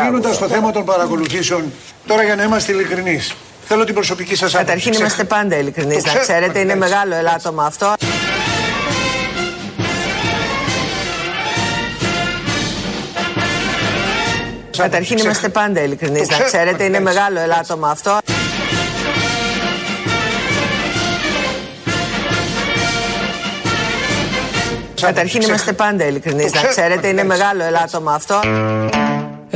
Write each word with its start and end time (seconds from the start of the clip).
Κλείνοντας 0.00 0.38
το 0.38 0.48
θέμα 0.48 0.70
των 0.72 0.84
παρακολουθήσεων, 0.84 1.72
τώρα 2.06 2.22
για 2.22 2.36
να 2.36 2.42
είμαστε 2.42 2.72
ειλικρινείς, 2.72 3.34
θέλω 3.64 3.84
την 3.84 3.94
προσωπική 3.94 4.36
σας 4.36 4.54
άποψη. 4.54 4.66
Καταρχήν 4.66 4.92
είμαστε 4.92 5.24
πάντα 5.24 5.56
ειλικρινείς, 5.56 6.04
να 6.04 6.14
ξέρετε, 6.14 6.58
είναι 6.58 6.74
μεγάλο 6.76 7.14
ελάττωμα 7.14 7.64
αυτό. 7.64 7.92
Καταρχήν 14.76 15.18
είμαστε 15.18 15.48
πάντα 15.48 15.80
ειλικρινείς, 15.80 16.28
να 16.28 16.38
ξέρετε, 16.38 16.84
είναι 16.84 17.00
μεγάλο 17.00 17.40
ελάττωμα 17.40 17.90
αυτό. 17.90 18.18
Καταρχήν 25.00 25.40
είμαστε 25.40 25.72
πάντα 25.72 26.04
ειλικρινείς, 26.04 26.52
να 26.52 26.62
ξέρετε, 26.62 27.08
είναι 27.08 27.24
μεγάλο 27.24 27.64
ελάττωμα 27.64 28.14
αυτό. 28.14 28.40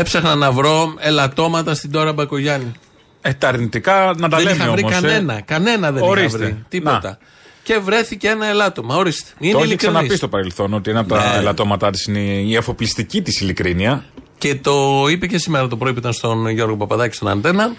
Έψαχνα 0.01 0.35
να 0.35 0.53
βρω 0.53 0.95
ελαττώματα 0.99 1.75
στην 1.75 1.91
τώρα 1.91 2.13
Μπακογιάννη. 2.13 2.73
Ε, 3.21 3.33
τα 3.33 3.49
αρνητικά 3.49 4.15
να 4.17 4.29
τα 4.29 4.37
δεν 4.37 4.47
λέμε 4.47 4.57
είχα 4.63 4.71
βρει 4.73 4.83
όμως, 4.85 4.97
ε. 4.97 5.01
κανένα. 5.01 5.41
Κανένα 5.41 5.93
δεν 5.93 6.03
Ορίστε. 6.03 6.39
είχα 6.39 6.47
βρει. 6.47 6.65
Τίποτα. 6.69 7.01
Να. 7.09 7.19
Και 7.63 7.79
βρέθηκε 7.79 8.29
ένα 8.29 8.47
ελάττωμα. 8.47 8.97
Ορίστε. 8.97 9.31
Είναι 9.39 9.53
Το 9.53 9.59
έχει 9.59 9.67
ειλικρινής. 9.67 9.95
ξαναπεί 9.95 10.17
στο 10.17 10.29
παρελθόν 10.29 10.75
ότι 10.75 10.91
ένα 10.91 11.01
από 11.01 11.09
τα 11.15 11.31
Ναι. 11.33 11.39
ελαττώματά 11.39 11.91
της 11.91 12.07
είναι 12.07 12.19
η 12.21 12.57
αφοπλιστική 12.57 13.23
της 13.23 13.41
ειλικρίνεια. 13.41 14.05
Και 14.39 14.55
το 14.55 15.07
είπε 15.11 15.27
και 15.27 15.39
σήμερα 15.39 15.69
το 15.69 15.77
πρωί 15.77 15.93
που 15.93 15.99
ήταν 15.99 16.13
στον 16.13 16.49
Γιώργο 16.49 16.77
Παπαδάκη 16.77 17.15
στον 17.15 17.29
Αντένα. 17.29 17.73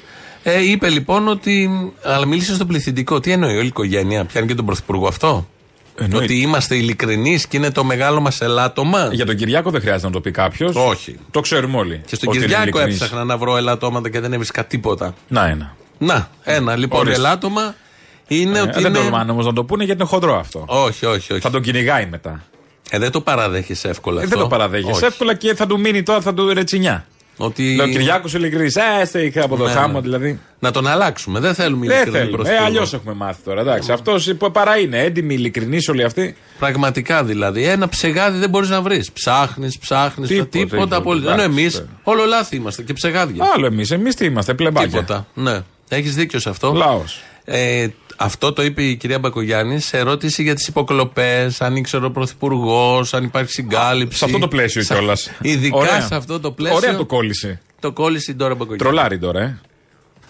Ε, 0.44 0.70
είπε 0.70 0.90
λοιπόν 0.90 1.28
ότι. 1.28 1.70
Αλλά 2.04 2.26
μίλησε 2.26 2.54
στο 2.56 2.66
πληθυντικό. 2.66 3.20
Τι 3.20 3.32
εννοεί, 3.32 3.54
όλη 3.56 3.64
η 3.64 3.68
οικογένεια. 3.68 4.26
Πιάνει 4.26 4.48
και 4.48 4.56
τον 4.56 4.66
Πρωθυπουργό 4.66 5.08
αυτό; 5.08 5.48
Εννοείται. 5.96 6.24
Ότι 6.24 6.42
είμαστε 6.42 6.76
ειλικρινείς 6.76 7.48
και 7.48 7.58
είναι 7.58 7.72
το 7.72 7.84
μεγάλο 7.84 8.22
μας 8.22 8.42
ελάττωμα. 8.42 9.10
Για 9.12 9.26
τον 9.26 9.36
Κυριάκο 9.36 9.70
δεν 9.72 9.82
χρειάζεται 9.82 10.06
να 10.06 10.12
το 10.14 10.22
πει 10.22 10.32
κάποιος. 10.32 10.76
Όχι. 10.76 11.20
Το 11.32 11.40
ξέρουμε 11.40 11.78
όλοι. 11.78 12.02
Και 12.06 12.16
στον 12.16 12.30
ότι 12.30 12.38
είναι 12.38 12.46
Κυριάκο 12.46 12.64
ειλικρινής. 12.68 13.02
έψαχνα 13.02 13.24
να 13.24 13.38
βρω 13.38 13.58
ελαττώματα 13.58 14.10
και 14.10 14.20
δεν 14.20 14.34
έβρισκα 14.34 14.66
τίποτα. 14.66 15.14
Να 15.28 15.48
ένα. 15.48 15.76
Να, 15.98 16.30
ένα 16.44 16.76
λοιπόν 16.76 17.00
Ορίστε. 17.00 17.20
ελάττωμα 17.20 17.76
είναι 18.28 18.58
Ε, 18.58 18.62
ότι. 18.62 18.72
δεν 18.82 18.86
είναι... 18.94 19.00
τολμάνε 19.00 19.32
όμως 19.32 19.46
να 19.46 19.54
το 19.54 19.64
πούνε 19.64 19.84
γιατί 19.84 20.02
είναι 20.02 20.10
χοντρό 20.10 20.36
αυτό. 20.40 20.64
Όχι, 20.68 21.06
όχι, 21.06 21.34
όχι. 21.34 21.42
Θα 21.42 21.50
τον 21.50 21.62
κυνηγάει 21.62 22.06
μετά. 22.06 22.44
Ε, 22.90 22.98
δεν 23.00 23.12
το 23.12 23.22
παραδέχεσαι 23.22 23.88
εύκολα 23.90 24.22
Ε, 24.22 24.24
αυτό. 24.24 24.36
δεν 24.36 24.44
το 24.44 24.50
παραδέχεσαι 24.56 24.92
Όχι. 24.92 25.06
εύκολα 25.06 25.34
και 25.34 25.56
θα 25.56 25.66
του 25.68 25.80
μείνει 25.80 26.04
τώρα, 26.04 26.22
θα 26.22 26.34
του 26.34 26.54
ρετσινιά. 26.54 27.06
Ότι... 27.38 27.76
Λέω 27.76 27.88
Κυριάκος 27.88 28.34
ειλικρινής. 28.34 28.76
Ε, 28.76 28.82
έστε 29.02 29.22
είχα 29.22 29.44
από 29.44 29.56
το 29.58 29.66
Ναι, 29.66 29.72
χάμο 29.72 29.94
ναι. 29.94 30.02
δηλαδή. 30.02 30.40
Να 30.60 30.72
τον 30.72 30.88
αλλάξουμε. 30.88 31.40
Δεν 31.40 31.54
θέλουμε 31.54 31.86
Δεν 31.88 31.96
ειλικρινή 31.96 32.18
θέλουμε. 32.18 32.32
Ε, 32.32 32.36
πρωθυπουργό. 32.38 32.66
αλλιώς 32.66 32.94
έχουμε 32.94 33.14
μάθει 33.14 33.42
τώρα. 33.44 33.62
Εντάξει, 33.62 33.92
αυτός 33.92 34.34
παρά 34.52 34.78
είναι 34.78 35.00
έντιμη, 35.04 35.34
ειλικρινής 35.34 35.88
όλοι 35.88 36.04
αυτοί. 36.04 36.36
Πραγματικά 36.60 37.24
δηλαδή. 37.24 37.64
Ένα 37.64 37.90
ψεγάδι 37.90 38.38
δεν 38.40 38.50
μπορείς 38.50 38.70
να 38.70 38.82
βρεις. 38.82 39.12
Ψάχνεις, 39.12 39.78
ψάχνεις. 39.78 40.28
Τίποτα, 40.28 40.50
Τίποτα, 40.50 40.76
τίποτα, 40.76 40.96
απολύτως. 40.96 41.32
εντάξει, 41.32 41.46
Ενώ 41.50 41.60
εμείς 41.60 41.74
τώρα. 41.74 41.88
όλο 42.04 42.26
λάθη 42.26 42.56
είμαστε 42.56 42.82
και 42.82 42.94
ψεγάδια. 42.94 43.46
Άλλο 43.56 43.66
εμείς. 43.66 43.92
Εμείς 43.92 44.16
τι 44.16 44.26
είμαστε, 44.26 44.54
πλεμπάκια. 44.54 44.90
Τίποτα. 44.90 45.28
Ναι. 45.34 45.60
Έχεις 45.90 46.16
δίκιο 46.16 46.40
σε 46.40 46.50
αυτό. 46.50 46.72
Λαός. 46.74 47.22
Ε, 47.44 47.88
αυτό 48.22 48.54
το 48.54 48.64
είπε 48.64 48.84
η 48.84 48.96
κυρία 48.96 49.20
Μπακογιάννης 49.20 49.86
σε 49.86 49.98
ερώτηση 49.98 50.44
για 50.44 50.56
τις 50.56 50.68
υποκλοπές, 50.68 51.62
αν 51.62 51.76
ήξερε 51.76 52.06
ο 52.06 52.12
Πρωθυπουργός, 52.12 53.14
αν 53.14 53.24
υπάρχει 53.24 53.52
συγκάλυψη. 53.52 54.18
Σε 54.18 54.26
αυτό 54.26 54.40
το 54.40 54.48
πλαίσιο 54.48 54.84
Σε- 54.84 54.94
κιόλας. 54.94 55.32
Ειδικά 55.42 56.02
σε 56.02 56.16
αυτό 56.16 56.40
το 56.40 56.52
πλαίσιο. 56.52 56.78
Ωραία 56.78 56.96
το 56.96 57.06
κόλλησε. 57.06 57.62
Το 57.80 57.92
κόλλησε 57.92 58.32
η 58.32 58.36
Ντόρα 58.36 58.56
Μπακογιάννη. 58.56 58.84
Τρολάρι 58.84 59.20
τώρα, 59.20 59.40
ε. 59.42 59.60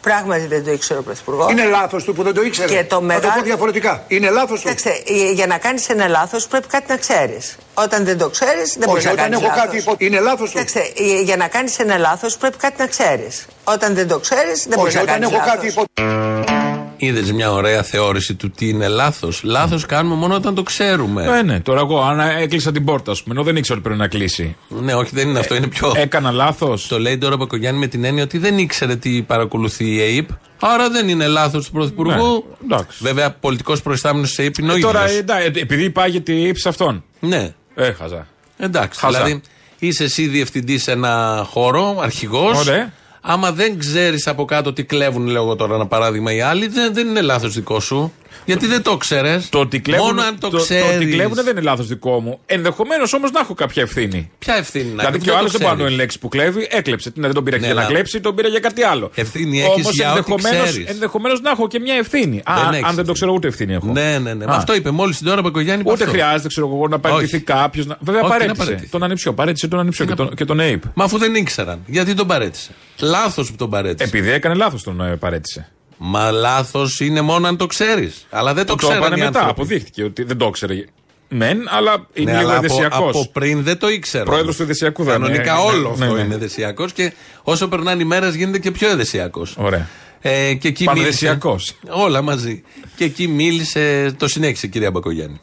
Πράγματι 0.02 0.46
δεν 0.48 0.64
το 0.64 0.72
ήξερε 0.72 1.00
ο 1.00 1.04
Πρωθυπουργός. 1.04 1.52
Είναι 1.52 1.66
λάθος 1.66 2.04
του 2.04 2.14
που 2.14 2.24
δεν 2.24 2.34
το 2.34 2.42
ήξερε. 2.42 2.68
Και 2.68 2.84
το 2.84 2.88
Θα 2.90 2.96
το 2.96 3.02
μεγάλο- 3.02 3.34
πω 3.36 3.42
διαφορετικά. 3.44 4.04
Είναι 4.08 4.30
λάθος 4.30 4.50
του. 4.62 4.68
Κοιτάξτε, 4.68 4.90
ε, 4.90 5.32
για 5.32 5.48
να 5.48 5.58
κάνεις 5.58 5.90
ένα 5.90 6.08
λάθος 6.08 6.48
πρέπει 6.48 6.68
κάτι 6.68 6.86
να 6.88 6.98
ξέρεις. 6.98 7.56
Όταν 7.74 8.04
δεν 8.06 8.18
το 8.18 8.30
ξέρεις, 8.30 8.76
δεν 8.78 8.88
μπορείς 8.88 9.06
Όχι, 9.06 9.16
να 9.16 9.22
όταν 9.22 9.32
κάνεις. 9.32 9.48
έχω 9.48 9.56
κάτι 9.62 9.78
υπό. 9.78 9.96
Είναι 9.98 10.20
λάθος 10.20 10.50
του. 10.52 10.58
Κοιτάξτε, 10.58 10.80
ε, 11.20 11.22
για 11.22 11.38
να 11.38 11.48
κάνεις 11.48 11.80
ένα 11.80 11.98
λάθος 11.98 12.38
πρέπει 12.38 12.58
κάτι 12.58 12.76
να 12.78 12.88
ξέρεις. 12.88 13.46
Όταν 13.64 13.94
δεν 13.94 14.08
το 14.08 14.20
ξέρεις, 14.20 14.66
δεν 14.68 14.78
μπορείς 14.78 14.96
Όχι, 14.96 15.06
να 15.06 15.12
όταν 15.12 15.22
κάνεις. 15.30 15.38
έχω 15.38 15.46
κάτι 15.52 15.68
υπό. 15.68 16.61
Είδες 17.04 17.32
μια 17.32 17.52
ωραία 17.52 17.84
θεώρηση 17.84 18.36
του 18.36 18.50
τι 18.52 18.70
είναι 18.70 18.88
λάθος. 18.88 19.44
Λάθος 19.44 19.86
κάνουμε 19.86 20.16
μόνο 20.16 20.36
όταν 20.36 20.56
το 20.56 20.64
ξέρουμε. 20.64 21.38
Ε, 21.38 21.42
ναι, 21.42 21.60
τώρα 21.60 21.80
εγώ 21.80 22.02
αν 22.02 22.20
έκλεισα 22.20 22.72
την 22.72 22.86
πόρτα, 22.86 23.12
ας 23.12 23.24
πούμε, 23.24 23.36
ενώ 23.36 23.44
δεν 23.44 23.56
ήξερα 23.56 23.78
ότι 23.80 23.88
πρέπει 23.88 24.02
να 24.02 24.08
κλείσει. 24.08 24.56
Ναι, 24.68 24.94
όχι, 24.94 25.10
δεν 25.14 25.30
είναι 25.30 25.40
αυτό. 25.40 25.56
Είναι 25.56 25.68
πιο. 25.68 25.92
Έκανα 25.96 26.32
λάθος. 26.32 26.88
Το 26.88 27.00
λέει 27.00 27.18
τώρα 27.18 27.34
ο 27.34 27.38
Μπακογιάννη 27.38 27.80
με 27.80 27.88
την 27.88 28.04
έννοια 28.04 28.24
ότι 28.24 28.38
δεν 28.38 28.58
ήξερε 28.58 28.96
τι 28.96 29.22
παρακολουθεί 29.22 29.96
η 29.96 30.00
ΑΕΠ. 30.00 30.30
Άρα 30.60 30.90
δεν 30.90 31.10
είναι 31.10 31.28
λάθος 31.28 31.66
του 31.66 31.72
Πρωθυπουργού. 31.72 32.46
Ναι, 32.60 32.76
εντάξει. 32.76 32.98
Βέβαια, 33.02 33.32
πολιτικός 33.32 33.82
προϊστάμενος 33.82 34.30
της 34.30 34.40
ΑΕΠ 34.40 34.58
είναι 34.58 34.74
ο 34.74 34.80
Τώρα, 34.80 35.00
ίδιος. 35.04 35.16
ε, 35.16 35.20
εντά- 35.20 35.40
ε, 35.58 35.60
επειδή 35.62 35.90
πάγεται 35.90 36.32
η 36.32 36.48
ύψη 36.48 36.68
αυτών. 36.68 37.04
Ναι, 37.20 37.54
Έχαζα. 37.76 38.28
εντάξει. 38.58 39.00
Χαζά. 39.00 39.24
Δηλαδή, 39.24 39.42
είσαι 39.80 40.04
εσύ 40.04 40.28
διευθυντής 40.28 40.84
σε 40.84 40.92
ένα 40.92 41.46
χώρο, 41.50 41.98
αρχηγός. 42.02 42.60
Ωραία. 42.60 42.94
Άμα 43.22 43.52
δεν 43.52 43.78
ξέρεις 43.80 44.28
από 44.28 44.46
κάτω 44.46 44.74
τι 44.74 44.84
κλέβουν, 44.84 45.26
λέω 45.26 45.44
εγώ 45.44 45.56
τώρα 45.56 45.76
ένα 45.76 45.88
παράδειγμα, 45.88 46.34
οι 46.34 46.42
άλλοι, 46.42 46.68
δεν, 46.68 46.94
δεν 46.94 47.08
είναι 47.08 47.22
λάθος 47.22 47.54
δικό 47.54 47.80
σου. 47.80 48.14
Γιατί 48.46 48.68
δεν 48.68 48.82
το 48.82 48.98
ξέρει. 48.98 49.46
Το 49.50 49.60
ότι 49.60 49.80
κλέβουν, 49.80 50.06
Μόνο 50.06 50.22
αν 50.22 50.40
το, 50.40 50.50
το, 50.50 50.58
το 50.58 50.64
ξέρεις. 50.64 50.96
ότι 50.96 51.06
κλέβουν 51.08 51.36
δεν 51.36 51.48
είναι 51.48 51.62
λάθος 51.62 51.88
δικό 51.88 52.20
μου. 52.20 52.40
Ενδεχομένως 52.46 53.14
όμως 53.14 53.32
να 53.32 53.40
έχω 53.40 53.54
κάποια 53.54 53.82
ευθύνη. 53.82 54.32
Ποια 54.40 54.56
ευθύνη 54.56 54.84
να 54.84 54.90
δηλαδή 54.90 55.08
έχεις, 55.16 55.24
και 55.24 55.30
ο 55.30 55.34
το 55.34 55.40
άλλος 55.40 55.52
δεν 55.52 55.62
μπορεί 55.62 55.72
να 55.74 55.78
ξέρεις. 55.78 55.94
είναι 55.94 56.02
λέξη 56.02 56.20
που 56.20 56.28
κλέβει, 56.28 56.68
έκλεψε. 56.72 57.12
Ναι, 57.16 57.26
δεν 57.26 57.36
τον 57.36 57.44
πήρε 57.44 57.58
Ναι, 57.58 57.66
για 57.66 57.74
να 57.74 57.82
αλλά- 57.82 57.90
κλέψει, 57.90 58.20
τον 58.20 58.36
πήρε 58.36 58.48
για 58.48 58.60
κάτι 58.60 58.84
άλλο. 58.84 59.12
Ευθύνη 59.16 59.62
έχεις 59.62 59.74
Όμως 59.84 59.94
για 59.96 60.12
ό,τι 60.12 60.18
ενδεχομένως- 60.18 60.70
ξέρεις. 60.70 60.90
ενδεχομένως 60.90 61.42
να 61.42 61.50
έχω 61.50 61.68
και 61.68 61.80
μια 61.80 61.96
ευθύνη. 61.96 62.38
Α, 62.38 62.54
Δεν 62.56 62.64
αν 62.66 62.74
έχεις 62.74 62.82
δεν 62.82 62.82
το 62.82 62.90
ευθύνη. 62.90 63.14
ξέρω, 63.14 63.32
ούτε 63.34 63.48
ευθύνη 63.48 63.74
έχω. 63.74 63.86
Ναι, 63.92 64.18
ναι, 64.20 64.34
ναι. 64.34 64.44
Α. 64.44 64.48
Μα 64.48 64.56
αυτό 64.56 64.76
είπε 64.76 64.92
μόλις 64.92 65.18
την 65.18 65.28
ώρα 65.28 65.42
Μπακογιάννη. 65.42 65.82
είπε 65.82 65.92
Ούτε 65.92 66.04
αυτό. 66.04 66.16
χρειάζεται, 66.16 66.48
ξέρω 66.48 66.68
εγώ, 66.68 66.88
να 66.88 67.00
παραιτηθεί 67.00 67.36
Όχι. 67.36 67.44
κάποιος. 67.46 67.86
Να... 67.86 67.98
Βέβαια, 68.00 68.22
Όχι, 68.22 68.30
να 68.32 68.38
παρέτησε. 68.38 68.64
παραιτηθεί. 68.64 68.90
Τον 68.90 69.04
ανιψιό. 69.04 69.34
Παρέτησε 69.34 69.68
τον 69.68 69.80
ανιψιό 69.80 70.06
και, 70.06 70.14
τον, 70.14 70.36
και 70.36 70.46
τον 70.46 70.60
ΑΕΠ. 70.60 70.84
Μα 70.94 71.04
αφού 71.04 71.18
δεν 71.18 71.36
ήξεραν. 71.36 71.80
Γιατί 71.86 72.14
τον 72.14 72.28
παρέτησε. 72.28 72.72
Λάθος 73.00 73.50
που 73.50 73.56
τον 73.56 73.70
παρέτησε. 73.70 74.10
Επειδή 74.10 74.32
έκανε 74.32 74.56
λάθος 74.56 74.84
τον 74.84 75.02
ε, 75.02 75.16
παρέτησε. 75.16 75.72
Μα 76.04 76.32
λάθος 76.32 77.00
είναι 77.00 77.22
μόνο 77.22 77.48
αν 77.48 77.58
το 77.58 77.66
ξέρεις. 77.66 78.26
Αλλά 78.30 78.54
δεν 78.54 78.66
το 78.66 78.76
Το, 78.76 78.78
το 78.82 78.88
ξέραν 78.88 79.02
έπανε 79.02 79.16
οι 79.22 79.26
μετά. 79.26 79.40
άνθρωποι. 79.40 79.62
Αποδείχθηκε 79.62 80.04
ότι 80.04 80.24
δεν 80.24 80.38
το 80.38 80.46
ήξερε. 80.48 80.86
Μεν, 81.30 81.58
αλλά 81.70 82.08
είναι 82.14 82.32
Ναι, 82.32 82.38
λίγο 82.38 82.50
αλλά 82.50 82.58
από, 82.58 82.66
εδεσιακό. 82.66 83.10
από 83.10 83.28
πριν 83.32 83.64
δεν 83.64 83.78
το 83.78 83.90
ήξερα. 83.90 84.24
Πρόεδρος 84.24 84.56
του 84.56 84.64
Εδεσιακού 84.64 85.04
δεν 85.04 85.16
είναι. 85.16 85.26
Κανονικά 85.28 85.54
Ναι, 85.54 85.60
όλο 85.60 85.96
ναι, 85.98 86.06
αυτό 86.06 86.16
ναι. 86.16 86.22
είναι 86.22 86.34
εδεσιακό 86.36 86.86
και 86.88 87.14
όσο 87.44 87.68
περνάνε 87.68 88.02
οι 88.02 88.06
μέρες 88.06 88.36
γίνεται 88.36 88.60
και 88.60 88.72
πιο 88.72 88.90
εδεσιακό. 88.90 89.48
Ωραία. 89.56 89.88
Ε, 90.22 90.54
και 90.54 90.68
εκεί 90.68 90.84
Πανεδεσιακός. 90.84 91.76
μίλησε- 91.84 92.04
Όλα 92.06 92.22
μαζί. 92.22 92.64
Και 92.96 93.04
εκεί 93.04 93.28
μίλησε, 93.28 94.12
το 94.18 94.28
συνέχισε 94.28 94.66
η 94.66 94.70
κυρία 94.70 94.92
Μπακογιάννη. 94.92 95.40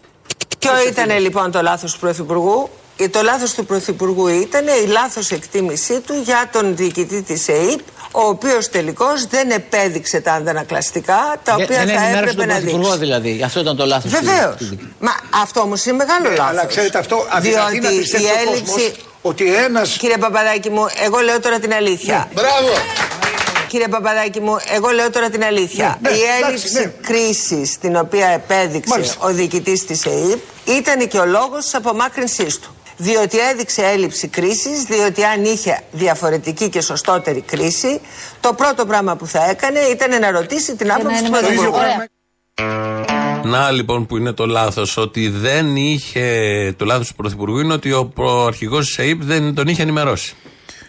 Ποιο 0.59 0.71
ήταν 0.89 1.19
λοιπόν 1.21 1.51
το 1.51 1.63
λάθος 1.63 1.93
του 1.93 1.99
Πρωθυπουργού; 1.99 2.69
Ε, 3.01 3.09
Το 3.09 3.21
λάθος 3.23 3.55
του 3.55 3.65
Πρωθυπουργού 3.67 4.27
ήταν 4.29 4.65
η 4.85 4.87
λάθος 4.91 5.31
εκτίμησή 5.31 6.01
του 6.07 6.13
για 6.25 6.49
τον 6.53 6.77
διοικητή 6.77 7.23
της 7.23 7.49
ΕΕΠ, 7.49 7.81
ο 8.13 8.21
οποίος 8.21 8.69
τελικώς 8.69 9.27
δεν 9.27 9.51
επέδειξε 9.51 10.21
τα 10.21 10.33
αντανακλαστικά 10.33 11.19
τα 11.45 11.55
Δεν- 11.55 11.65
οποία 11.65 11.77
δεν 11.85 11.87
θα 11.87 11.93
ενημέρωσε 12.03 12.19
έπρεπε 12.19 12.37
τον 12.37 12.47
να 12.47 12.55
Πρωθυπουργό 12.55 12.83
δείξει. 12.85 12.99
δηλαδή. 12.99 13.43
Αυτό 13.45 13.61
ήταν 13.61 13.77
το 13.77 13.87
λάθος. 13.87 14.11
Βεβαίως. 14.11 14.55
Μα 15.01 15.11
αυτό 15.43 15.61
όμως 15.61 15.85
είναι 15.85 15.97
μεγάλο 15.97 16.29
Ναι, 16.29 16.37
λάθος. 16.37 16.51
αλλά 16.51 16.67
ξέρετε 16.67 16.99
αυτό, 16.99 17.27
αδυνατεί 17.29 17.71
Διότι 17.71 17.87
να 17.87 17.93
η 17.93 17.99
πιστέψει 17.99 18.27
ο 18.27 18.31
έλλειψη. 18.49 18.73
κόσμος 18.73 18.93
ότι 19.23 19.55
ένας... 19.55 19.97
Κύριε 19.97 20.17
Παπαδάκη 20.17 20.71
μου, 20.71 20.87
εγώ 21.05 21.19
λέω 21.19 21.41
τώρα 21.41 21.59
την 21.59 21.73
αλήθεια. 21.73 22.29
Μπράβο! 22.35 22.69
Κύριε 23.69 23.89
Παπαδάκη 23.89 24.41
μου, 24.41 24.57
εγώ 24.75 24.89
λέω 24.89 25.11
τώρα 25.11 25.31
την 25.31 25.45
αλήθεια. 25.45 25.99
Ναι, 26.03 26.11
ναι, 26.11 26.17
η 26.17 26.21
εντάξει, 26.21 26.45
έλλειψη 26.47 26.73
ναι. 26.79 26.93
κρίσης 27.07 27.79
την 27.79 27.97
οποία 27.97 28.27
επέδειξε 28.29 28.91
Μάλιστα. 28.91 29.27
ο 29.27 29.29
διοικητής 29.29 29.85
της 29.87 30.07
ΕΕΠ 30.07 30.39
ήταν 30.65 31.09
και 31.09 31.19
ο 31.19 31.27
λόγος 31.27 31.65
της 31.65 31.75
απομάκρυνσής 31.75 32.59
του. 32.59 32.77
Διότι 33.00 33.38
έδειξε 33.53 33.82
έλλειψη 33.82 34.28
κρίσης, 34.28 34.82
διότι 34.82 35.25
αν 35.25 35.44
είχε 35.44 35.82
διαφορετική 35.92 36.69
και 36.69 36.81
σωστότερη 36.81 37.41
κρίση, 37.41 38.00
το 38.41 38.53
πρώτο 38.54 38.86
πράγμα 38.86 39.16
που 39.16 39.26
θα 39.26 39.48
έκανε 39.50 39.78
ήταν 39.81 40.20
να 40.20 40.31
ρωτήσει 40.31 40.76
την 40.76 40.92
άποψη 40.92 41.22
του 41.25 41.31
Το 41.31 41.36
ίδιο 41.38 41.48
Πρωθυπουργού. 41.50 41.78
πράγμα 41.78 42.04
Να 43.45 43.71
λοιπόν 43.71 44.06
που 44.06 44.16
είναι 44.16 44.33
το 44.33 44.47
λάθος, 44.47 44.97
ότι 44.97 45.28
δεν 45.28 45.77
είχε. 45.77 46.27
Το 46.77 46.84
λάθος 46.84 47.09
του 47.09 47.15
Πρωθυπουργού 47.15 47.59
είναι 47.59 47.72
ότι 47.72 47.92
ο 47.92 48.45
αρχηγό 48.47 48.78
της 48.78 48.98
ΑΕΠ 48.98 49.22
δεν 49.22 49.54
τον 49.54 49.66
είχε 49.68 49.83
ενημερώσει. 49.83 50.34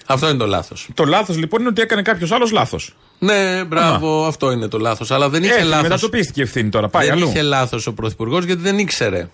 Αυτό 0.05 0.29
είναι 0.29 0.38
το 0.38 0.47
λάθος. 0.47 0.89
Το 0.94 1.05
λάθος 1.05 1.38
λοιπόν 1.38 1.59
είναι 1.59 1.69
ότι 1.69 1.81
έκανε 1.81 2.01
κάποιος 2.01 2.31
άλλος 2.31 2.51
λάθος. 2.51 2.95
Ναι, 3.19 3.63
μπράβο, 3.63 4.25
αυτό 4.25 4.51
είναι 4.51 4.67
το 4.67 4.77
λάθος. 4.77 5.12
Αλλά 5.12 5.29
δεν 5.29 5.44
είχε 5.44 5.51
Έφυγε, 5.51 5.67
λάθος. 5.69 5.83
μετατοπίστηκε 5.83 6.39
η 6.39 6.44
ευθύνη 6.44 6.69
τώρα. 6.69 6.88
Πάει 6.88 7.05
Δεν 7.05 7.15
αλλού. 7.15 7.27
είχε 7.27 7.41
λάθος 7.41 7.88
ο 7.88 7.94
Πρωθυπουργός 7.94 8.45
γιατί 8.45 8.62
δεν 8.62 8.77
ήξερε. 8.77 9.29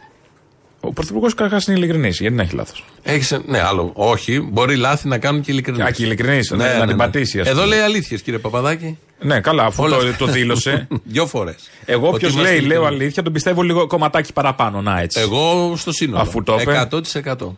Ο 0.85 0.91
Πρωθυπουργός 0.93 1.33
καταρχάς 1.33 1.67
είναι 1.67 1.77
ειλικρινής. 1.77 2.19
Γιατί 2.19 2.35
να 2.35 2.41
έχει 2.41 2.55
λάθος; 2.55 2.85
Έχεις, 3.03 3.37
ναι, 3.45 3.59
άλλο. 3.61 3.91
Όχι, 3.93 4.39
μπορεί 4.51 4.75
λάθη 4.75 5.07
να 5.07 5.17
κάνουν 5.17 5.41
και 5.41 5.51
ειλικρινείς. 5.51 5.81
Α, 5.85 5.91
και 5.91 6.03
ειλικρινείς, 6.03 6.49
να- 6.51 6.77
να 6.77 6.87
την 6.87 6.97
πατήσει, 6.97 7.39
ας 7.39 7.47
Εδώ 7.47 7.61
πούμε. 7.61 7.75
λέει 7.75 7.83
αλήθειες, 7.83 8.21
κύριε 8.21 8.39
Παπαδάκη. 8.39 8.97
Ναι, 9.19 9.39
καλά, 9.39 9.63
αφού 9.63 9.83
Όλα 9.83 9.97
το, 9.97 10.07
αυτά. 10.07 10.25
το 10.25 10.31
δήλωσε. 10.31 10.87
Δυο 11.03 11.25
φορές. 11.27 11.55
Εγώ, 11.85 12.07
όποιος 12.07 12.35
λέει, 12.35 12.59
λέω 12.59 12.85
αλήθεια, 12.85 13.23
τον 13.23 13.33
πιστεύω 13.33 13.61
λίγο 13.61 13.87
κομματάκι 13.87 14.33
παραπάνω. 14.33 14.81
Να 14.81 14.99
έτσι. 15.01 15.19
Εγώ 15.19 15.73
στο 15.77 15.91
σύνολο. 15.91 16.21
Αφού 16.21 16.43
το 16.43 16.57
είπε. 16.61 16.87
100%. 16.91 17.01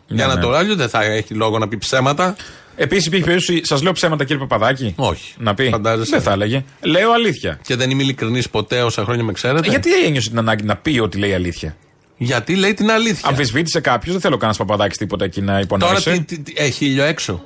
Για 0.06 0.26
να 0.26 0.34
ναι. 0.34 0.40
το 0.40 0.50
άλλο 0.52 0.76
δεν 0.76 0.88
θα 0.88 1.04
έχει 1.04 1.34
λόγο 1.34 1.58
να 1.58 1.68
πει 1.68 1.78
ψέματα. 1.78 2.36
Επίσης 2.76 3.06
υπήρχε 3.06 3.24
περίπτωση, 3.24 3.60
σας 3.64 3.82
λέω 3.82 3.92
ψέματα 3.92 4.24
κύριε 4.24 4.46
Παπαδάκη. 4.46 4.92
Όχι. 4.96 5.34
Να 5.38 5.54
πει. 5.54 5.68
Φαντάζεσαι. 5.70 6.10
Δεν 6.10 6.22
θα 6.22 6.32
έλεγε. 6.32 6.64
Λέω 6.80 7.12
αλήθεια. 7.12 7.58
Και 7.66 7.76
δεν 7.76 7.90
είμαι 7.90 8.02
ειλικρινής 8.02 8.48
ποτέ 8.50 8.82
όσα 8.82 9.04
χρόνια 9.04 9.24
με 9.24 9.32
ξέρετε. 9.32 9.66
Ε, 9.66 9.70
Γιατί 9.70 10.04
ένιωσε 10.04 10.28
την 10.28 10.38
ανάγκη 10.38 10.64
να 10.64 10.76
πει 10.76 10.98
ότι 10.98 11.18
λέει 11.18 11.34
αλήθεια; 11.34 11.76
Γιατί 12.18 12.54
λέει 12.56 12.74
την 12.74 12.90
αλήθεια. 12.90 13.28
Αμφισβήτησε 13.28 13.80
κάποιος, 13.80 14.12
δεν 14.12 14.20
θέλω 14.20 14.34
κανένας 14.36 14.56
Παπαδάκη 14.58 14.96
τίποτα 14.96 15.24
εκεί 15.24 15.40
να 15.40 15.46
Τώρα 15.46 15.60
υπονόμησε. 15.60 16.10
τι, 16.10 16.22
τι, 16.22 16.38
τι, 16.38 16.52
έχει 16.56 16.86
ήλιο 16.86 17.04
έξω. 17.04 17.44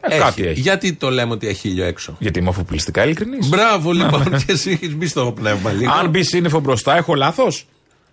Ε, 0.00 0.18
κάτι 0.18 0.46
έχει. 0.46 0.60
Γιατί 0.60 0.92
το 0.92 1.10
λέμε 1.10 1.32
ότι 1.32 1.48
έχει 1.48 1.68
ήλιο 1.68 1.84
έξω; 1.84 2.16
Γιατί 2.18 2.38
είμαι 2.38 2.48
αφοπλιστικά 2.48 3.04
ειλικρινής. 3.04 3.48
Μπράβο 3.48 3.92
λοιπόν, 3.92 4.24
και 4.46 4.52
εσύ 4.52 4.70
έχεις 4.70 4.94
μπει 4.94 5.06
στο 5.06 5.32
πνεύμα 5.32 5.72
λίγο. 5.72 5.92
Αν 5.92 6.08
μπει 6.08 6.22
σύννεφο 6.22 6.60
μπροστά, 6.60 6.96
έχω 6.96 7.14
λάθος. 7.14 7.66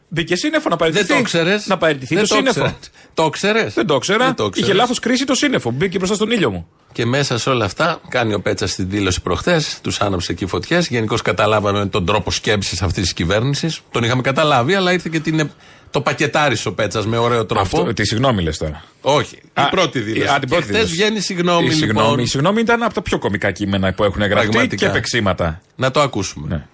Μπήκε 0.09 0.35
σύννεφο 0.35 0.69
να 0.69 0.75
Δεν 0.75 0.87
παραιτηθεί. 0.91 1.17
το 1.17 1.21
ξέρει. 1.21 1.51
Να 1.65 1.77
παραιτηθεί 1.77 2.15
το 2.15 2.25
σύννεφο. 2.25 2.75
Το 3.13 3.29
ξέρει. 3.29 3.67
Δεν 3.73 3.85
το 3.85 3.97
ξέρα. 3.97 4.33
το 4.33 4.43
Είχε 4.43 4.61
ξέρες. 4.61 4.79
λάθος 4.79 4.99
κρίση 4.99 5.25
το 5.25 5.35
σύννεφο. 5.35 5.71
Μπήκε 5.71 5.97
μπροστά 5.97 6.15
στον 6.15 6.31
ήλιο 6.31 6.51
μου. 6.51 6.67
Και 6.91 7.05
μέσα 7.05 7.37
σε 7.37 7.49
όλα 7.49 7.65
αυτά 7.65 7.99
κάνει 8.09 8.33
ο 8.33 8.39
Πέτσας 8.41 8.75
την 8.75 8.89
δήλωση 8.89 9.21
προχθές, 9.21 9.79
τους 9.81 10.01
άναψε 10.01 10.31
εκεί 10.31 10.45
φωτιές. 10.45 10.87
Γενικώς 10.87 11.21
καταλάβαμε 11.21 11.85
τον 11.85 12.05
τρόπο 12.05 12.31
σκέψης 12.31 12.81
αυτής 12.81 13.03
της 13.03 13.13
κυβέρνησης. 13.13 13.79
Τον 13.91 14.03
είχαμε 14.03 14.21
καταλάβει, 14.21 14.73
αλλά 14.73 14.91
ήρθε 14.91 15.09
και 15.11 15.19
την, 15.19 15.49
το 15.91 16.01
πακετάρισε 16.01 16.67
ο 16.67 16.73
Πέτσας 16.73 17.05
με 17.05 17.17
ωραίο 17.17 17.45
τρόπο. 17.45 17.61
Αυτό, 17.61 17.93
τη 17.93 18.05
συγγνώμη 18.05 18.41
λες 18.43 18.57
τώρα. 18.57 18.83
Όχι, 19.01 19.35
η 19.35 19.41
Α, 19.53 19.69
πρώτη 19.69 19.99
δήλωση. 19.99 20.29
α, 20.33 20.39
την 20.39 20.49
πρώτη 20.49 20.63
και 20.65 20.73
χθες 20.73 20.85
δήλωση. 20.89 20.93
βγαίνει 20.93 21.19
συγγνώμη, 21.19 21.59
η, 21.59 21.69
λοιπόν. 21.69 21.77
συγγνώμη, 21.79 22.21
η 22.21 22.25
συγγνώμη 22.25 22.61
ήταν 22.61 22.83
από 22.83 22.93
τα 22.93 23.01
πιο 23.01 23.17
κομικά 23.19 23.51
κείμενα 23.51 23.93
που 23.93 24.03
έχουν 24.03 24.21
γραφτεί 24.21 24.49
Πραγματικά. 24.49 24.75
και 24.75 24.85
επεξήματα. 24.85 25.61
Να 25.75 25.91
το 25.91 25.99
ακούσουμε. 26.01 26.47
Ναι. 26.47 26.65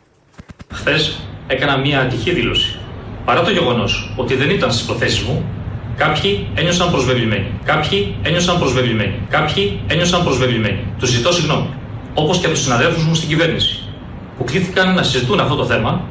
Χθες 0.74 1.20
έκανα 1.48 1.78
μία 1.78 2.00
ατυχή 2.02 2.32
δήλωση. 2.34 2.78
Παρά 3.26 3.42
το 3.44 3.52
γεγονός 3.52 4.14
ότι 4.16 4.36
δεν 4.36 4.50
ήταν 4.50 4.72
στις 4.72 4.86
προθέσεις 4.86 5.22
μου, 5.22 5.46
κάποιοι 5.98 6.48
ένιωσαν 6.56 6.92
προσβεβλημένοι. 6.92 7.52
Κάποιοι 7.64 8.16
ένιωσαν 8.24 8.60
προσβεβλημένοι. 8.60 9.16
Κάποιοι 9.30 9.80
ένιωσαν 9.88 10.24
προσβεβλημένοι. 10.24 10.86
Τους 11.00 11.10
ζητώ 11.10 11.32
συγγνώμη. 11.32 11.70
Όπως 12.14 12.38
και 12.40 12.46
από 12.46 12.54
τους 12.56 12.64
συναδέλφους 12.64 13.04
μου 13.04 13.16
στην 13.16 13.28
κυβέρνηση, 13.30 13.84
που 14.38 14.44
κλήθηκαν 14.44 14.94
να 14.94 15.04
συζητούν 15.04 15.40
αυτό 15.40 15.56
το 15.56 15.66
θέμα, 15.66 16.08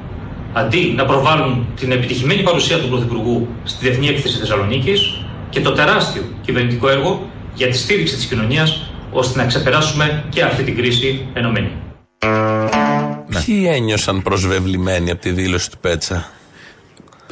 αντί 0.52 0.92
να 0.96 1.04
προβάλλουν 1.04 1.66
την 1.76 1.92
επιτυχημένη 1.92 2.42
παρουσία 2.42 2.78
του 2.78 2.88
Πρωθυπουργού 2.88 3.48
στη 3.64 3.86
Διεθνή 3.88 4.08
Έκθεση 4.08 4.38
Θεσσαλονίκης 4.38 5.18
και 5.50 5.60
το 5.60 5.72
τεράστιο 5.72 6.22
κυβερνητικό 6.42 6.88
έργο 6.88 7.26
για 7.54 7.68
τη 7.68 7.76
στήριξη 7.76 8.14
της 8.14 8.24
κοινωνίας, 8.24 8.82
ώστε 9.10 9.38
να 9.38 9.46
ξεπεράσουμε 9.46 10.24
και 10.28 10.42
αυτή 10.42 10.62
την 10.62 10.76
κρίση 10.76 11.26
ενωμένη. 11.32 11.70
Ποιοι 13.44 13.68
ένιωσαν 13.72 14.22
προσβεβλημένοι 14.22 15.10
από 15.10 15.20
τη 15.20 15.30
δήλωση 15.30 15.70
του 15.70 15.78
Πέτσα; 15.80 16.30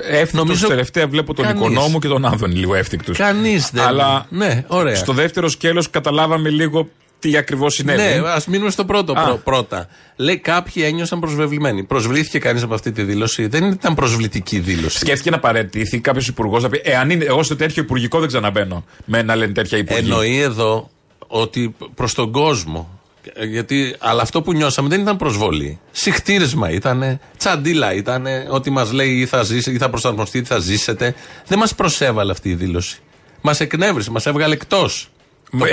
Εύθυκτος 0.02 0.32
Νομίζω 0.32 0.66
τελευταία 0.66 1.06
βλέπω 1.06 1.34
τον 1.34 1.44
κανείς. 1.44 1.60
Οικονόμου 1.60 1.98
και 1.98 2.08
τον 2.08 2.24
Άδωνη 2.24 2.54
λίγο 2.54 2.74
εύθυκτου. 2.74 3.12
Κανείς 3.12 3.70
δεν. 3.72 3.84
Αλλά 3.84 4.26
Ναι, 4.28 4.64
ωραία. 4.66 4.94
στο 4.94 5.12
δεύτερο 5.12 5.48
σκέλος 5.48 5.90
καταλάβαμε 5.90 6.48
λίγο 6.48 6.88
τι 7.20 7.36
ακριβώς 7.36 7.74
συνέβη. 7.74 8.20
Ναι, 8.20 8.28
ας 8.28 8.46
μείνουμε 8.46 8.70
στο 8.70 8.84
πρώτο 8.84 9.12
Α. 9.12 9.24
πρω- 9.24 9.36
πρώτα. 9.38 9.88
Λέει 10.16 10.38
κάποιοι 10.38 10.82
ένιωσαν 10.86 11.20
προσβεβλημένοι. 11.20 11.84
Προσβλήθηκε 11.84 12.38
κανείς 12.38 12.62
από 12.62 12.74
αυτή 12.74 12.92
τη 12.92 13.02
δήλωση; 13.02 13.46
Δεν 13.46 13.64
ήταν 13.70 13.94
προσβλητική 13.94 14.58
δήλωση. 14.58 14.98
Σκέφτηκε 14.98 15.30
να 15.30 15.38
παρετηθεί 15.38 15.98
κάποιος 16.00 16.28
υπουργός 16.28 16.62
να 16.62 16.68
πει: 16.68 16.80
Εάν 16.84 17.10
είναι 17.10 17.24
εγώ 17.24 17.42
σε 17.42 17.54
τέτοιο 17.56 17.82
υπουργικό 17.82 18.18
δεν 18.18 18.28
ξαναμπαίνω. 18.28 18.84
Με 19.04 19.22
να 19.22 19.36
λένε 19.36 19.52
τέτοια 19.52 19.78
υπουργή. 19.78 20.00
Εννοεί 20.00 20.38
εδώ 20.38 20.90
ότι 21.26 21.74
προς 21.94 22.14
τον 22.14 22.32
κόσμο. 22.32 23.00
ε, 23.34 23.44
Γιατί, 23.44 23.94
αλλά 23.98 24.22
αυτό 24.22 24.42
που 24.42 24.52
νιώσαμε 24.52 24.88
δεν 24.88 25.00
ήταν 25.00 25.16
προσβολή. 25.16 25.78
Συχτήρισμα 25.90 26.70
ήταν, 26.70 27.20
τσαντίλα 27.36 27.94
ήταν, 27.94 28.26
ότι 28.50 28.70
μας 28.70 28.92
λέει 28.92 29.10
ή 29.10 29.26
θα 29.26 29.42
ζήσει, 29.42 29.72
ή 29.72 29.78
θα 29.78 29.90
προσαρμοστεί, 29.90 30.38
ή 30.38 30.44
θα 30.44 30.58
ζήσετε. 30.58 31.14
Δεν 31.46 31.58
μας 31.58 31.74
προσέβαλε 31.74 32.32
αυτή 32.32 32.48
η 32.48 32.54
δήλωση. 32.54 32.98
Μας 33.40 33.60
εκνεύρισε, 33.60 34.10
μας 34.10 34.26
έβγαλε 34.26 34.54
εκτός. 34.54 35.10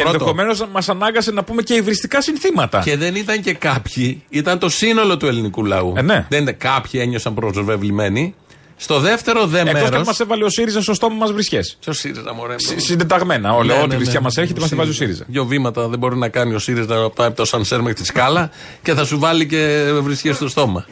Ενδεχομένως 0.05 0.65
μας 0.71 0.89
ανάγκασε 0.89 1.31
να 1.31 1.43
πούμε 1.43 1.61
και 1.61 1.73
υβριστικά 1.73 2.21
συνθήματα. 2.21 2.79
Και 2.79 2.97
δεν 2.97 3.15
ήταν 3.15 3.41
και 3.41 3.53
κάποιοι, 3.53 4.23
ήταν 4.29 4.59
το 4.59 4.69
σύνολο 4.69 5.17
του 5.17 5.27
ελληνικού 5.27 5.65
λαού. 5.65 5.93
Ε, 5.97 6.01
ναι. 6.01 6.25
Δεν 6.29 6.41
ήταν 6.43 6.57
κάποιοι 6.57 6.99
ένιωσαν 7.03 7.33
προσβεβλημένοι. 7.33 8.35
Στο 8.79 8.99
δεύτερο 8.99 9.45
δε 9.45 9.59
Εκτός 9.59 9.73
μέρο. 9.81 9.97
αν 9.97 10.03
μας 10.05 10.19
έβαλε 10.19 10.43
ο 10.43 10.49
ΣΥΡΙΖΑ 10.49 10.81
στο 10.81 10.93
στόμα 10.93 11.15
μας 11.15 11.31
βρισιέ. 11.31 11.59
Ποιο 11.79 11.93
ΣΥΡΙΖΑ, 11.93 12.33
μωρέ. 12.33 12.53
μου. 12.73 12.79
Συντεταγμένα 12.79 13.53
όλα. 13.53 13.73
Ναι, 13.75 13.79
Ό,τι 13.79 13.89
ναι, 13.89 13.95
βρισιά 13.95 14.13
ναι. 14.13 14.19
μα 14.19 14.41
έρχεται, 14.41 14.59
μας 14.59 14.69
τη 14.69 14.75
βάζει 14.75 14.89
ο 14.89 14.93
ΣΥΡΙΖΑ. 14.93 15.23
Δύο 15.27 15.45
βήματα 15.45 15.87
δεν 15.87 15.99
μπορεί 15.99 16.17
να 16.17 16.29
κάνει 16.29 16.53
ο 16.53 16.59
ΣΥΡΙΖΑ 16.59 17.03
από 17.03 17.15
το- 17.15 17.25
από 17.25 17.35
το 17.35 17.45
Σανσέρ 17.45 17.77
μέχρι 17.81 17.93
τη 17.93 18.05
σκάλα 18.05 18.49
και 18.81 18.93
θα 18.93 19.05
σου 19.05 19.19
βάλει 19.19 19.45
και 19.47 19.89
βρισιέ 20.01 20.33
στο 20.33 20.47
στόμα. 20.47 20.85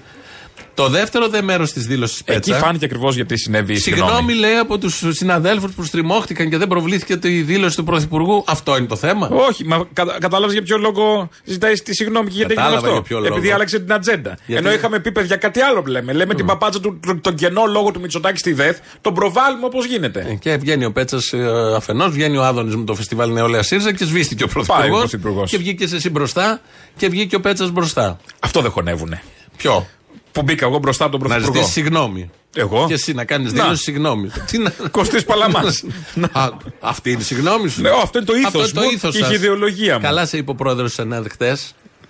Το 0.75 0.89
δεύτερο 0.89 1.27
δε 1.27 1.41
μέρος 1.41 1.71
της 1.73 1.85
δήλωσης 1.85 2.19
Εκεί 2.25 2.49
Πέτσα. 2.49 2.55
φάνηκε 2.65 2.85
ακριβώς 2.85 3.15
γιατί 3.15 3.37
συνέβη 3.37 3.73
η 3.73 3.77
Συγγνώμη, 3.77 4.09
συγγνώμη. 4.11 4.33
λέει 4.39 4.55
από 4.55 4.77
τους 4.77 5.03
συναδέλφους 5.09 5.71
που 5.73 5.83
στριμώχτηκαν 5.83 6.49
και 6.49 6.57
δεν 6.57 6.67
προβλήθηκε 6.67 7.19
η 7.29 7.41
δήλωση 7.41 7.75
του 7.75 7.83
Πρωθυπουργού. 7.83 8.43
Αυτό 8.47 8.77
είναι 8.77 8.85
το 8.87 8.95
θέμα. 8.95 9.27
Όχι, 9.49 9.65
μα 9.65 9.87
κατα, 9.93 10.17
κατάλαβες 10.19 10.53
για 10.53 10.63
ποιο 10.63 10.77
λόγο 10.77 11.29
ζητάει 11.43 11.73
τη 11.73 11.95
συγγνώμη 11.95 12.29
και 12.29 12.35
γιατί 12.35 12.51
έγινε 12.53 12.65
Κατάλαβα 12.67 12.87
αυτό; 12.87 12.91
για 12.99 13.01
ποιο 13.01 13.19
λόγο. 13.19 13.33
Επειδή 13.33 13.51
άλλαξε 13.51 13.79
την 13.79 13.93
ατζέντα. 13.93 14.37
Γιατί- 14.45 14.65
Ενώ 14.65 14.75
είχαμε 14.75 14.99
πει 14.99 15.11
παιδιά 15.11 15.35
κάτι 15.35 15.59
άλλο 15.61 15.83
λέμε. 15.87 16.13
Λέμε 16.13 16.33
την 16.35 16.45
παπάτσα 16.45 16.79
του, 16.79 16.99
το- 17.07 17.19
τον 17.21 17.35
κενό 17.35 17.65
λόγο 17.65 17.91
του 17.91 17.99
Μητσοτάκη 17.99 18.37
στη 18.37 18.53
ΔΕΘ, 18.53 18.77
τον 19.01 19.13
προβάλλουμε 19.13 19.65
όπως 19.65 19.85
γίνεται. 19.85 20.25
Ε, 20.29 20.33
Και 20.33 20.55
βγαίνει 20.57 20.85
ο 20.85 20.91
Πέτσας 20.91 21.33
αφενός, 21.75 22.11
βγαίνει 22.11 22.37
ο 22.37 22.43
Άδωνης 22.43 22.75
με 22.75 22.83
το 22.85 22.95
φεστιβάλ 22.95 23.31
Νεολαία 23.31 23.63
ΣΥΡΙΖΑ 23.63 23.93
και 23.93 24.05
σβήστηκε 24.05 24.43
ο 24.43 24.47
Πάει 24.47 24.61
ο 24.61 24.63
Πρωθυπουργός. 24.65 24.99
Πρωθυπουργός. 24.99 25.49
Και 25.49 25.57
βγήκε 25.57 25.83
εσύ 25.95 26.09
μπροστά 26.09 26.61
και 26.97 27.07
βγήκε 27.09 27.35
ο 27.35 27.39
Πέτσας 27.39 27.69
μπροστά. 27.71 28.19
Αυτό 28.39 28.61
δεν 28.61 28.71
χωνεύουνε. 28.71 29.21
Ποιο; 29.57 29.87
Που 30.35 30.41
μπήκα 30.41 30.65
εγώ 30.65 30.77
μπροστά 30.77 31.05
από 31.05 31.17
τον 31.17 31.27
Να 31.27 31.33
Πρωθυπουργό. 31.35 31.59
ζητήσει 31.67 31.79
συγγνώμη. 31.81 32.29
Εγώ; 32.55 32.85
Και 32.87 32.93
εσύ 32.93 33.13
να 33.13 33.25
κάνεις 33.25 33.53
Να. 33.53 33.63
δήλωση 33.63 33.83
συγγνώμη. 33.83 34.29
Τι 34.51 34.57
να- 34.57 34.73
Κωστής 34.91 35.25
Παλαμάς. 35.25 35.83
Α, 36.31 36.49
Αυτή 36.79 37.11
είναι 37.11 37.21
η 37.21 37.23
συγγνώμη 37.23 37.69
σου. 37.69 37.81
Ναι, 37.81 37.89
αυτό 38.03 38.17
είναι 38.17 38.27
το 38.27 38.35
ήθος 38.35 38.45
Αυτό 38.45 38.59
είναι 38.79 38.85
μου 38.85 38.91
ήθος 38.91 39.11
και 39.11 39.17
η 39.17 39.21
σας. 39.21 39.31
ιδεολογία 39.33 39.95
μου. 39.95 40.01
Καλά 40.01 40.25
σε 40.25 40.37
είπε 40.37 40.51
ο 40.51 40.55
πρόεδρος 40.55 40.89
της 40.89 40.97
ΕΝΕΔ 40.99 41.25
χτε. 41.29 41.57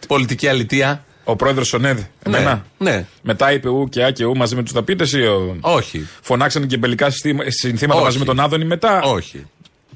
Πολιτική 0.08 0.48
αλητία. 0.48 1.06
Ο 1.24 1.36
πρόεδρος 1.36 1.68
Σονέδ. 1.68 2.00
Εμένα; 2.24 2.66
ναι. 2.78 3.06
Μετά 3.22 3.52
είπε 3.52 3.70
ου 3.70 3.88
και 3.90 4.04
α 4.04 4.12
και 4.12 4.26
ου 4.26 4.36
μαζί 4.38 4.56
με 4.56 4.64
τους 4.64 4.72
ταπίτε 4.74 5.06
ή. 5.18 5.22
Ο... 5.26 5.58
Όχι. 5.62 6.08
Φωνάξανε 6.22 6.66
και 6.66 6.78
μπελικά 6.78 7.10
συστήμα- 7.10 7.44
συνθήματα 7.48 7.96
Όχι. 8.00 8.06
μαζί 8.06 8.20
με 8.20 8.26
τον 8.26 8.40
Άδωνη 8.40 8.66
μετά; 8.66 9.02
Όχι. 9.02 9.46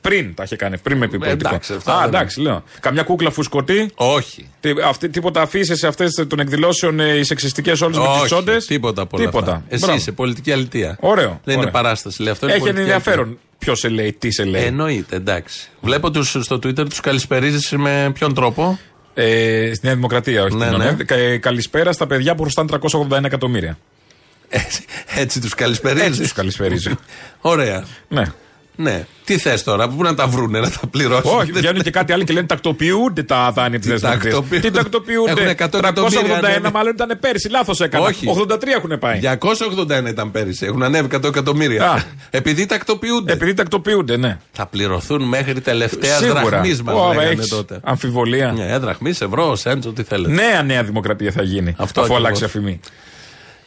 Πριν 0.09 0.33
τα 0.35 0.43
είχε 0.43 0.55
κάνει, 0.55 0.77
πριν 0.77 0.97
με 0.97 1.07
πει 1.07 1.15
Ε, 1.15 1.19
πολιτικό. 1.19 1.49
εντάξει, 1.49 1.73
αυτά 1.73 1.93
Α, 1.95 1.97
δεν- 1.99 2.07
εντάξει, 2.07 2.41
λέω. 2.41 2.63
Καμιά 2.79 3.03
κούκλα 3.03 3.31
φουσκωτή. 3.31 3.91
Όχι. 3.95 4.49
Τι, 4.59 4.69
αυτή, 4.85 5.09
τίποτα 5.09 5.41
αφήσει 5.41 5.75
σε 5.75 5.87
αυτές 5.87 6.25
των 6.27 6.39
εκδηλώσεων 6.39 6.99
ε, 6.99 7.17
οι 7.17 7.23
σεξιστικές 7.23 7.81
όλες 7.81 7.97
με 7.97 8.03
τις 8.05 8.15
Όχι. 8.15 8.25
τσόντες; 8.25 8.65
Τίποτα 8.65 9.01
από 9.01 9.17
όλα 9.17 9.25
Τίποτα. 9.25 9.51
αυτά. 9.51 9.63
Εσύ 9.67 9.81
Μπράβο. 9.83 9.97
είσαι 9.97 10.11
πολιτική 10.11 10.51
αλητία. 10.51 10.97
Ωραίο, 10.99 11.27
Δεν 11.29 11.39
είναι 11.53 11.57
ωραίο. 11.57 11.71
παράσταση. 11.71 12.21
Λέει 12.21 12.31
αυτό. 12.31 12.45
είναι 12.45 12.55
Έχει 12.55 12.63
πολιτική 12.63 12.89
ενδιαφέρον 12.91 13.37
ποιος 13.57 13.79
σε 13.79 13.89
λέει, 13.89 14.13
τι 14.19 14.31
σε 14.31 14.43
λέει. 14.43 14.51
αλητία. 14.53 14.67
Εννοείται, 14.69 15.15
εντάξει. 15.15 15.69
Βλέπω 15.81 16.11
τους 16.11 16.29
στο 16.41 16.55
Twitter 16.55 16.89
τους 16.89 16.99
καλησπερίζεις 16.99 17.71
με 17.71 18.11
ποιον 18.13 18.33
τρόπο; 18.33 18.79
Ε, 19.13 19.71
στη 19.73 19.85
Νέα 19.85 19.95
Δημοκρατία, 19.95 20.43
όχι 20.43 20.55
Ναι, 20.55 20.67
την 20.67 20.77
ναι. 20.77 20.83
ΟΝΕΔ. 20.83 21.01
Κα- 21.05 21.37
Καλησπέρα 21.37 21.91
στα 21.91 22.07
παιδιά 22.07 22.35
που 22.35 22.41
χρωστάνε 22.41 22.67
381 22.67 23.23
εκατομμύρια. 23.25 23.77
Έτσι, 24.49 24.83
έτσι 25.15 25.41
τους 25.41 25.53
καλησπερίζεις. 25.53 26.07
Έτσι 26.07 26.21
τους 26.21 26.33
καλησπερίζω. 26.33 26.91
Ωραία. 27.41 27.85
ναι. 28.07 28.23
Ναι. 28.81 29.05
Τι 29.25 29.37
θες 29.37 29.63
τώρα, 29.63 29.87
πού 29.89 30.03
να 30.03 30.15
τα 30.15 30.27
βρούνε, 30.27 30.59
να 30.59 30.69
τα 30.69 30.87
πληρώσουν; 30.91 31.37
Όχι, 31.37 31.51
βγαίνουν 31.51 31.81
και 31.81 31.89
κάτι 31.91 32.13
άλλο 32.13 32.23
και 32.23 32.33
λένε 32.33 32.45
τακτοποιούνται 32.47 33.23
τα 33.23 33.51
δάνεια 33.51 33.79
της 33.79 33.87
Τι 33.87 33.93
Νέα 33.93 33.97
Δημοκρατία. 33.99 34.31
τακτοποιούνται. 34.31 34.67
Τι 34.69 34.73
τακτοποιούνται; 34.77 35.31
Έχουν 35.31 35.43
100 35.43 35.49
εκατομμύρια 35.49 36.39
381 36.39 36.43
ανέβει. 36.43 36.69
μάλλον 36.73 36.93
ήταν 36.93 37.17
πέρσι, 37.19 37.49
λάθος 37.49 37.79
έκανα. 37.81 38.05
Όχι. 38.05 38.27
83 38.49 38.63
έχουν 38.75 38.99
πάει. 38.99 39.19
281 39.19 40.09
ήταν 40.09 40.31
πέρυσι. 40.31 40.65
Έχουν 40.65 40.83
ανέβει 40.83 41.07
100 41.15 41.23
εκατομμύρια. 41.27 41.91
Α. 41.91 42.01
Επειδή 42.29 42.65
τακτοποιούνται. 42.65 43.31
Επειδή 43.33 43.53
τακτοποιούνται, 43.53 44.17
ναι. 44.17 44.37
Θα 44.51 44.65
πληρωθούν 44.65 45.23
μέχρι 45.23 45.61
τελευταία 45.61 46.17
Σίγουρα. 46.17 46.41
δραχμής 46.43 46.81
μας. 46.83 46.95
Ω, 46.95 47.07
λέγανε 47.13 47.29
έχεις 47.29 47.47
τότε. 47.47 47.79
Αμφιβολία. 47.83 48.51
Ναι, 48.51 48.77
δραχμής, 48.77 49.21
ευρώ, 49.21 49.55
σέντ, 49.55 49.85
ό,τι 49.85 50.03
θέλετε. 50.03 50.33
Νέα 50.33 50.63
Νέα 50.63 50.83
Δημοκρατία 50.83 51.31
θα 51.31 51.43
γίνει. 51.43 51.69
Αυτό 51.77 52.01
αφού 52.01 52.13
ακριβώς. 52.13 52.17
αλλάξει 52.17 52.43
αφημί. 52.43 52.79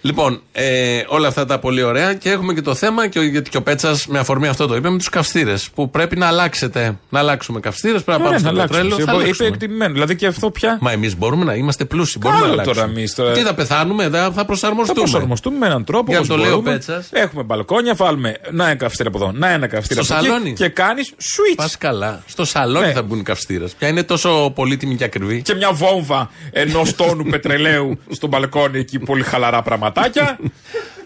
Λοιπόν, 0.04 0.40
ε, 0.52 1.00
όλα 1.06 1.28
αυτά 1.28 1.44
τα 1.44 1.58
πολύ 1.58 1.82
ωραία 1.82 2.14
και 2.14 2.30
έχουμε 2.30 2.54
και 2.54 2.60
το 2.62 2.74
θέμα, 2.74 3.08
και 3.08 3.18
ο, 3.18 3.22
γιατί 3.22 3.50
και 3.50 3.56
ο 3.56 3.62
Πέτσας 3.62 4.06
με 4.06 4.18
αφορμή 4.18 4.46
αυτό 4.48 4.66
το 4.66 4.74
είπε, 4.76 4.90
με 4.90 4.98
τους 4.98 5.08
καυστήρες. 5.08 5.70
Που 5.74 5.90
πρέπει 5.90 6.16
να 6.16 6.26
αλλάξετε. 6.26 6.98
Να 7.08 7.18
αλλάξουμε 7.18 7.60
καυστήρες, 7.60 8.02
πρέπει 8.02 8.20
να 8.20 8.26
πάμε 8.26 8.38
στο 8.38 8.52
πετρέλαιο. 8.52 8.96
Θα 8.96 9.02
Είπε 9.02 9.10
αλλάξουμε. 9.10 9.48
εκτιμημένο. 9.48 9.92
Δηλαδή 9.92 10.16
και 10.16 10.26
αυτό 10.26 10.50
πια. 10.50 10.78
Μα 10.80 10.92
εμείς 10.92 11.16
μπορούμε 11.16 11.44
να 11.44 11.54
είμαστε 11.54 11.84
πλούσιοι. 11.84 12.16
Μπορούμε 12.20 12.38
Άλλο 12.40 12.46
να 12.46 12.52
αλλάξουμε. 12.52 12.76
τώρα 12.80 12.92
εμείς 12.96 13.14
τώρα. 13.14 13.32
Τι 13.32 13.40
θα 13.40 13.54
πεθάνουμε, 13.54 14.08
θα, 14.08 14.22
θα 14.22 14.32
Θα 14.32 14.44
προσαρμοστούμε. 14.44 15.00
προσαρμοστούμε 15.00 15.58
με 15.58 15.66
έναν 15.66 15.84
τρόπο 15.84 16.04
Για 16.10 16.16
όπως 16.16 16.28
να 16.28 16.34
το 16.36 16.40
λέει 16.42 16.50
ο 16.50 16.54
μπορούμε. 16.54 16.72
Πέτσας. 16.72 17.08
Έχουμε 17.12 17.42
μπαλκόνια, 17.42 17.94
βάλουμε 17.94 18.36
να 18.50 18.64
ένα 18.64 18.74
καυστήρα 18.74 19.08
από 19.08 19.18
εδώ, 19.18 19.32
να 19.34 19.48
ένα 19.50 19.66
καυστήρα 19.66 20.02
Στο 20.02 20.14
από 20.14 20.22
εκεί. 20.22 20.32
σαλόνι. 20.32 20.52
Και 20.52 20.68
κάνεις 20.68 21.10
switch. 21.18 21.54
Πας 21.56 21.78
καλά. 21.78 22.22
Στο 22.26 22.44
σαλόνι 22.44 22.86
Ναι. 22.86 22.92
θα 22.92 23.02
μπουν 23.02 23.18
οι 23.18 23.22
καυστήρες. 23.22 23.72
Ποια 23.72 23.88
είναι 23.88 24.02
τόσο 24.02 24.52
πολύτιμη 24.54 24.94
και 24.96 25.04
ακριβή. 25.04 25.42
Και 25.42 25.54
μια 25.54 25.72
βόμβα 25.72 26.30
ενός 26.50 26.94
τόνου 26.94 27.24
πετρελαίου 27.24 27.98
στο 28.10 28.26
μπαλκόνι 28.26 28.78
εκεί, 28.78 28.98
πολύ 28.98 29.22
χαλαρά 29.22 29.62
πραγματάκια. 29.62 29.90
Α, 30.00 30.08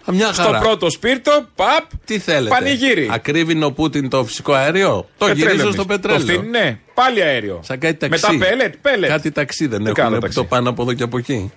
Μια 0.13 0.33
στο 0.33 0.43
χαρά. 0.43 0.59
πρώτο 0.59 0.91
σπίρτο, 0.91 1.47
παπ. 1.55 1.85
Τι 2.05 2.19
θέλετε. 2.19 2.55
Πανηγύρι. 2.55 3.09
Ακρίβει 3.13 3.65
ο 3.65 3.73
Πούτιν 3.73 4.09
το 4.09 4.25
φυσικό 4.25 4.53
αέριο; 4.53 5.09
Το 5.19 5.27
Πετρέλαιο 5.27 5.45
γυρίζω 5.47 5.63
εμείς. 5.63 5.75
στο 5.75 5.85
πετρέλαιο. 5.85 6.21
Το 6.27 6.33
φτύνει, 6.33 6.49
ναι, 6.49 6.79
πάλι 6.95 7.23
αέριο. 7.23 7.61
Σαν 7.65 7.79
κάτι 7.79 7.95
ταξί. 8.09 8.33
Μετά 8.37 8.47
πέλετ, 8.49 8.75
πέλετ. 8.83 9.11
Κάτι 9.11 9.31
ταξί 9.31 9.67
δεν 9.67 9.79
Τι 9.79 9.83
έχουν 9.85 9.95
κάνω 9.95 10.15
που 10.15 10.21
ταξί; 10.21 10.37
το 10.37 10.45
πάνε 10.45 10.69
από 10.69 10.83
εδώ 10.83 10.93
και 10.93 11.03
από 11.03 11.19
εκεί. 11.19 11.53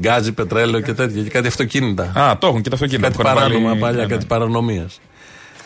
Γκάζι, 0.00 0.32
πετρέλαιο 0.32 0.80
και 0.80 0.92
τέτοια. 0.92 1.22
Και 1.22 1.28
κάτι 1.30 1.46
αυτοκίνητα. 1.46 2.12
Α, 2.16 2.38
το 2.38 2.46
έχουν 2.46 2.62
και 2.62 2.68
τα 2.68 2.74
αυτοκίνητα. 2.74 3.06
κάτι 3.08 3.22
που 3.22 3.28
έχουν 3.28 3.38
παράνομα 3.40 3.68
βάλει- 3.68 3.80
παλιά, 3.80 3.96
ναι, 4.00 4.06
ναι. 4.06 4.12
κάτι 4.12 4.26
παρανομίας. 4.26 5.00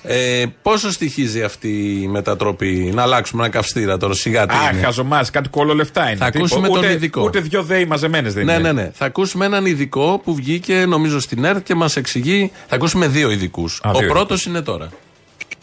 Ε, 0.09 0.45
πόσο 0.63 0.91
στοιχίζει 0.93 1.43
αυτή 1.43 2.01
η 2.03 2.07
μετατροπή, 2.09 2.91
να 2.95 3.03
αλλάξουμε 3.03 3.43
ένα 3.43 3.53
καυστήρα 3.53 3.97
τώρα, 3.97 4.15
σιγά 4.15 4.47
τι 4.47 4.55
Α, 4.55 4.71
είναι. 4.73 4.83
χαζομάς, 4.83 5.31
κάτι 5.31 5.49
κόλλο 5.49 5.75
λεφτά 5.75 6.07
είναι. 6.09 6.17
Θα 6.17 6.25
Τίπο- 6.31 6.37
ακούσουμε 6.39 6.69
τον 6.69 6.79
ούτε, 6.79 6.93
ειδικό. 6.93 7.23
Ούτε 7.23 7.41
δυο 7.41 7.63
δέοι 7.63 7.85
μαζεμένες 7.85 8.35
δεν 8.35 8.45
Ναι, 8.45 8.53
είναι. 8.53 8.73
ναι, 8.73 8.83
ναι. 8.83 8.91
Θα 8.95 9.05
ακούσουμε 9.05 9.45
έναν 9.45 9.67
ειδικό 9.67 10.21
που 10.25 10.35
βγήκε 10.35 10.85
νομίζω 10.89 11.21
στην 11.21 11.45
ΕΡΤ 11.45 11.63
και 11.63 11.75
μας 11.75 11.97
εξηγεί. 11.97 12.51
Θα 12.69 12.75
ακούσουμε 12.77 13.07
δύο 13.09 13.31
ειδικούς. 13.31 13.81
Α, 13.85 13.91
Ο 13.91 13.99
δύο 13.99 14.09
πρώτος 14.09 14.45
είναι 14.47 14.61
τώρα. 14.63 14.89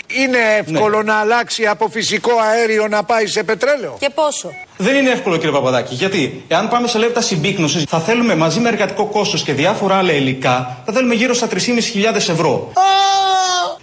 Είναι 0.08 0.38
εύκολο 0.60 1.04
να 1.04 1.14
αλλάξει 1.16 1.66
από 1.66 1.88
φυσικό 1.92 2.32
αέριο 2.52 2.88
να 2.88 3.04
πάει 3.04 3.28
σε 3.28 3.44
πετρέλαιο; 3.44 3.96
Και 4.00 4.10
πόσο; 4.16 4.50
Δεν 4.78 4.96
είναι 4.96 5.10
εύκολο 5.10 5.36
κύριε 5.38 5.52
Παπαδάκη. 5.52 5.94
Γιατί 5.96 6.44
εάν 6.48 6.70
πάμε 6.70 6.88
σε 6.88 6.98
λεπτά 6.98 7.22
συμπίκνωσης, 7.22 7.84
θα 7.84 8.00
θέλουμε 8.00 8.36
μαζί 8.36 8.60
με 8.60 8.70
εργατικό 8.70 9.06
κόστος 9.06 9.44
και 9.44 9.54
διάφορα 9.54 9.96
άλλα 9.96 10.14
υλικά, 10.14 10.82
θα 10.86 10.94
θέλουμε 10.94 11.14
γύρω 11.16 11.34
στα 11.34 11.48
3.500 11.48 12.30
ευρώ. 12.30 12.72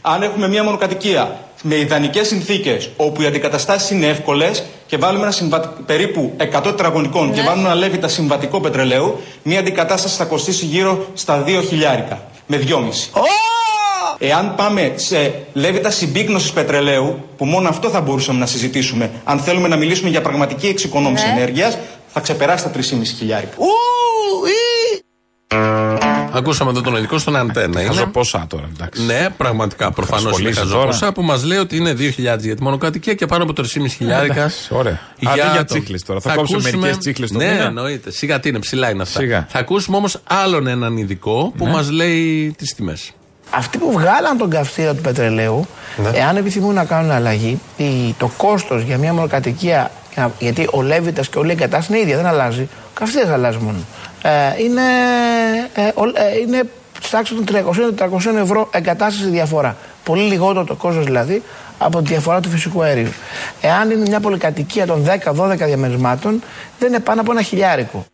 Αν 0.01 0.23
έχουμε 0.23 0.49
μια 0.49 0.65
μονοκατοικία 0.65 1.39
με 1.63 1.75
ιδανικές 1.77 2.27
συνθήκες, 2.27 2.91
όπου 2.97 3.23
οι 3.23 3.27
αντικαταστάσεις 3.27 3.91
είναι 3.91 4.07
εύκολες 4.07 4.65
και 4.87 4.97
βάλουμε 4.97 5.23
ένα 5.23 5.33
συμβα... 5.33 5.75
περίπου 5.87 6.33
100 6.39 6.61
τετραγωνικών 6.63 7.33
και 7.33 7.41
βάλουμε 7.43 7.67
ένα 7.67 7.75
λέβητα 7.75 8.09
συμβατικό 8.09 8.61
πετρελαίου, 8.61 9.21
μια 9.43 9.59
αντικατάσταση 9.59 10.17
θα 10.17 10.25
κοστίσει 10.25 10.65
γύρω 10.65 11.07
στα 11.15 11.45
2 11.47 11.63
χιλιάρικα. 11.69 12.23
Με 12.47 12.65
2,5. 12.69 12.75
Εάν 14.19 14.55
πάμε 14.57 14.93
σε 14.97 15.35
λέβητα 15.53 15.91
συμπίκνωση 15.91 16.53
πετρελαίου, 16.53 17.29
που 17.37 17.45
μόνο 17.45 17.69
αυτό 17.69 17.89
θα 17.89 18.01
μπορούσαμε 18.01 18.39
να 18.39 18.47
συζητήσουμε, 18.47 19.11
αν 19.25 19.39
θέλουμε 19.39 19.69
να 19.69 19.77
μιλήσουμε 19.77 20.11
για 20.11 20.21
πραγματική 20.21 20.67
εξοικονόμηση 20.67 21.27
Ναι. 21.27 21.33
ενέργειας, 21.33 21.79
θα 22.09 22.21
ξεπεράσει 22.21 22.65
τα 22.65 22.71
3,5 22.71 22.83
χιλιάρικα. 23.19 23.55
Ακούσαμε 26.33 26.71
εδώ 26.71 26.81
τον 26.81 26.97
ειδικό 26.97 27.19
στον 27.19 27.37
αντένα. 27.37 27.81
Χαζω 27.81 28.01
Είναι. 28.03 28.11
ποσά 28.11 28.45
τώρα, 28.49 28.65
εντάξει. 28.75 29.03
Ναι, 29.05 29.27
πραγματικά 29.37 29.91
προφανώς 29.93 30.23
είναι 30.23 30.31
ασχολείσαι 30.31 30.61
χαζοποσά 30.61 31.13
που 31.13 31.23
μας 31.23 31.45
λέει 31.45 31.59
ότι 31.59 31.77
είναι 31.77 31.93
2.000 31.99 32.39
για 32.39 32.57
τη 32.57 32.63
μονοκατοικία 32.63 33.15
και 33.15 33.27
πάνω 33.27 33.43
από 33.43 33.53
3.500 33.57 33.65
χιλιάρικα. 33.97 34.35
Εντάξει, 34.35 34.69
ωραία. 34.75 34.99
Αντί 35.27 35.41
για 35.53 35.65
τσίχλες 35.65 36.03
τώρα. 36.03 36.21
Θα 36.21 36.35
κόψουμε 36.35 36.61
μερικές 36.63 36.99
τσίχλες 36.99 37.31
το 37.33 37.39
Ναι, 37.39 37.51
μήνα. 37.53 37.63
εννοείται. 37.65 38.11
Σιγά 38.11 38.41
τι 38.41 38.49
είναι, 38.49 38.59
ψηλά 38.59 38.91
είναι 38.91 39.03
αυτά. 39.03 39.21
Σιγά. 39.21 39.47
Θα 39.51 39.59
ακούσουμε 39.59 39.97
όμως 39.97 40.19
άλλον 40.29 40.67
έναν 40.67 40.97
ειδικό 40.97 41.53
που 41.57 41.65
Ναι. 41.65 41.71
μας 41.73 41.91
λέει 41.91 42.55
τις 42.59 42.75
τιμές. 42.75 43.11
Αυτοί 43.51 43.79
που 43.79 43.93
βγάλαν 43.93 44.39
τον 44.39 44.51
καυστήρα 44.51 44.95
του 44.95 45.01
πετρελαίου, 45.03 45.67
εάν 46.13 46.37
επιθυμούν 46.37 46.75
να 46.75 46.85
κάνουν 46.85 47.11
αλλαγή, 47.11 47.61
η- 47.77 48.15
το 48.19 48.31
κόστος 48.37 48.83
για 48.83 48.99
μια 48.99 49.13
μονοκατοικία, 49.13 49.91
για- 50.15 50.33
γιατί 50.39 50.69
ο 50.73 50.83
Λέβητας 50.83 51.29
και 51.29 51.39
όλη 51.39 51.49
η 51.49 51.53
εγκατάσταση 51.53 51.93
είναι 51.93 52.01
ίδια, 52.01 52.17
δεν 52.17 52.27
αλλάζει. 52.27 52.69
Ο 53.01 53.05
καυστήρα 53.05 53.33
αλλάζει 53.33 53.59
μόνο. 53.59 53.79
Ε, 54.23 54.63
είναι, 54.63 54.83
ε, 55.75 55.83
ο- 55.95 56.05
ε, 56.15 56.39
είναι 56.47 56.63
στη 57.01 57.11
τάξη 57.11 57.35
των 57.35 57.45
300-400 57.45 58.37
ευρώ 58.37 58.69
εγκατάσταση 58.73 59.29
διαφορά. 59.29 59.77
Πολύ 60.05 60.23
λιγότερο 60.23 60.65
το 60.65 60.75
κόστος 60.75 61.05
δηλαδή 61.05 61.43
από 61.79 61.99
τη 62.03 62.09
διαφορά 62.09 62.41
του 62.41 62.49
φυσικού 62.49 62.83
αερίου. 62.83 63.13
Εάν 63.61 63.91
είναι 63.91 64.09
μια 64.09 64.21
πολυκατοικία 64.21 64.87
των 64.87 65.05
10-12 65.05 65.65
διαμερισμάτων, 65.67 66.43
δεν 66.79 66.89
είναι 66.89 67.01
πάνω 67.01 67.21
από 67.21 67.33
ένα 67.33 67.43
χιλιάρικο. 67.43 68.05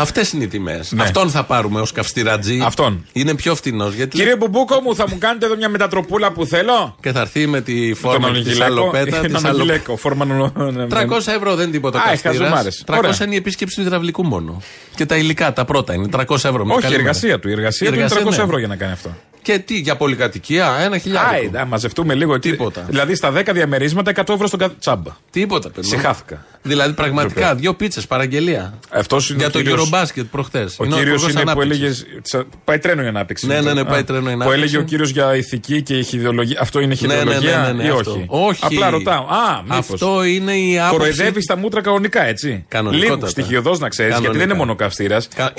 Αυτές 0.00 0.32
είναι 0.32 0.44
οι 0.44 0.46
τιμές. 0.46 0.92
Ναι. 0.92 1.02
Αυτόν 1.02 1.30
θα 1.30 1.44
πάρουμε 1.44 1.80
ως 1.80 1.92
καυστηρατζή. 1.92 2.60
Αυτόν. 2.64 3.06
Είναι 3.12 3.34
πιο 3.34 3.54
φθηνό. 3.54 3.88
Γιατί 3.88 4.16
Κύριε 4.16 4.36
Μπουμπούκο 4.36 4.80
μου, 4.80 4.94
θα 4.94 5.08
μου 5.08 5.18
κάνετε 5.18 5.46
εδώ 5.46 5.56
μια 5.56 5.68
μετατροπούλα 5.68 6.32
που 6.32 6.46
θέλω. 6.46 6.96
και 7.00 7.12
θα 7.12 7.20
έρθει 7.20 7.46
με 7.46 7.60
τη 7.60 7.94
φόρμα 7.94 8.26
Τον 8.26 8.36
της 8.42 8.46
Αγγελέκο. 8.60 8.62
σαλοπέτα. 8.74 9.20
Τον 9.20 9.32
της 9.32 9.40
σαλο- 9.40 9.60
Αγγελέκο, 9.60 9.96
φόρμα 9.96 10.24
νο- 10.24 10.52
300 10.88 11.32
ευρώ 11.32 11.54
δεν 11.54 11.62
είναι 11.64 11.72
τίποτα 11.72 11.98
Α, 11.98 12.02
καυστήρας. 12.06 12.36
χαζομάρες. 12.36 12.82
300 12.86 12.98
Ωραία. 12.98 13.26
είναι 13.26 13.34
η 13.34 13.38
επίσκεψη 13.38 13.74
του 13.76 13.80
υδραυλικού 13.82 14.24
μόνο. 14.24 14.62
Και 14.94 15.06
τα 15.06 15.16
υλικά, 15.16 15.52
τα 15.52 15.64
πρώτα 15.64 15.94
είναι 15.94 16.08
300 16.08 16.48
ευρώ. 16.48 16.64
με 16.64 16.72
Όχι, 16.72 16.80
η 16.80 16.82
καλή 16.82 16.94
εργασία 16.94 17.28
μέρα. 17.28 17.40
του. 17.40 17.48
Η 17.48 17.52
εργασία 17.52 17.86
Η 17.86 17.90
του 17.90 17.94
είναι 17.96 18.02
εργασία, 18.04 18.24
300 18.24 18.36
ναι. 18.38 18.44
ευρώ 18.44 18.58
για 18.58 18.68
να 18.68 18.76
κάνει 18.76 18.92
αυτό. 18.92 19.10
Και 19.42 19.58
τι, 19.58 19.74
για 19.78 19.96
πολυκατοικία, 19.96 20.76
ένα 20.80 20.94
Άι, 20.94 21.00
χιλιάρικο. 21.00 21.50
να 21.52 21.64
μαζευτούμε 21.64 22.14
λίγο. 22.14 22.38
Τίποτα. 22.38 22.84
Δηλαδή 22.88 23.14
στα 23.14 23.32
10 23.36 23.42
διαμερίσματα 23.52 24.12
100 24.16 24.34
ευρώ 24.34 24.46
στον 24.46 24.58
κάθε 24.58 24.74
τσάμπα. 24.78 25.10
Τίποτα, 25.30 25.70
παιδί. 25.70 25.86
μου. 25.88 25.92
Συχάθηκα. 25.98 26.44
Δηλαδή, 26.62 26.92
πραγματικά, 26.92 27.40
Ντροπή. 27.46 27.60
δύο 27.60 27.74
πίτσες 27.74 28.06
παραγγελία. 28.06 28.78
Αυτός 28.90 29.28
είναι 29.28 29.38
Για 29.38 29.46
ο 29.46 29.50
το 29.50 29.58
κύριος- 29.62 29.90
Eurobasket 29.92 30.24
προχθές. 30.30 30.74
Ο 30.78 30.84
κύριος 30.86 31.28
είναι 31.30 31.52
που 31.52 31.60
έλεγε. 31.60 31.90
τσα- 32.22 32.44
Πάει 32.64 32.78
τρένο 32.78 33.02
η 33.02 33.06
ανάπτυξη. 33.06 33.46
Ναι, 33.46 33.60
ναι, 33.60 33.72
ναι, 33.72 33.80
Α, 33.80 33.84
πάει 33.84 34.04
τρένο 34.04 34.20
η 34.20 34.22
Που 34.22 34.28
ανάπτυξη. 34.30 34.58
έλεγε 34.60 34.78
ο 34.78 34.82
κύριος 34.82 35.10
για 35.10 35.36
ηθική 35.36 35.82
και 35.82 35.94
ηχηδεολογία. 35.98 36.58
Αυτό 36.60 36.80
είναι 36.80 36.94
Ναι, 37.00 37.06
ναι, 37.06 37.12
ηχηδεολογία 37.14 37.56
ναι, 37.58 37.66
ναι, 37.66 37.72
ναι, 37.72 37.84
ή 37.84 37.88
αυτό. 37.88 38.10
όχι; 38.10 38.24
όχι. 38.28 38.64
Απλά 38.64 38.90
ρωτάω. 38.90 39.22
Α, 39.24 39.62
μήπως. 39.62 39.78
Αυτό 39.78 40.24
είναι 40.24 40.52
η 40.56 40.78
άποψη. 40.78 40.96
Κοροϊδεύει 40.98 41.44
τα 41.46 41.56
μούτρα 41.56 41.80
κανονικά, 41.80 42.26
έτσι. 42.26 42.64
Κανονικότατα. 42.68 43.14
Λίγο 43.16 43.26
στοιχειοδός 43.28 43.78
να 43.78 43.88
ξέρεις, 43.88 44.10
γιατί 44.10 44.26
Κανονικά. 44.26 44.46
δεν 44.46 44.56
είναι 44.56 44.64
μόνο 44.66 44.76
καυστήρας. 44.76 45.28
Κα- 45.34 45.52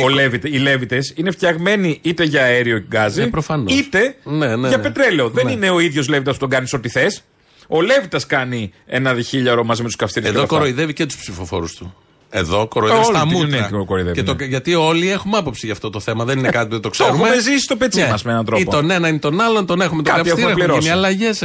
Οι 0.43 0.57
Λέβητε 0.57 0.98
είναι 1.15 1.31
φτιαγμένοι 1.31 2.00
είτε 2.01 2.24
για 2.24 2.43
αέριο 2.43 2.83
γκάζι, 2.88 3.21
Ε, 3.21 3.25
προφανώς. 3.25 3.74
Είτε 3.79 4.15
Ναι, 4.24 4.55
ναι, 4.55 4.67
για 4.67 4.77
ναι. 4.77 4.83
πετρέλαιο. 4.83 5.29
Δεν 5.29 5.45
Ναι. 5.45 5.51
είναι 5.51 5.69
ο 5.69 5.79
ίδιος 5.79 6.07
Λέβητα 6.07 6.31
που 6.31 6.38
τον 6.38 6.50
κάνεις 6.50 6.74
ό,τι 6.74 6.89
θες. 6.89 7.24
Ο 7.67 7.81
Λέβητα 7.81 8.19
κάνει 8.27 8.71
ένα 8.86 9.13
διχίλιαρο 9.13 9.63
μαζί 9.63 9.81
με 9.81 9.88
τους 9.88 9.95
καυστήρες. 9.95 10.29
Εδώ 10.29 10.45
κοροϊδεύει 10.45 10.93
και 10.93 11.05
τους 11.05 11.17
ψηφοφόρους 11.17 11.74
του. 11.75 11.95
Εδώ 12.31 12.67
κοροϊδεύει 12.67 13.01
Όλοι 13.05 13.15
στα 13.15 13.25
την 13.27 13.38
μούτρα. 13.38 13.57
είναι 13.57 13.83
κοροϊδεύει, 13.86 14.15
Και 14.15 14.24
το- 14.24 14.33
ναι. 14.33 14.45
γιατί 14.45 14.75
όλοι 14.75 15.09
έχουμε 15.12 15.38
άποψη 15.38 15.62
για 15.65 15.74
αυτό 15.74 15.89
το 15.89 16.00
θέμα. 16.00 16.25
Δεν 16.25 16.38
είναι 16.38 16.50
κάτι 16.50 16.65
που 16.65 16.71
δεν 16.71 16.81
το 16.81 16.89
ξέρουμε. 16.89 17.17
έχουμε 17.27 17.41
ζήσει 17.41 17.59
στο 17.59 17.75
πετσί 17.75 18.05
μας 18.09 18.24
με 18.24 18.31
έναν 18.31 18.45
τρόπο. 18.45 18.62
Ή 18.62 18.65
τον 18.65 18.89
ένα 18.91 19.07
ή 19.07 19.19
τον 19.19 19.41
άλλον, 19.41 19.65
τον 19.65 19.81
έχουμε 19.81 20.03
τον 20.03 20.13
Κάποιοι 20.15 20.31
καυστήρα, 20.31 20.50
έχουμε 20.51 20.63
έχουν 20.63 20.81
γίνει 20.81 20.93
πληρώσει. 20.93 21.25
αλλαγές, 21.29 21.41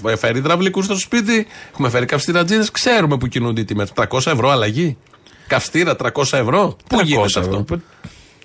έχουμε 0.00 0.16
φέρει 0.16 0.38
υδραυλικούς 0.38 0.84
στο 0.84 0.98
σπίτι, 0.98 1.46
έχουμε 1.72 1.88
φέρει 1.88 2.06
καυστηρατζίδε. 2.06 2.64
Ξέρουμε 2.72 3.16
που 3.16 3.26
κινούνται 3.26 3.60
οι 3.60 3.64
τιμές. 3.64 3.92
300 3.92 4.30
ευρώ 4.30 4.48
αλλαγή. 4.50 4.96
Καυστήρα 5.46 5.96
300 5.96 6.36
ευρώ. 6.38 6.76
Πού 6.88 6.96
300 6.96 7.04
γίνεται 7.04 7.38
ευρώ. 7.40 7.58
αυτό; 7.58 7.80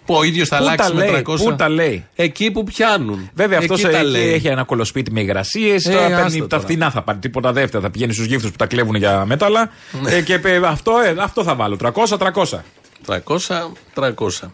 Που 0.05 0.15
ο 0.15 0.23
ίδιος 0.23 0.47
θα 0.47 0.57
Πού 0.57 0.63
αλλάξει 0.63 0.89
τα 0.89 0.95
με 0.95 1.05
λέει, 1.11 1.23
300. 1.27 1.35
πού 1.43 1.55
τα 1.55 1.69
λέει; 1.69 2.05
Εκεί 2.15 2.51
που 2.51 2.63
πιάνουν. 2.63 3.29
Βέβαια 3.33 3.57
αυτός 3.57 3.83
Εκεί 3.83 3.93
τα 3.93 4.03
λέει. 4.03 4.33
έχει 4.33 4.47
ένα 4.47 4.63
κολοσπίτι 4.63 5.11
με 5.11 5.21
υγρασίες. 5.21 5.85
Ε, 5.85 5.91
τώρα 5.91 6.05
άστα 6.05 6.21
παίρνει 6.21 6.39
τα 6.39 6.47
τώρα. 6.47 6.61
φθηνά 6.63 6.91
θα 6.91 7.01
πάρει. 7.01 7.17
Τίποτα 7.19 7.51
δεύτερα. 7.53 7.83
Θα 7.83 7.91
πηγαίνει 7.91 8.13
στους 8.13 8.25
γύφτους 8.25 8.49
που 8.51 8.55
τα 8.57 8.65
κλέβουν 8.65 8.95
για 8.95 9.25
μέταλλα. 9.25 9.69
Ναι. 10.01 10.11
Ε, 10.11 10.21
και 10.21 10.33
ε, 10.43 10.59
αυτό, 10.65 10.91
ε, 11.05 11.15
αυτό 11.19 11.43
θα 11.43 11.55
βάλω. 11.55 11.77
300-300. 11.81 12.59
300-300. 13.07 14.49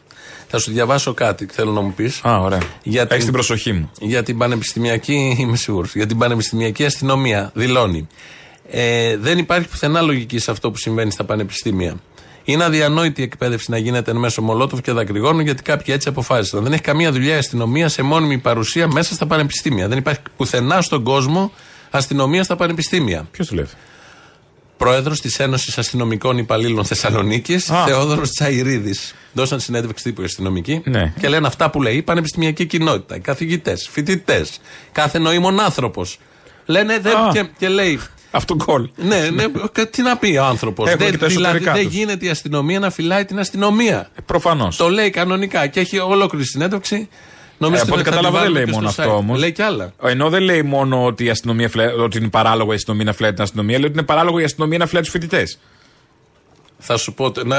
Θα 0.48 0.58
σου 0.60 0.72
διαβάσω 0.72 1.14
κάτι, 1.14 1.48
θέλω 1.52 1.72
να 1.72 1.82
μου 1.82 1.94
πεις. 1.94 2.22
Α, 2.28 2.38
ωραία. 2.40 2.60
Για 2.84 3.08
Έχεις 3.10 3.24
την 3.24 3.34
προσοχή 3.34 3.74
μου. 3.74 3.92
Για 4.00 4.24
την 4.24 4.38
πανεπιστημιακή, 4.38 5.36
είμαι 5.40 5.56
σίγουρος. 5.58 5.96
Για 5.96 6.06
την 6.06 6.18
πανεπιστημιακή 6.18 6.86
αστυνομία 6.86 7.52
δηλώνει. 7.54 8.08
Ε, 8.72 9.18
δεν 9.18 9.38
υπάρχει 9.38 9.68
πουθενά 9.68 10.02
λογική 10.02 10.40
σε 10.40 10.52
αυτό 10.52 10.72
που 10.72 10.78
συμβαίνει 10.78 11.12
στα 11.12 11.24
πανεπιστήμια. 11.24 11.96
Είναι 12.52 12.64
αδιανόητη 12.64 13.22
η 13.22 13.24
εκπαίδευση 13.24 13.72
να 13.72 13.78
γίνεται 13.78 14.12
εν 14.12 14.18
μέσω 14.18 14.42
μολότοφ 14.42 14.82
και 14.82 14.92
δακρυγόνων 14.92 15.42
γιατί 15.42 15.64
κάποιοι 15.64 15.94
έτσι 15.98 16.10
αποφάσισαν. 16.10 16.64
Δεν 16.64 16.74
έχει 16.74 16.82
καμία 16.82 17.12
δουλειά 17.12 17.36
η 17.36 17.38
αστυνομία 17.38 17.90
σε 17.90 18.02
μόνιμη 18.02 18.38
παρουσία 18.38 18.88
μέσα 18.88 19.14
στα 19.14 19.26
πανεπιστήμια. 19.26 19.88
Δεν 19.88 19.98
υπάρχει 19.98 20.20
πουθενά 20.38 20.82
στον 20.82 21.04
κόσμο 21.04 21.52
αστυνομία 21.90 22.44
στα 22.44 22.56
πανεπιστήμια. 22.56 23.28
Ποιος 23.32 23.48
το 23.48 23.56
λέει. 23.56 23.68
Πρόεδρος 24.78 25.22
της 25.22 25.40
Ένωσης 25.40 25.78
Αστυνομικών 25.78 26.38
Υπαλλήλων 26.38 26.86
Θεσσαλονίκης, 26.86 27.70
Α. 27.70 27.84
Θεόδωρος 27.86 28.30
Τσαϊρίδης. 28.32 29.14
Δώσαν 29.34 29.60
συνέντευξη 29.60 30.04
τύπου 30.04 30.22
οι 30.22 30.24
αστυνομικοί 30.26 30.82
Ναι. 30.86 31.14
και 31.20 31.28
λένε 31.30 31.48
αυτά 31.48 31.70
που 31.70 31.82
λέει 31.82 31.96
η 31.96 32.02
πανεπιστημιακή 32.02 32.66
κοινότητα, 32.66 33.16
οι 33.16 33.20
καθηγητές, 33.20 33.88
φοιτητές, 33.92 34.60
κάθε 34.92 35.20
νοήμων 35.20 35.60
άνθρωπος. 35.60 36.20
Λένε 36.66 37.00
δεν, 37.00 37.16
Α. 37.18 37.30
και, 37.34 37.46
και 37.58 37.68
λέει. 37.68 38.00
Αυτό 38.32 38.56
γκολ. 38.56 38.90
Ναι, 38.96 39.30
ναι, 39.34 39.44
κα- 39.72 39.88
τι 39.88 40.02
να 40.02 40.18
πει 40.18 40.38
ο 40.38 40.44
άνθρωπος. 40.46 40.88
Έχουν 40.90 41.00
και 41.12 41.18
τα 41.18 41.28
Δηλαδή 41.28 41.44
εσωτερικά 41.46 41.74
δεν 41.74 41.84
τους. 41.84 41.94
γίνεται 41.94 42.26
η 42.26 42.30
αστυνομία 42.30 42.80
να 42.80 42.90
φυλάει 42.90 43.26
την 43.26 43.40
αστυνομία. 43.40 44.10
Προφανώς. 44.26 44.76
Το 44.78 44.90
λέει 44.90 45.10
κανονικά 45.10 45.68
και 45.68 45.80
έχει 45.80 46.00
ολόκληρη 46.00 46.46
συνέντευξη. 46.46 47.10
Νομίζω 47.58 47.80
Ε, 47.80 47.84
από 47.84 47.92
ό,τι 47.94 48.00
ότι 48.02 48.10
θα 48.10 48.16
τη 48.16 48.16
κατάλαβα 48.24 48.44
δεν 48.44 48.54
βάλουμε 48.54 48.60
λέει 48.60 48.66
και 48.74 48.80
μόνο 48.80 48.92
στο 48.92 49.02
αυτό 49.02 49.14
site. 49.14 49.18
όμως. 49.18 49.40
Λέει 49.40 49.52
κι 49.52 49.62
άλλα. 49.62 49.94
Ενώ 50.04 50.30
δεν 50.30 50.42
λέει 50.42 50.62
μόνο 50.62 51.06
ότι, 51.06 51.24
η 51.26 51.30
αστυνομία 51.30 51.70
φλε... 51.70 51.86
ότι 51.86 52.18
είναι 52.18 52.28
παράλογο 52.30 52.72
η 52.72 52.76
αστυνομία 52.76 53.06
να 53.06 53.14
φυλάει 53.14 53.34
την 53.34 53.42
αστυνομία, 53.42 53.78
λέει 53.78 53.86
ότι 53.88 53.98
είναι 53.98 54.06
παράλογο 54.08 54.40
η 54.40 54.44
αστυνομία 54.44 54.78
να 54.78 54.86
φυλάει 54.86 55.04
τους 55.04 55.12
φοιτητές. 55.12 55.60
Θα 56.80 56.98
σου 56.98 57.14
πω 57.14 57.32
τε- 57.32 57.46
να, 57.46 57.58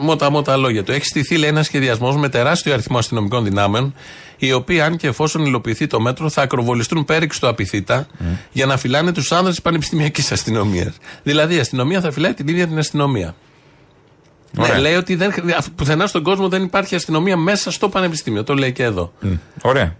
μότα 0.00 0.30
μότα 0.30 0.56
λόγια 0.56 0.84
του. 0.84 0.92
Έχει 0.92 1.04
στηθεί 1.04 1.36
λέει, 1.36 1.48
ένα 1.48 1.62
σχεδιασμός 1.62 2.16
με 2.16 2.28
τεράστιο 2.28 2.72
αριθμό 2.72 2.98
αστυνομικών 2.98 3.44
δυνάμεων, 3.44 3.94
οι 4.38 4.52
οποίοι, 4.52 4.80
αν 4.80 4.96
και 4.96 5.06
εφόσον 5.06 5.44
υλοποιηθεί 5.46 5.86
το 5.86 6.00
μέτρο, 6.00 6.28
θα 6.30 6.42
ακροβολιστούν 6.42 7.04
πέριξ 7.04 7.38
του 7.38 7.48
απειθήτα 7.48 8.06
για 8.52 8.66
να 8.66 8.76
φυλάνε 8.76 9.12
τους 9.12 9.32
άνδρες 9.32 9.54
της 9.54 9.62
πανεπιστημιακής 9.62 10.32
αστυνομίας. 10.32 10.94
Δηλαδή 11.22 11.54
η 11.54 11.58
αστυνομία 11.58 12.00
θα 12.00 12.12
φυλάει 12.12 12.34
την 12.34 12.48
ίδια 12.48 12.66
την 12.66 12.78
αστυνομία. 12.78 13.34
Ωραία. 14.58 14.72
Ναι, 14.74 14.80
λέει 14.80 14.94
ότι 14.94 15.14
δεν, 15.14 15.32
πουθενά 15.76 16.06
στον 16.06 16.22
κόσμο 16.22 16.48
δεν 16.48 16.62
υπάρχει 16.62 16.94
αστυνομία 16.94 17.36
μέσα 17.36 17.70
στο 17.70 17.88
πανεπιστήμιο. 17.88 18.44
Το 18.44 18.54
λέει 18.54 18.72
και 18.72 18.82
εδώ. 18.82 19.12
Ωραία. 19.62 19.96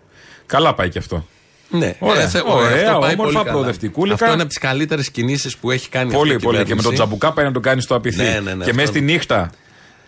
Καλά 0.47 0.75
πάει 0.75 0.89
και 0.89 0.99
αυτό. 0.99 1.27
Ναι, 1.71 1.95
Ωραία, 1.99 2.23
ε, 2.23 2.29
θε- 2.29 2.43
ωραία, 2.47 2.87
αυτό 2.87 2.99
πάει 2.99 3.13
όμορφα, 3.13 3.17
πολύ 3.23 3.35
καλά. 3.35 3.51
προοδευτικούλικα. 3.51 4.15
Αυτό 4.15 4.27
είναι 4.27 4.37
από 4.43 4.49
τις 4.49 4.59
καλύτερες 4.59 5.11
κινήσεις 5.11 5.57
που 5.57 5.71
έχει 5.71 5.89
κάνει 5.89 6.13
Πολύ, 6.13 6.31
αυτή 6.35 6.43
η 6.43 6.47
πολύ. 6.47 6.57
Και 6.57 6.63
με 6.63 6.65
κυβέρνηση. 6.69 6.87
τον 6.87 6.95
τζαμπουκά 6.95 7.33
πάει 7.33 7.45
να 7.45 7.53
το 7.53 7.61
κάνει 7.61 7.81
στο 7.83 7.95
απειθή. 7.95 8.23
Ναι, 8.23 8.29
ναι, 8.31 8.39
ναι, 8.41 8.41
και 8.55 8.61
αυτό 8.61 8.75
μέσα 8.75 8.87
στη 8.87 8.99
είναι. 8.99 9.13
νύχτα. 9.13 9.51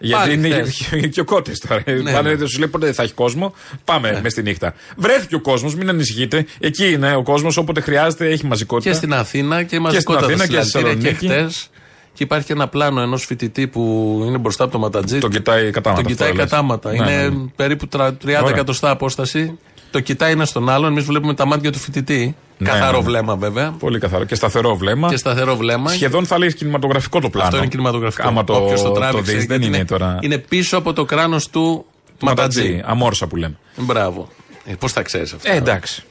Γιατί 0.00 0.22
Πάλι 0.28 0.34
είναι 0.34 0.62
χθες. 0.64 1.08
και 1.10 1.20
ο 1.20 1.24
κότε 1.24 1.52
τώρα. 1.68 1.82
Ναι, 2.02 2.12
Πάνε, 2.12 2.34
ναι. 2.34 2.46
Σου 2.46 2.58
λέει 2.58 2.68
ποτέ 2.68 2.84
δεν 2.86 2.94
θα 2.94 3.02
έχει 3.02 3.12
κόσμο. 3.12 3.54
Πάμε 3.84 4.10
μέσα 4.12 4.28
στη 4.28 4.42
νύχτα. 4.42 4.74
Βρέθηκε 4.96 5.34
ο 5.34 5.40
κόσμος, 5.40 5.74
μην 5.74 5.88
ανησυχείτε. 5.88 6.46
Εκεί 6.60 6.90
είναι 6.92 7.14
ο 7.14 7.22
κόσμος, 7.22 7.56
όποτε 7.56 7.80
χρειάζεται 7.80 8.28
έχει 8.28 8.46
μαζικότητα. 8.46 8.90
Και 8.90 8.96
στην 8.96 9.12
Αθήνα 9.14 9.62
και 9.62 9.80
μαζικότητα 9.80 10.24
Αθήνα 10.26 10.44
στα 10.44 10.54
και 10.56 10.60
στη 10.62 10.70
συλλαλητήρια 10.70 11.10
και 11.12 11.16
Θεσσαλονίκη. 11.16 11.50
χτες. 11.52 11.70
Και 12.14 12.24
υπάρχει 12.24 12.52
ένα 12.52 12.68
πλάνο 12.68 13.00
ενός 13.00 13.24
φοιτητή 13.24 13.66
που 13.66 13.82
είναι 14.26 14.38
μπροστά 14.38 14.62
από 14.64 14.72
το 14.72 14.78
ματατζή. 14.78 15.18
Τον 15.18 15.30
κοιτάει 15.30 15.70
κατάματα. 15.70 16.02
Τον 16.02 16.10
κοιτάει 16.12 16.28
αυτό 16.28 16.40
λες. 16.42 16.50
κατάματα. 16.50 16.90
Ναι, 16.90 16.96
είναι 16.96 17.22
ναι, 17.22 17.28
ναι. 17.28 17.44
περίπου 17.56 17.88
τρα- 17.88 18.16
30 18.24 18.42
Ωραία. 18.42 18.54
εκατοστά 18.54 18.90
απόσταση. 18.90 19.58
Το 19.90 20.00
κοιτάει 20.00 20.32
ένας 20.32 20.48
στον 20.48 20.68
άλλον. 20.68 20.90
Εμείς 20.90 21.04
βλέπουμε 21.04 21.34
τα 21.34 21.46
μάτια 21.46 21.72
του 21.72 21.78
φοιτητή. 21.78 22.36
Ναι, 22.58 22.68
Καθαρό 22.68 22.90
ναι, 22.92 22.98
ναι. 22.98 23.04
βλέμμα 23.04 23.36
βέβαια. 23.36 23.70
Πολύ 23.78 23.98
καθαρό. 23.98 24.24
Και 24.24 24.34
σταθερό 24.34 24.76
βλέμμα. 24.76 25.08
Και 25.08 25.16
σταθερό 25.16 25.56
βλέμμα. 25.56 25.90
Σχεδόν 25.90 26.26
θα 26.26 26.38
λέει 26.38 26.54
κινηματογραφικό 26.54 27.20
το 27.20 27.30
πλάνο. 27.30 27.46
Αυτό 27.46 27.58
είναι 27.58 27.66
κινηματογραφικό. 27.66 28.28
Άμα 28.28 28.44
το, 28.44 28.52
Όποιος 28.54 28.82
το 28.82 28.88
το 28.88 28.94
τράβηξε. 28.94 29.32
δεις, 29.32 29.44
δεν 29.46 29.60
γιατί 29.60 29.76
είναι 29.76 29.84
τώρα. 29.84 30.18
Είναι 30.20 30.38
πίσω 30.38 30.76
από 30.76 30.92
το 30.92 31.04
κράνος 31.04 31.48
του 31.48 31.84
ματατζή. 32.20 32.60
Ματατζή. 32.60 32.82
Αμόρσα 32.86 33.26
που 33.26 33.36
λέμε. 33.36 33.56
Μπράβο. 33.76 34.28
Ε, 34.64 34.74
Πώς 34.74 34.92
θα 34.92 35.02
ξέρεις 35.02 35.32
αυτό; 35.32 35.52
Ε, 35.52 35.56
εντάξει. 35.56 36.02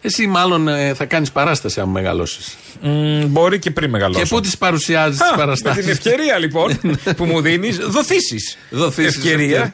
Εσύ 0.00 0.26
μάλλον 0.26 0.68
ε, 0.68 0.94
θα 0.94 1.04
κάνεις 1.04 1.32
παράσταση 1.32 1.80
αν 1.80 1.88
μεγαλώσεις. 1.88 2.56
Μ, 2.80 3.24
μπορεί 3.26 3.58
και 3.58 3.70
πριν 3.70 3.90
μεγαλώσω. 3.90 4.20
Και 4.22 4.26
πού 4.28 4.40
τις 4.40 4.58
παρουσιάζεις 4.58 5.18
τις 5.18 5.26
Α, 5.28 5.30
Με 5.30 5.36
παραστάσει. 5.36 5.80
την 5.80 5.88
ευκαιρία 5.90 6.38
λοιπόν 6.38 6.80
που 7.16 7.24
μου 7.24 7.40
δίνεις, 7.40 7.76
δοθήσεις. 7.78 8.58
Δοθήσεις 8.70 9.16
Ευκαιρίας. 9.16 9.70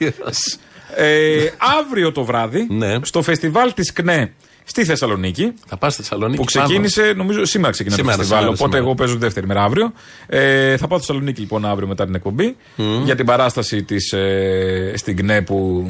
Ευκαιρίας. 1.03 1.45
Ε, 1.47 1.53
αύριο 1.81 2.13
το 2.13 2.25
βράδυ, 2.25 2.67
Ναι. 2.71 2.95
στο 3.03 3.23
φεστιβάλ 3.23 3.73
της 3.75 3.93
ΚΝΕ 3.93 4.33
στη 4.65 4.85
Θεσσαλονίκη, 4.85 5.53
Θα 5.67 5.77
πας 5.77 5.93
στη 5.93 6.03
Θεσσαλονίκη. 6.03 6.39
που 6.39 6.45
ξεκίνησε, 6.45 7.13
νομίζω 7.17 7.45
σήμερα 7.45 7.73
ξεκινά 7.73 7.97
το 7.97 8.01
Σήμερα, 8.03 8.19
φεστιβάλ. 8.19 8.43
σήμερα, 8.45 8.63
οπότε 8.63 8.77
σήμερα. 8.77 8.85
εγώ 8.85 8.95
παίζω 8.95 9.17
δεύτερη 9.19 9.47
μέρα 9.47 9.63
αύριο. 9.63 9.93
Ε, 10.27 10.77
θα 10.77 10.87
πάω 10.87 10.99
στη 10.99 11.07
Θεσσαλονίκη 11.07 11.41
λοιπόν 11.41 11.65
αύριο 11.67 11.89
μετά 11.89 12.05
την 12.05 12.15
εκπομπή 12.15 12.57
για 13.05 13.15
την 13.15 13.27
παράσταση 13.27 13.83
της, 13.83 14.13
ε, 14.13 14.93
στην 14.97 15.17
ΚΝΕ 15.17 15.43
που 15.43 15.87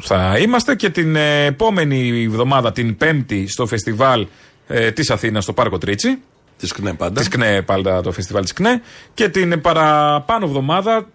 θα 0.00 0.38
είμαστε 0.40 0.74
και 0.74 0.90
την 0.90 1.16
ε, 1.16 1.44
επόμενη 1.44 2.22
εβδομάδα, 2.24 2.72
την 2.72 2.96
Πέμπτη, 2.96 3.46
στο 3.48 3.66
φεστιβάλ 3.66 4.26
ε, 4.68 4.90
της 4.90 5.10
Αθήνας 5.10 5.42
στο 5.42 5.52
Πάρκο 5.52 5.78
Τρίτσι. 5.78 6.18
Της 6.58 6.72
ΚΝΕ 6.72 6.92
πάντα. 6.92 7.20
Της 7.20 7.28
ΚΝΕ, 7.28 7.62
πάντα 7.62 8.00
το 8.00 8.12
φεστιβάλ 8.12 8.42
της 8.42 8.52
ΚΝΕ. 8.52 8.80
Και 9.14 9.28
την 9.28 9.60
παραπάνω 9.60 10.44
εβδομάδα, 10.46 11.06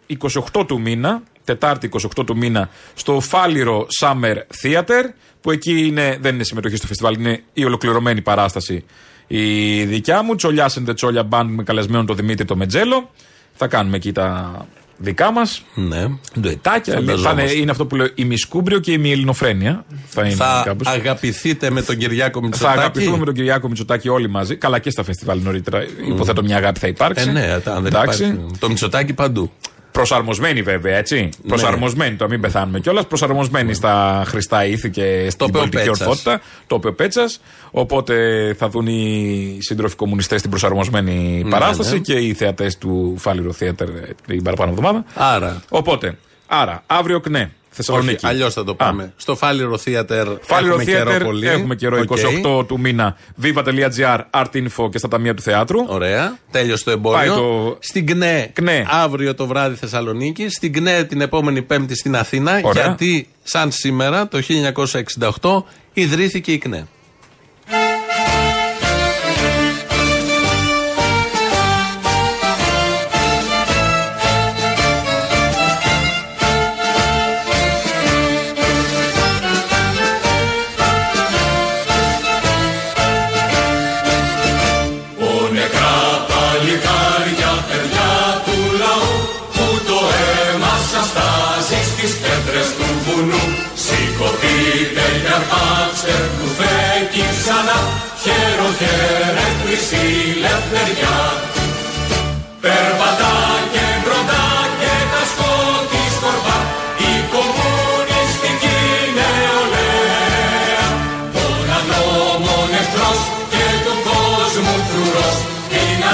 28 0.54 0.66
του 0.68 0.80
μήνα, 0.82 1.24
Τετάρτη 1.52 1.90
28 2.18 2.26
του 2.26 2.38
μήνα, 2.38 2.70
στο 2.94 3.20
Φάληρο 3.20 3.88
Summer 4.02 4.36
Theater, 4.64 5.04
που 5.42 5.52
εκεί 5.52 5.86
είναι, 5.86 6.18
δεν 6.22 6.34
είναι 6.34 6.44
συμμετοχή 6.44 6.76
στο 6.76 6.88
φεστιβάλ, 6.88 7.14
είναι 7.14 7.44
η 7.54 7.66
ολοκληρωμένη 7.66 8.22
παράσταση 8.22 8.84
η 9.28 9.84
δικιά 9.84 10.24
μου. 10.24 10.36
Τσολιάς 10.36 10.80
and 10.80 10.90
the 10.90 10.96
Τσόλια 10.96 11.28
Band 11.30 11.46
με 11.48 11.64
καλεσμένο 11.64 12.04
τον 12.06 12.16
Δημήτρη 12.16 12.46
το 12.46 12.56
Μετζέλο. 12.56 13.10
Θα 13.56 13.68
κάνουμε 13.68 13.96
εκεί 13.96 14.12
τα 14.12 14.52
δικά 14.98 15.32
μας. 15.32 15.64
Ναι. 15.76 16.06
Ντουετάκια. 16.40 16.94
Θα 16.94 17.00
Φανταζόμαστε. 17.00 17.42
είναι, 17.42 17.52
είναι 17.52 17.72
αυτό 17.72 17.86
που 17.86 17.96
λέω 17.96 18.08
η 18.16 18.26
μισκούμπριο 18.26 18.80
και 18.80 18.92
η 18.92 18.98
μη 18.98 19.12
ελληνοφρένεια. 19.12 19.86
Θα 20.08 20.22
είναι 20.26 20.36
Θα 20.36 20.62
κάπως. 20.66 20.88
αγαπηθείτε 20.88 21.70
με 21.70 21.82
τον 21.82 21.98
Κυριάκο 21.98 22.40
Θα 22.40 22.46
Μητσοτάκη; 22.46 22.80
αγαπηθούμε 22.80 23.18
με 23.18 23.26
τον 23.26 23.34
Κυριάκο 23.34 23.68
Μητσοτάκη 23.68 24.10
όλοι 24.10 24.30
μαζί. 24.30 24.56
Καλά 24.56 24.80
και 24.80 24.90
στα 24.90 25.04
φεστιβάλ 25.04 25.40
νωρίτερα. 25.42 25.86
Υποθέτω 26.08 26.44
μια 26.44 26.58
αγάπη 26.58 26.80
θα 26.80 26.88
υπάρξει. 26.88 27.30
Ε, 27.30 27.32
ναι, 27.32 27.54
αν 27.54 27.62
δεν 27.64 27.86
Εντάξει. 27.86 28.24
υπάρχει. 28.24 28.46
Το 28.60 28.70
Μητσοτάκη 28.70 29.14
παντού. 29.14 29.52
Προσαρμοσμένη 29.92 30.62
βέβαια, 30.62 30.98
έτσι. 30.98 31.16
Ναι. 31.22 31.48
Προσαρμοσμένη, 31.48 32.16
το 32.16 32.28
μην 32.28 32.42
πεθάνουμε 32.42 32.80
κιόλας. 32.80 33.08
Προσαρμοσμένη 33.08 33.74
στα 33.74 34.24
χρηστά 34.26 34.66
ήθη 34.66 34.90
και 34.90 35.30
στην 35.30 35.46
οποίο 35.46 35.60
πολιτική 35.60 35.84
Πέτσας. 35.84 36.08
ορθότητα. 36.08 36.42
Το 36.68 36.76
οποίο 36.76 36.94
πέτσας. 36.94 37.42
Οπότε 37.72 38.16
θα 38.58 38.70
δουν 38.70 38.88
οι 38.88 39.58
σύντροφοι 39.62 39.96
κομμουνιστές 39.96 40.42
την 40.42 40.50
προσαρμοσμένη 40.50 41.46
παράσταση 41.50 41.94
ναι. 41.94 42.00
και 42.00 42.14
οι 42.14 42.34
θεατές 42.34 42.78
του 42.78 43.16
Φάληρο 43.18 43.54
Theater 43.60 43.88
την 44.28 44.44
παραπάνω 44.44 44.70
εβδομάδα. 44.70 45.06
Άρα. 45.14 45.62
Οπότε, 45.70 46.18
άρα, 46.48 46.84
αύριο 46.88 47.20
κνέ. 47.20 47.52
Θεσσαλονίκη. 47.74 48.16
Όχι, 48.16 48.26
αλλιώς 48.28 48.54
θα 48.54 48.64
το 48.64 48.76
πάμε. 48.76 49.14
Στο 49.16 49.36
Φάληρο 49.36 49.80
Theater 49.86 50.38
Φάληρο 50.42 50.74
έχουμε 50.74 50.84
καιρό 50.84 51.12
Theater 51.16 51.24
πολύ. 51.24 51.48
έχουμε 51.48 51.76
καιρό 51.76 52.00
Οκ. 52.00 52.18
28 52.60 52.68
του 52.68 52.80
μήνα. 52.80 53.18
Viva.gr, 53.44 54.20
Art 54.32 54.52
Info 54.54 54.90
και 54.92 54.98
στα 54.98 55.08
ταμεία 55.08 55.34
του 55.34 55.42
θεάτρου. 55.42 55.80
Ωραία. 55.88 56.38
Τέλειωσε 56.52 56.84
το 56.84 56.92
εμπόριο. 56.92 57.18
Πάει 57.18 57.28
το- 57.28 57.78
Στην 57.80 58.06
ΚΝΕ, 58.06 58.50
ΚΝΕ. 58.54 58.86
αύριο 58.90 59.36
το 59.36 59.46
βράδυ 59.48 59.76
Θεσσαλονίκη. 59.76 60.50
Στην 60.50 60.74
ΚΝΕ 60.74 61.04
την 61.04 61.22
επόμενη 61.22 61.62
Πέμπτη 61.62 61.96
στην 61.96 62.16
Αθήνα. 62.16 62.60
Ωραία. 62.64 62.84
Γιατί 62.86 63.28
σαν 63.44 63.72
σήμερα 63.72 64.28
το 64.28 64.40
1968 64.42 65.64
ιδρύθηκε 65.94 66.52
η 66.52 66.58
ΚΝΕ. 66.58 66.88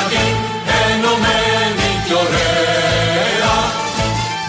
Δυνατή, 0.10 0.28
ενωμένη 0.86 1.90
κι 2.06 2.14
ωραία 2.24 3.56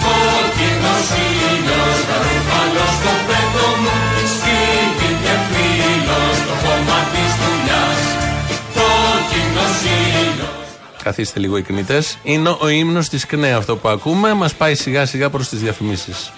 κόκκινος 0.04 1.08
ήλιος, 1.26 1.98
γαρούφαλος 2.08 2.92
στο 3.00 3.12
πέτο 3.28 3.66
μου 3.82 3.96
σπίτι 4.34 5.10
και 5.22 5.34
φίλος, 5.50 6.36
το 6.46 6.54
κόμμα 6.64 7.00
της 7.12 7.30
δουλειάς 7.40 8.00
κόκκινος 8.76 9.76
ήλιος 9.98 10.56
Καθίστε 11.02 11.40
λίγο 11.40 11.56
οι 11.56 11.62
κνητέ. 11.62 12.02
Είναι 12.22 12.56
ο 12.60 12.68
ύμνος 12.68 13.08
της 13.08 13.26
ΚΝΕ 13.26 13.52
αυτό 13.52 13.76
που 13.76 13.88
ακούμε. 13.88 14.34
Μας 14.34 14.54
πάει 14.54 14.74
σιγά 14.74 15.06
σιγά 15.06 15.30
προς 15.30 15.48
τις 15.48 15.60
διαφημίσεις. 15.60 16.32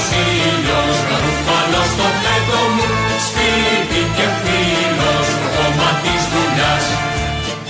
Κόκκινος 0.00 0.28
ήλιος, 0.48 0.96
γαρουφάλος 1.08 1.88
στο 1.94 2.08
πέτο 2.22 2.60
μου, 2.74 2.86
σπίτι 3.26 4.02
και 4.16 4.26
φίλος, 4.40 5.28
το 5.40 5.48
κόμμα 5.54 5.90
της 6.02 6.22
δουλειάς. 6.32 6.86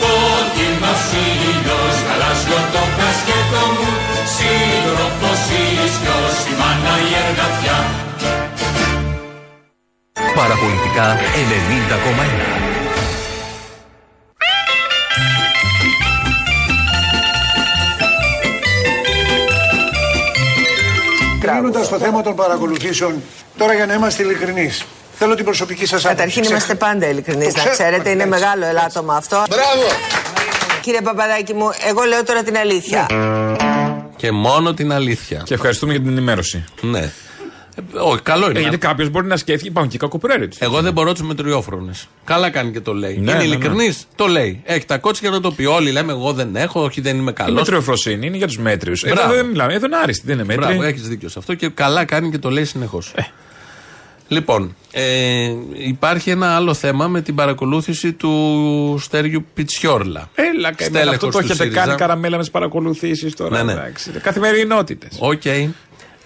Κόκκινος 0.01 1.05
ήλιος, 1.27 1.97
γαλάζιο 2.07 2.61
το 2.75 2.83
κασκέτο 2.97 3.65
μου, 3.77 3.91
σύντροφος 4.35 5.43
ίσιος, 5.65 6.37
η 6.51 6.53
μάνα 6.61 6.95
η 7.09 7.11
εργατιά. 7.23 7.79
Παραπολιτικά 10.39 11.07
90,1. 11.35 12.80
Κλείνοντα 21.61 21.87
το 21.89 21.99
θέμα 21.99 22.23
των 22.23 22.35
παρακολουθήσεων, 22.37 23.23
τώρα 23.59 23.75
για 23.75 23.87
να 23.87 23.95
είμαστε 23.95 24.23
ειλικρινείς, 24.23 24.85
θέλω 25.19 25.35
την 25.35 25.45
προσωπική 25.45 25.87
σας 25.87 25.91
άποψη. 26.05 26.09
Καταρχήν 26.17 26.41
Ξε- 26.43 26.55
είμαστε 26.55 26.75
πάντα 26.75 27.07
ειλικρινείς, 27.09 27.47
Το 27.47 27.53
να 27.53 27.59
ξέρω, 27.71 27.71
ξέρετε, 27.75 28.11
είναι 28.11 28.23
εντάξει. 28.23 28.41
μεγάλο 28.41 28.65
ελάττωμα 28.67 29.17
αυτό. 29.17 29.43
Μπράβο! 29.51 29.87
Κύριε 30.81 31.01
Παπαδάκη 31.01 31.55
μου, 31.55 31.71
εγώ 31.89 32.03
λέω 32.03 32.25
τώρα 32.25 32.43
την 32.43 32.57
αλήθεια. 32.57 33.07
Και 34.17 34.31
μόνο 34.33 34.75
την 34.75 34.93
αλήθεια. 34.93 35.43
Και 35.45 35.55
ευχαριστούμε 35.55 35.93
για 35.93 36.01
την 36.01 36.11
ενημέρωση. 36.11 36.65
Ναι. 36.81 37.11
Ε, 37.95 37.99
όχι, 37.99 38.21
καλό 38.23 38.51
είναι. 38.51 38.59
Ε, 38.59 38.63
γιατί 38.63 38.79
κάποιος 38.79 39.09
μπορεί 39.11 39.27
να 39.27 39.37
σκέφτηκε, 39.37 39.69
υπάρχουν 39.69 39.93
και 39.93 39.99
κακοπρέρετοι. 39.99 40.57
Εγώ 40.61 40.81
δεν 40.81 40.93
μπορώ 40.93 41.13
τους 41.13 41.23
μετριόφρονες. 41.23 42.09
Καλά 42.25 42.51
κάνει 42.51 42.71
και 42.73 42.81
το 42.81 42.93
λέει. 42.95 43.13
Ναι, 43.15 43.19
είναι 43.21 43.35
ναι, 43.35 43.45
ειλικρινής, 43.45 44.07
το 44.17 44.27
λέει. 44.27 44.61
Έχει 44.65 44.85
τα 44.85 44.99
κότσια 44.99 45.31
να 45.31 45.41
το 45.41 45.51
πει. 45.51 45.65
Όλοι 45.65 45.91
λέμε 45.91 46.13
εγώ 46.13 46.33
δεν 46.33 46.57
έχω, 46.57 46.83
όχι 46.83 47.01
δεν 47.01 47.17
είμαι 47.19 47.31
Η 47.31 47.35
καλό. 47.35 47.55
μετριοφροσύνη 47.55 48.27
είναι 48.27 48.37
για 48.37 48.47
τους 48.47 48.59
μέτριους. 48.59 49.03
Εδώ 49.03 49.15
Μπράβο. 49.15 49.35
δεν 49.35 49.47
μιλάμε, 49.47 49.75
εδώ 49.75 49.87
είναι 49.87 49.97
άριστοι, 49.97 50.27
δεν 50.27 50.35
είναι 50.35 50.45
μέτριοι. 50.45 50.67
Μπράβο, 50.69 50.83
έχεις 50.83 51.09
δίκιο 51.09 51.29
σε 51.29 51.39
αυτό 51.39 51.55
και 51.55 51.69
καλά 51.69 52.05
κάνει 52.05 52.31
και 52.31 52.39
το 52.39 52.51
λέει 52.51 52.65
συνεχώς. 52.65 53.15
Λοιπόν, 54.29 54.77
ε, 54.91 55.53
υπάρχει 55.73 56.31
ένα 56.31 56.55
άλλο 56.57 56.75
θέμα 56.75 57.09
με 57.09 57.21
την 57.21 57.35
παρακολούθηση 57.35 58.13
του 58.13 58.97
Στέριου 59.01 59.45
Πιτσιόρλα. 59.55 60.29
Έλα, 60.35 60.73
και 60.73 60.85
Στέλεχος 60.85 61.13
αυτό 61.15 61.27
το 61.27 61.33
του 61.33 61.39
έχετε 61.39 61.55
ΣΥΡΙΖΑ. 61.63 61.81
κάνει 61.81 61.95
καραμέλα 61.95 62.37
με 62.37 62.43
τις 62.43 62.51
παρακολουθήσεις 62.51 63.35
τώρα. 63.37 63.63
Ναι, 63.65 63.73
ναι. 63.73 63.93
Καθημερινότητες. 64.23 65.17
Οκ. 65.19 65.43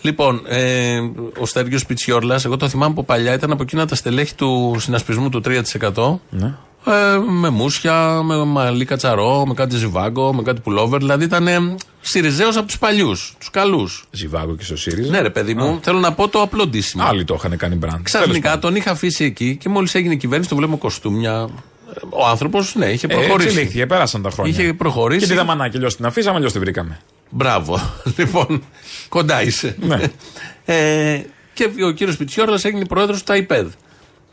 Λοιπόν, 0.04 0.42
ε, 0.48 0.98
ο 1.38 1.46
Στέργιος 1.46 1.86
Πιτσιόρλα, 1.86 2.40
εγώ 2.44 2.56
το 2.56 2.68
θυμάμαι 2.68 2.92
από 2.92 3.04
παλιά, 3.04 3.32
ήταν 3.32 3.50
από 3.52 3.62
εκείνα 3.62 3.86
τα 3.86 3.94
στελέχη 3.94 4.34
του 4.34 4.76
συνασπισμού 4.78 5.28
του 5.28 5.40
3%. 5.44 6.20
Ναι. 6.30 6.54
Ε, 6.86 7.18
με 7.30 7.48
μούσια, 7.48 8.22
με 8.22 8.44
μαλλί 8.44 8.84
κατσαρό, 8.84 9.44
με 9.46 9.54
κάτι 9.54 9.76
ζιβάγκο, 9.76 10.34
με 10.34 10.42
κάτι 10.42 10.60
πουλόβερ. 10.60 10.98
Δηλαδή 10.98 11.24
ήταν 11.24 11.48
ε, 11.48 11.58
Σιριζέο 12.00 12.48
από 12.48 12.62
τους 12.66 12.78
παλιούς, 12.78 13.34
τους 13.38 13.50
καλούς. 13.50 14.04
Ζιβάγκο 14.10 14.56
και 14.56 14.64
στο 14.64 14.76
ΣΥΡΙΖΑ. 14.76 15.10
Ναι, 15.10 15.20
ρε 15.20 15.30
παιδί 15.30 15.54
μου, 15.54 15.78
θέλω 15.82 15.98
να 15.98 16.12
πω 16.12 16.28
το 16.28 16.40
απλό 16.42 16.66
ντύσιμο. 16.66 17.04
Άλλοι 17.06 17.24
το 17.24 17.34
είχαν 17.38 17.56
κάνει 17.56 17.74
brand. 17.74 18.00
Ξαφνικά 18.02 18.58
τον 18.58 18.74
είχα 18.76 18.90
αφήσει 18.90 19.24
εκεί 19.24 19.56
και 19.56 19.68
μόλις 19.68 19.94
έγινε 19.94 20.14
κυβέρνηση, 20.14 20.48
το 20.50 20.56
βλέπουμε 20.56 20.78
κοστούμια. 20.78 21.48
Ο 22.08 22.26
άνθρωπος, 22.26 22.74
ναι, 22.74 22.86
είχε 22.86 23.06
Ε, 23.10 23.14
Έτσι 23.14 23.26
προχωρήσει. 23.26 23.58
λύχθηκε, 23.58 23.86
πέρασαν 23.86 24.22
τα 24.22 24.30
χρόνια. 24.30 24.52
Είχε 24.52 24.72
προχωρήσει. 24.72 25.20
Και 25.20 25.26
τη 25.26 25.34
δαμανάκη, 25.34 25.76
αλλιώς 25.76 25.96
την 25.96 26.06
αφήσαμε, 26.06 26.36
αλλιώς 26.36 26.52
την 26.52 26.60
βρήκαμε. 26.60 27.00
Μπράβο. 27.36 27.80
λοιπόν, 28.18 28.62
κοντά 29.08 29.42
είσαι. 29.42 29.76
Ναι. 29.80 30.00
ε, 30.64 31.20
και 31.54 31.70
ο 31.86 31.90
κύριος 31.90 32.16
Πιτσιόρλα 32.16 32.60
έγινε 32.62 32.84
πρόεδρος 32.86 33.18
του 33.18 33.24
ΤΑΙΠΕΔ. 33.24 33.66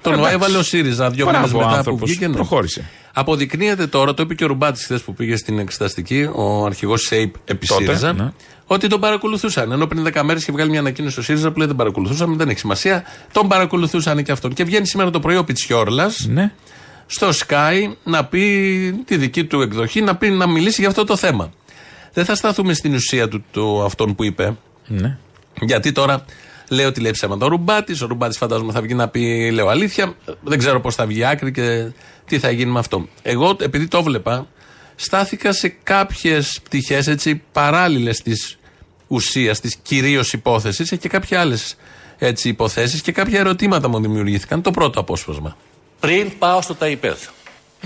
Τον 0.02 0.14
Εντάξει. 0.14 0.34
έβαλε 0.34 0.58
ο 0.58 0.64
ΣΥΡΙΖΑ 0.64 1.10
δύο 1.10 1.26
μήνες 1.26 1.40
Μπράβο, 1.42 1.58
ο 1.58 1.60
μετά 1.62 1.72
που 1.72 1.78
άνθρωπος. 1.78 2.10
βγήκε. 2.10 2.28
ναι. 2.28 2.34
Προχώρησε. 2.34 2.90
Αποδεικνύεται 3.14 3.88
τώρα, 3.88 4.14
το 4.14 4.24
είπε 4.24 4.34
και 4.34 4.44
ο 4.44 4.48
Ρουμπάτης 4.48 4.84
χθες 4.84 5.02
που 5.02 5.14
πήγε 5.14 5.36
στην 5.36 5.60
εξεταστική, 5.60 6.30
ο 6.34 6.66
αρχηγός 6.66 7.02
ΣΕΙΠ 7.02 7.36
επί 7.46 7.66
Τότε, 7.68 7.84
ΣΥΡΙΖΑ, 7.84 8.14
ναι. 8.14 8.32
ότι 8.66 8.88
τον 8.88 9.00
παρακολουθούσαν. 9.00 9.72
Ενώ 9.72 9.88
πριν 9.88 10.08
10 10.14 10.22
μέρες 10.24 10.42
είχε 10.42 10.52
βγάλει 10.52 10.70
μια 10.70 10.80
ανακοίνωση 10.80 11.14
στο 11.14 11.22
ΣΥΡΙΖΑ 11.24 11.52
που 11.52 11.58
λέει 11.58 11.68
δεν 11.68 11.76
παρακολουθούσαμε, 11.76 12.36
δεν 12.36 12.50
έχει 12.50 12.60
σημασία. 12.60 13.04
Τον 13.32 13.48
παρακολουθούσαν 13.48 14.24
και 14.24 14.32
αυτόν. 14.32 14.54
Και 14.54 14.64
βγαίνει 14.64 14.88
σήμερα 14.88 15.10
το 15.10 15.20
πρωί 15.20 15.36
ο 15.38 15.44
Πιτσιόρλας 15.44 16.26
Ναι. 16.30 16.52
στο 17.06 17.30
Sky 17.48 17.94
να 18.04 18.26
πει 18.26 19.04
τη 19.06 19.18
δική 19.18 19.44
του 19.46 19.62
εκδοχή, 19.62 20.02
να, 20.02 20.16
πει, 20.16 20.30
να 20.30 20.48
μιλήσει 20.48 20.80
για 20.82 20.90
αυτό 20.90 21.04
το 21.04 21.16
θέμα. 21.16 21.52
Δεν 22.14 22.26
θα 22.26 22.36
σταθούμε 22.36 22.74
στην 22.74 22.94
ουσία 22.94 23.28
του, 23.28 23.44
του 23.52 23.82
αυτόν 23.84 24.16
που 24.16 24.24
είπε. 24.24 24.58
ναι. 24.88 25.18
Γιατί 25.62 25.92
τώρα 25.92 26.26
λέει 26.70 26.86
ότι 26.86 27.02
λέει 27.02 27.12
ψέματα 27.12 27.46
ο 27.46 27.50
Ρουμπάτης. 27.50 28.02
Ο 28.02 28.06
Ρουμπάτης 28.06 28.38
φαντάζομαι 28.38 28.72
θα 28.72 28.82
βγει 28.82 28.94
να 28.94 29.08
πει 29.08 29.52
λέω 29.52 29.68
αλήθεια. 29.68 30.16
Δεν 30.44 30.58
ξέρω 30.58 30.82
πώς 30.82 30.96
θα 30.96 31.06
βγει 31.06 31.26
άκρη 31.26 31.52
και 31.52 31.92
τι 32.26 32.40
θα 32.40 32.52
γίνει 32.52 32.72
με 32.72 32.80
αυτό. 32.80 33.08
Εγώ 33.22 33.56
επειδή 33.60 33.88
το 33.88 34.04
βλέπα, 34.04 34.48
στάθηκα 34.96 35.54
σε 35.54 35.68
κάποιες 35.84 36.60
πτυχές 36.64 37.08
έτσι 37.08 37.42
παράλληλες 37.52 38.22
της 38.22 38.58
ουσίας, 39.08 39.60
της 39.60 39.76
κυρίως 39.76 40.34
υπόθεσης 40.34 40.90
και 41.00 41.10
κάποιες 41.10 41.40
άλλες 41.40 41.76
έτσι 42.18 42.50
υποθέσεις 42.50 43.02
και 43.02 43.12
κάποια 43.12 43.40
ερωτήματα 43.40 43.88
μου 43.88 44.02
δημιουργήθηκαν. 44.02 44.62
Το 44.62 44.72
πρώτο 44.72 45.00
απόσπασμα. 45.00 45.58
Πριν 46.00 46.38
πάω 46.38 46.62
στο 46.62 46.76
ΤΑΙΠΕΔ. 46.76 47.18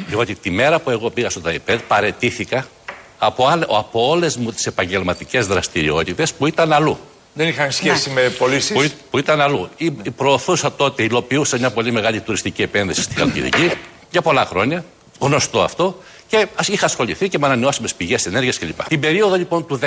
Διότι 0.07 0.35
τη 0.35 0.49
μέρα 0.49 0.79
που 0.79 0.89
εγώ 0.89 1.09
πήγα 1.09 1.29
στο 1.29 1.39
ΤΑΙΠΕΔ 1.39 1.79
παρετήθηκα 1.87 2.67
από, 3.17 3.47
άλλε- 3.47 3.65
από 3.69 4.07
όλες 4.09 4.37
μου 4.37 4.51
τις 4.51 4.65
επαγγελματικές 4.65 5.47
δραστηριότητες 5.47 6.33
που 6.33 6.47
ήταν 6.47 6.73
αλλού. 6.73 6.97
Δεν 7.33 7.47
είχαν 7.47 7.71
σχέση 7.71 8.09
με 8.09 8.21
πωλήσεις; 8.21 8.71
Που, 8.75 8.81
ή- 8.81 8.91
που 9.11 9.17
ήταν 9.17 9.41
αλλού. 9.41 9.69
Ή, 9.77 9.85
ή 10.03 10.11
προωθούσα 10.11 10.71
τότε, 10.73 11.03
υλοποιούσα 11.03 11.57
μια 11.57 11.71
πολύ 11.71 11.91
μεγάλη 11.91 12.21
τουριστική 12.21 12.61
επένδυση 12.61 13.01
στη 13.01 13.15
Χαλκιδική 13.15 13.71
για 14.11 14.21
πολλά 14.21 14.45
χρόνια. 14.45 14.85
Γνωστό 15.19 15.61
αυτό. 15.61 15.97
Και 16.27 16.47
ας 16.55 16.67
είχα 16.67 16.85
ασχοληθεί 16.85 17.29
και 17.29 17.37
με 17.39 17.45
ανανεώσιμες 17.45 17.93
πηγές 17.95 18.25
ενέργειας 18.25 18.59
κλπ. 18.59 18.83
Την 18.87 18.99
περίοδο 18.99 19.35
λοιπόν 19.35 19.65
του 19.67 19.79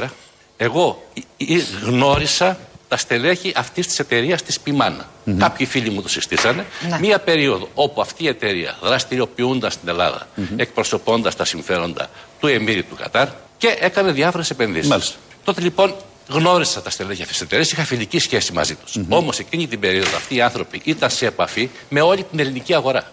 2014, 0.00 0.08
εγώ 0.56 1.02
ε, 1.36 1.54
ε, 1.54 1.62
γνώρισα 1.84 2.58
τα 2.92 2.98
στελέχη 2.98 3.52
αυτής 3.56 3.86
της 3.86 3.98
εταιρείας 3.98 4.42
της 4.42 4.60
Πιμάνα. 4.60 5.08
Κάποιοι 5.38 5.66
φίλοι 5.66 5.90
μου 5.90 6.02
το 6.02 6.08
συστήσανε. 6.08 6.66
Μία 7.00 7.18
περίοδο 7.18 7.68
όπου 7.74 8.00
αυτή 8.00 8.24
η 8.24 8.28
εταιρεία 8.28 8.78
δραστηριοποιούνταν 8.82 9.70
στην 9.70 9.88
Ελλάδα, 9.88 10.28
εκπροσωπώντας 10.56 11.36
τα 11.36 11.44
συμφέροντα 11.44 12.10
του 12.40 12.46
Εμμύρη 12.46 12.82
του 12.82 12.94
Κατάρ 12.94 13.28
και 13.58 13.76
έκανε 13.80 14.12
διάφορες 14.12 14.50
επενδύσεις. 14.50 15.16
Τότε 15.44 15.60
λοιπόν 15.60 15.94
γνώρισα 16.28 16.82
τα 16.82 16.90
στελέχη 16.90 17.22
αυτής 17.22 17.36
της 17.36 17.46
εταιρείας, 17.46 17.72
είχα 17.72 17.84
φιλική 17.84 18.18
σχέση 18.18 18.52
μαζί 18.52 18.74
τους. 18.74 18.96
Όμως 19.08 19.38
εκείνη 19.38 19.66
την 19.66 19.80
περίοδο 19.80 20.16
αυτοί 20.16 20.34
οι 20.34 20.40
άνθρωποι 20.40 20.80
ήταν 20.84 21.10
σε 21.10 21.26
επαφή 21.26 21.70
με 21.88 22.00
όλη 22.00 22.22
την 22.22 22.38
ελληνική 22.38 22.74
αγορά. 22.74 23.04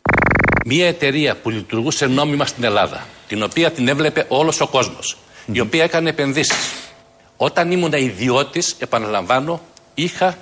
Μια 0.65 0.88
εταιρεία 0.88 1.36
που 1.36 1.50
λειτουργούσε 1.50 2.06
νόμιμα 2.06 2.46
στην 2.46 2.63
Ελλάδα, 2.63 3.06
την 3.28 3.44
οποία 3.44 3.72
την 3.72 3.88
έβλεπε 3.88 4.26
όλος 4.28 4.62
ο 4.62 4.68
κόσμος, 4.68 5.18
η 5.52 5.60
οποία 5.60 5.84
έκανε 5.84 6.10
επενδύσεις. 6.10 6.88
Όταν 7.41 7.71
ήμουν 7.71 7.93
ιδιώτης, 7.93 8.75
επαναλαμβάνω, 8.80 9.62
είχα 9.93 10.38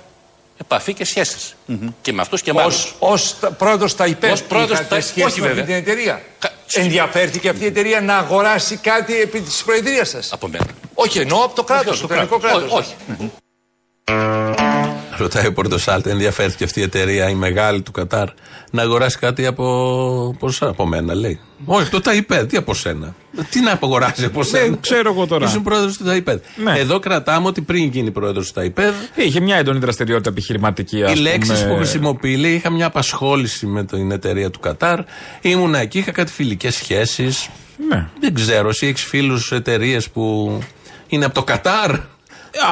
επαφή 0.60 0.94
και 0.94 1.04
σχέσεις. 1.04 1.54
Και 2.02 2.12
με 2.12 2.20
αυτούς 2.20 2.42
και 2.42 2.52
με 2.52 2.62
άλλους. 2.62 2.94
Ω 2.98 3.14
πρόεδρο 3.58 3.90
τα 3.90 4.06
υπέρ 4.06 4.32
Ως 4.32 4.42
πρόεδρος 4.42 4.78
είχατε 4.78 4.94
τα- 4.94 5.00
σχέση 5.00 5.26
όχι, 5.26 5.40
με 5.40 5.46
αυτή 5.46 5.58
βέβαια. 5.60 5.64
την 5.64 5.92
εταιρεία; 5.92 6.22
Κα- 6.38 6.52
Ενδιαφέρθηκε 6.72 7.48
αυτή 7.48 7.64
η 7.64 7.66
εταιρεία 7.66 8.00
να 8.00 8.16
αγοράσει 8.16 8.76
κάτι 8.76 9.20
επί 9.20 9.40
της 9.40 9.62
προεδρίας 9.64 10.08
σας; 10.08 10.32
Από 10.32 10.48
μένα. 10.48 10.66
Όχι, 10.94 11.18
εννοώ 11.18 11.44
από 11.44 11.54
το 11.54 11.64
κράτος, 11.64 11.92
Όχι, 11.92 12.00
το 12.00 12.06
το 12.06 12.14
ελληνικό 12.14 12.38
κράτος. 12.38 12.60
κράτος. 12.62 12.78
Όχι, 12.78 12.94
όχι. 13.18 13.30
Ρωτάει 15.18 15.46
ο 15.46 15.52
Πορτοσάλτε, 15.52 16.10
ενδιαφέρθηκε 16.10 16.64
αυτή 16.64 16.80
η 16.80 16.82
εταιρεία, 16.82 17.28
η 17.28 17.34
μεγάλη 17.34 17.82
του 17.82 17.92
Κατάρ, 17.92 18.28
να 18.70 18.82
αγοράσει 18.82 19.18
κάτι 19.18 19.46
από. 19.46 20.36
Πώς, 20.38 20.62
από 20.62 20.86
μένα, 20.86 21.14
λέει. 21.14 21.40
Όχι, 21.64 21.90
το 21.90 22.00
ΤΑΙΠΕΔ, 22.00 22.46
τι 22.46 22.56
από 22.56 22.74
σένα; 22.74 23.14
Τι 23.50 23.60
να 23.60 23.78
αγοράσει 23.82 24.24
από 24.24 24.42
σένα; 24.42 24.64
Δεν 24.64 24.80
ξέρω 24.80 25.12
εγώ 25.12 25.26
τώρα. 25.26 25.46
Ήσουν 25.46 25.62
πρόεδρος 25.62 25.96
του 25.96 26.04
ΤΑΙΠΕΔ. 26.04 26.40
Ναι. 26.56 26.78
Εδώ 26.78 26.98
κρατάμε 26.98 27.46
ότι 27.46 27.60
πριν 27.60 27.84
γίνει 27.84 28.10
πρόεδρος 28.10 28.46
του 28.46 28.52
ΤΑΙΠΕΔ, 28.52 28.94
Είχε 29.14 29.40
μια 29.40 29.56
έντονη 29.56 29.78
δραστηριότητα 29.78 30.30
επιχειρηματική, 30.30 31.02
ας 31.02 31.10
οι 31.10 31.14
πούμε. 31.14 31.28
λέξει 31.30 31.66
που 31.68 31.74
χρησιμοποιεί, 31.76 32.36
λέει, 32.36 32.52
είχα 32.54 32.70
μια 32.70 32.86
απασχόληση 32.86 33.66
με 33.66 33.84
την 33.84 34.10
εταιρεία 34.10 34.50
του 34.50 34.60
Κατάρ. 34.60 35.00
Ήμουνα 35.40 35.78
εκεί, 35.78 35.98
είχα 35.98 36.12
κάτι 36.12 36.32
φιλικές 36.32 36.74
σχέσεις. 36.74 37.48
Ναι. 37.88 38.08
Δεν 38.20 38.34
ξέρω, 38.34 38.68
εσύ 38.68 38.86
έχεις 38.86 39.04
φίλους 39.04 39.52
εταιρείες 39.52 40.10
που 40.10 40.58
είναι 41.08 41.24
από 41.24 41.34
το 41.34 41.42
Κατάρ; 41.42 41.90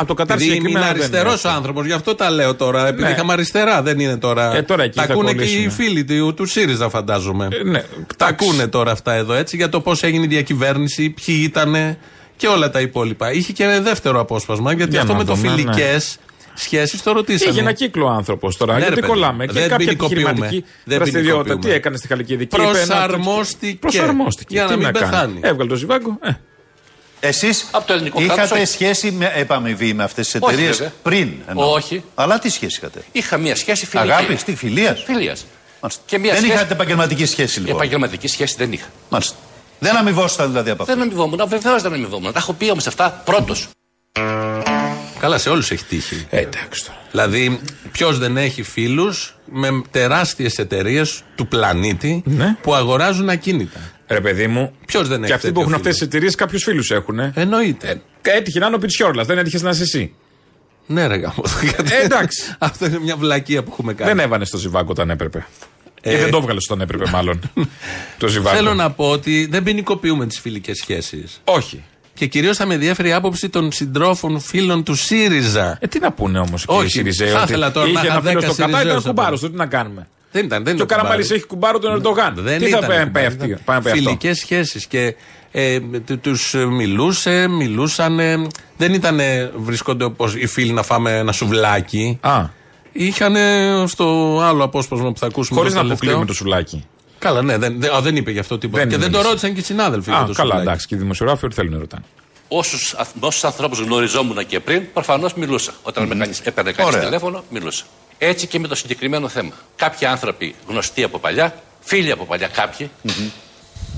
Α, 0.01 0.05
το 0.05 0.15
Κατάρ 0.15 0.37
Επειδή 0.37 0.51
είναι 0.51 0.55
συγκεκριμένα 0.57 0.93
δεν 0.93 1.03
αριστερός 1.03 1.43
είναι. 1.45 1.53
ο 1.53 1.57
άνθρωπος, 1.57 1.87
γι' 1.87 1.93
αυτό 1.93 2.15
τα 2.15 2.31
λέω 2.31 2.55
τώρα. 2.55 2.87
Επειδή 2.87 3.03
Ναι. 3.03 3.11
είχαμε 3.11 3.33
αριστερά, 3.33 3.83
δεν 3.83 3.99
είναι 3.99 4.17
τώρα. 4.17 4.57
Ε, 4.57 4.63
τώρα 4.63 4.83
εκεί 4.83 4.97
τα 4.97 5.05
θα 5.07 5.13
ακούνε 5.13 5.33
και 5.33 5.43
οι 5.45 5.47
κολλήσουνε. 5.47 5.71
φίλοι 5.71 6.05
του, 6.05 6.35
του 6.35 6.47
ΣΥΡΙΖΑ, 6.47 6.89
φαντάζομαι. 6.89 7.49
Ε, 7.53 7.63
ναι, 7.63 7.79
τα 8.17 8.27
εντάξει. 8.27 8.47
ακούνε 8.47 8.67
τώρα 8.69 8.91
αυτά 8.91 9.13
εδώ 9.13 9.33
έτσι 9.33 9.57
για 9.57 9.69
το 9.69 9.81
πώς 9.81 10.03
έγινε 10.03 10.25
η 10.25 10.29
διακυβέρνηση, 10.29 11.11
ποιοι 11.11 11.41
ήταν 11.45 11.97
και 12.37 12.47
όλα 12.47 12.71
τα 12.71 12.81
υπόλοιπα. 12.81 13.33
Είχε 13.33 13.53
και 13.53 13.67
δεύτερο 13.83 14.21
απόσπασμα, 14.21 14.73
γιατί 14.73 14.91
Για 14.91 15.01
αυτό 15.01 15.13
να 15.13 15.19
με 15.19 15.25
το 15.25 15.35
δούμε, 15.35 15.49
ναι. 15.49 15.55
φιλικές 15.55 16.19
σχέσεις 16.55 17.03
το 17.03 17.13
ρωτήσαμε. 17.13 17.51
Είχε 17.51 17.61
ένα 17.61 17.73
κύκλο 17.73 18.07
άνθρωπος 18.07 18.57
τώρα. 18.57 18.73
Ναι, 18.73 18.79
ρε 18.79 18.85
γιατί 18.85 19.01
παιδί, 19.01 19.13
κολλάμε. 19.13 19.47
Και 19.47 19.53
δεν 19.53 19.63
κάποια 19.63 19.77
ποινικοποιούμε. 19.77 20.21
επιχειρηματική 20.23 20.65
Δεν 20.85 20.97
δραστηριότητα. 20.99 21.39
Τι 21.43 21.45
ποινικοποιούμε. 21.45 21.75
έκανε 21.77 21.97
στη 21.97 22.07
Χαλκιδική. 22.07 22.57
είπε 22.57 22.63
ένα 22.63 22.73
τέτοιο- 22.73 22.87
Προσαρμόστηκε. 22.97 23.77
Προσαρμόστηκε. 23.81 24.55
Για 24.55 24.63
να 24.65 24.69
Τι 24.71 24.77
μην 24.77 24.85
κάνει. 24.93 24.99
πεθάνει. 24.99 25.39
Έβγαλε 25.43 25.69
το 25.69 25.77
ζιβάγκο. 25.77 26.19
Ε. 27.21 27.27
Εσείς 27.29 27.67
Από 27.71 27.87
το 27.87 27.93
ελληνικό 27.93 28.19
κράτος, 28.19 28.37
είχατε 28.37 28.55
όχι. 28.61 28.67
σχέση 28.73 29.11
με 29.11 29.33
επαμοιβή 29.35 29.95
με 29.95 30.03
αυτές 30.03 30.27
τις 30.29 30.41
Όχι, 30.43 30.53
εταιρείες 30.55 30.77
βέβαια. 30.77 30.93
πριν. 31.03 31.33
εννοώ. 31.49 31.73
Όχι. 31.73 32.05
Αλλά 32.15 32.39
τι 32.39 32.49
σχέση 32.51 32.77
είχατε; 32.81 33.03
Είχα 33.13 33.37
μια 33.37 33.57
σχέση 33.57 33.87
φιλική. 33.87 34.11
Αγάπης, 34.13 34.41
στη 34.41 34.57
φιλίας; 34.57 35.03
Φιλίας. 35.07 35.47
Μάλιστα. 35.81 36.03
Και 36.07 36.19
μια 36.19 36.31
δεν 36.33 36.41
σχέση- 36.41 36.57
είχατε 36.57 36.73
επαγγελματική 36.73 37.27
σχέση 37.27 37.59
λοιπόν. 37.61 37.75
Επαγγελματική 37.77 38.29
σχέση 38.29 38.55
δεν 38.59 38.73
είχα. 38.73 38.87
Μάλιστα. 39.09 39.37
Δεν 39.79 39.97
αμοιβόσασταν 39.97 40.47
δηλαδή 40.49 40.71
από 40.71 40.83
αυτό. 40.83 40.95
Δεν 40.95 41.03
αμοιβόμουν. 41.03 41.41
Βεβαίως 41.49 41.83
δεν 41.83 41.93
αμοιβόμουν. 41.93 42.33
Τα 42.33 42.39
έχω 42.39 42.53
πει 42.53 42.71
όμως 42.71 42.87
αυτά 42.87 43.23
πρώτος. 43.25 43.69
Καλά, 45.21 45.39
σε 45.39 45.49
όλους 45.51 45.71
έχει 45.71 45.85
τύχει. 45.85 46.27
Ε, 46.31 46.39
εντάξει 46.41 46.85
τώρα. 46.85 46.99
Δηλαδή, 47.11 47.61
ποιος 47.93 48.19
δεν 48.19 48.37
έχει 48.37 48.63
φίλους 48.63 49.37
με 49.45 49.69
τεράστιες 49.91 50.59
εταιρείες 50.59 51.23
του 51.35 51.49
πλανήτη 51.49 52.23
Ναι. 52.27 52.57
που 52.63 52.75
αγοράζουν 52.75 53.29
ακίνητα. 53.29 53.81
Ρε 54.09 54.21
παιδί 54.21 54.47
μου. 54.47 54.73
Ποιος 54.87 55.09
δεν 55.09 55.19
έχει 55.19 55.27
Και 55.27 55.33
αυτοί 55.33 55.47
που 55.47 55.53
τέτοιο 55.53 55.63
έχουν 55.69 55.75
αυτές 55.75 55.91
τις 55.91 55.99
φίλο; 55.99 56.09
εταιρείες 56.11 56.35
κάποιους 56.35 56.63
φίλους 56.63 56.91
έχουν. 56.91 57.19
Εννοείται. 57.35 58.01
Έτυχε 58.23 58.59
να 58.59 58.67
είναι 58.67 58.75
ο 58.75 58.79
Πιτσιόρλα, 58.79 59.25
δεν 59.25 59.39
έτυχε 59.39 59.59
να 59.63 59.71
είσαι 59.71 59.83
εσύ. 59.83 60.13
Ναι, 60.87 61.07
ρε 61.07 61.17
γάμο. 61.17 61.43
Ε, 61.91 62.05
εντάξει. 62.05 62.55
Αυτό 62.59 62.87
είναι 62.87 62.99
μια 62.99 63.17
βλακεία 63.17 63.63
που 63.63 63.71
έχουμε 63.73 63.95
κάνει. 63.95 64.11
Δεν 64.11 64.19
έβανε 64.21 64.45
στο 64.45 64.57
ζιβάγκο 64.59 64.91
όταν 64.91 65.11
έπρεπε. 65.11 65.47
Ε, 66.03 66.15
Ή 66.15 66.17
δεν 66.17 66.31
το 66.31 66.37
έβγαλες 66.37 66.65
όταν 66.65 66.81
έπρεπε, 66.81 67.11
μάλλον. 67.11 67.41
το 68.19 68.27
ζιβάγκο. 68.29 68.57
Θέλω 68.57 68.75
να 68.75 68.91
πω 68.91 69.11
ότι 69.11 69.47
δεν 69.51 69.63
ποινικοποιούμε 69.63 70.27
τις 70.27 70.41
φιλικές 70.41 70.77
σχέσεις. 70.79 71.41
Όχι. 71.45 71.85
Και 72.15 72.27
κυρίως 72.27 72.57
θα 72.57 72.67
με 72.67 72.75
ενδιαφέρει 72.75 73.09
η 73.09 73.13
άποψη 73.13 73.49
των 73.49 73.73
συντρόφων 73.73 74.41
φίλων 74.41 74.85
του 74.85 74.95
ΣΥΡΙΖΑ. 74.95 75.79
Ε, 75.81 75.87
τι 75.87 75.99
να 75.99 76.13
πούνε 76.13 76.39
όμως 76.39 76.65
και 76.67 76.75
οι 76.75 76.77
Όχι, 76.77 76.89
Σιριζέοι. 76.91 77.29
θα 77.29 77.37
ότι 77.43 77.51
ήθελα 77.51 77.71
τώρα 77.73 77.87
να 77.87 77.93
Είχε 77.93 78.07
είχα 78.07 78.13
ένα 78.17 78.23
φίλο 78.29 78.41
δέκα 78.41 78.53
στο 78.53 78.63
Κατάρ, 78.63 78.69
ήταν 78.69 78.81
Σιριζέους 78.81 79.05
κουμπάρο 79.05 79.29
από- 79.35 79.45
του. 79.45 79.51
Τι 79.51 79.57
να 79.57 79.67
κάνουμε. 79.67 80.09
Δεν 80.37 80.45
ήταν, 80.45 80.65
δεν 80.65 80.77
Και 80.77 80.83
ο 80.83 80.85
ήταν 80.85 80.97
Καραμαλής 80.99 81.25
κουμπάρι. 81.27 81.39
έχει 81.41 81.47
κουμπάρο 81.49 81.79
τον 81.79 81.93
Ερντογάν. 81.93 82.35
Δεν 82.37 82.59
Τι 82.59 82.69
θα 82.69 82.69
ήταν 82.69 82.81
πει- 82.81 82.87
κουμπάρι, 82.87 83.11
πει 83.11 83.25
αυτή- 83.25 83.45
ήταν 83.47 83.61
πάει 83.65 83.77
να 83.77 83.83
πει 83.83 83.89
αυτό. 83.91 84.03
Φιλικές 84.03 84.39
σχέσεις 84.39 84.87
και 84.87 85.15
ε, 85.51 85.79
τους 86.21 86.55
μιλούσε, 86.69 87.49
μιλούσαν. 87.49 88.17
Δεν 88.77 88.95
ήταν 88.95 89.21
βρισκόνται 89.57 90.05
όπως 90.05 90.35
οι 90.35 90.47
φίλοι 90.47 90.73
να 90.73 90.83
φάμε 90.83 91.17
ένα 91.19 91.33
σουβλάκι. 91.33 92.19
Α, 92.21 92.45
Είχαν 92.93 93.37
στο 93.87 94.39
άλλο 94.43 94.65
απόσπασμα 94.65 95.13
που 95.13 95.19
θα 95.19 95.27
ακούσουμε. 95.27 95.59
χωρίς 95.59 95.73
το 95.75 95.79
να 95.79 95.85
τελευταίο. 95.85 96.09
αποκλείουμε 96.11 96.27
το 96.27 96.35
σουλάκι. 96.35 96.85
Καλά, 97.19 97.43
ναι, 97.43 97.59
δεν, 97.59 97.81
δεν, 97.81 97.95
α, 97.95 98.01
δεν 98.01 98.17
είπε 98.17 98.31
γι' 98.31 98.39
αυτό 98.39 98.59
τίποτα. 98.59 98.79
Δεν 98.83 98.89
και 98.91 98.97
δεν 98.97 99.05
το 99.07 99.11
μίλησε. 99.11 99.29
ρώτησαν 99.29 99.55
και 99.55 99.61
οι 99.61 99.63
συνάδελφοι. 99.63 100.11
για 100.11 100.19
Α, 100.19 100.25
το 100.27 100.33
καλά, 100.33 100.49
σουβλάκι. 100.49 100.63
εντάξει. 100.69 100.87
Και 100.87 100.95
οι 100.95 100.99
δημοσιογράφοι 100.99 101.45
ό,τι 101.45 101.55
θέλουν 101.55 101.73
να 101.73 101.79
ρωτάνε. 101.79 102.05
Όσους 102.49 102.95
ανθρώπους 103.45 103.79
γνωριζόμουν 103.81 104.47
και 104.47 104.61
πριν, 104.61 104.83
προφανώς 104.93 105.35
μιλούσα. 105.35 105.73
Όταν 105.83 106.07
με 106.07 106.15
κάνεις, 106.15 106.41
έπαιρνε 106.41 106.73
κανείς 106.73 106.93
Ωραία. 106.95 107.05
τηλέφωνο, 107.07 107.45
μιλούσα. 107.51 107.85
Έτσι 108.19 108.47
και 108.47 108.59
με 108.59 108.69
το 108.69 108.75
συγκεκριμένο 108.75 109.29
θέμα. 109.29 109.51
Κάποιοι 109.77 110.07
άνθρωποι 110.07 110.55
γνωστοί 110.69 111.03
από 111.03 111.19
παλιά, 111.19 111.55
φίλοι 111.81 112.11
από 112.11 112.25
παλιά 112.25 112.47
κάποιοι, 112.49 112.91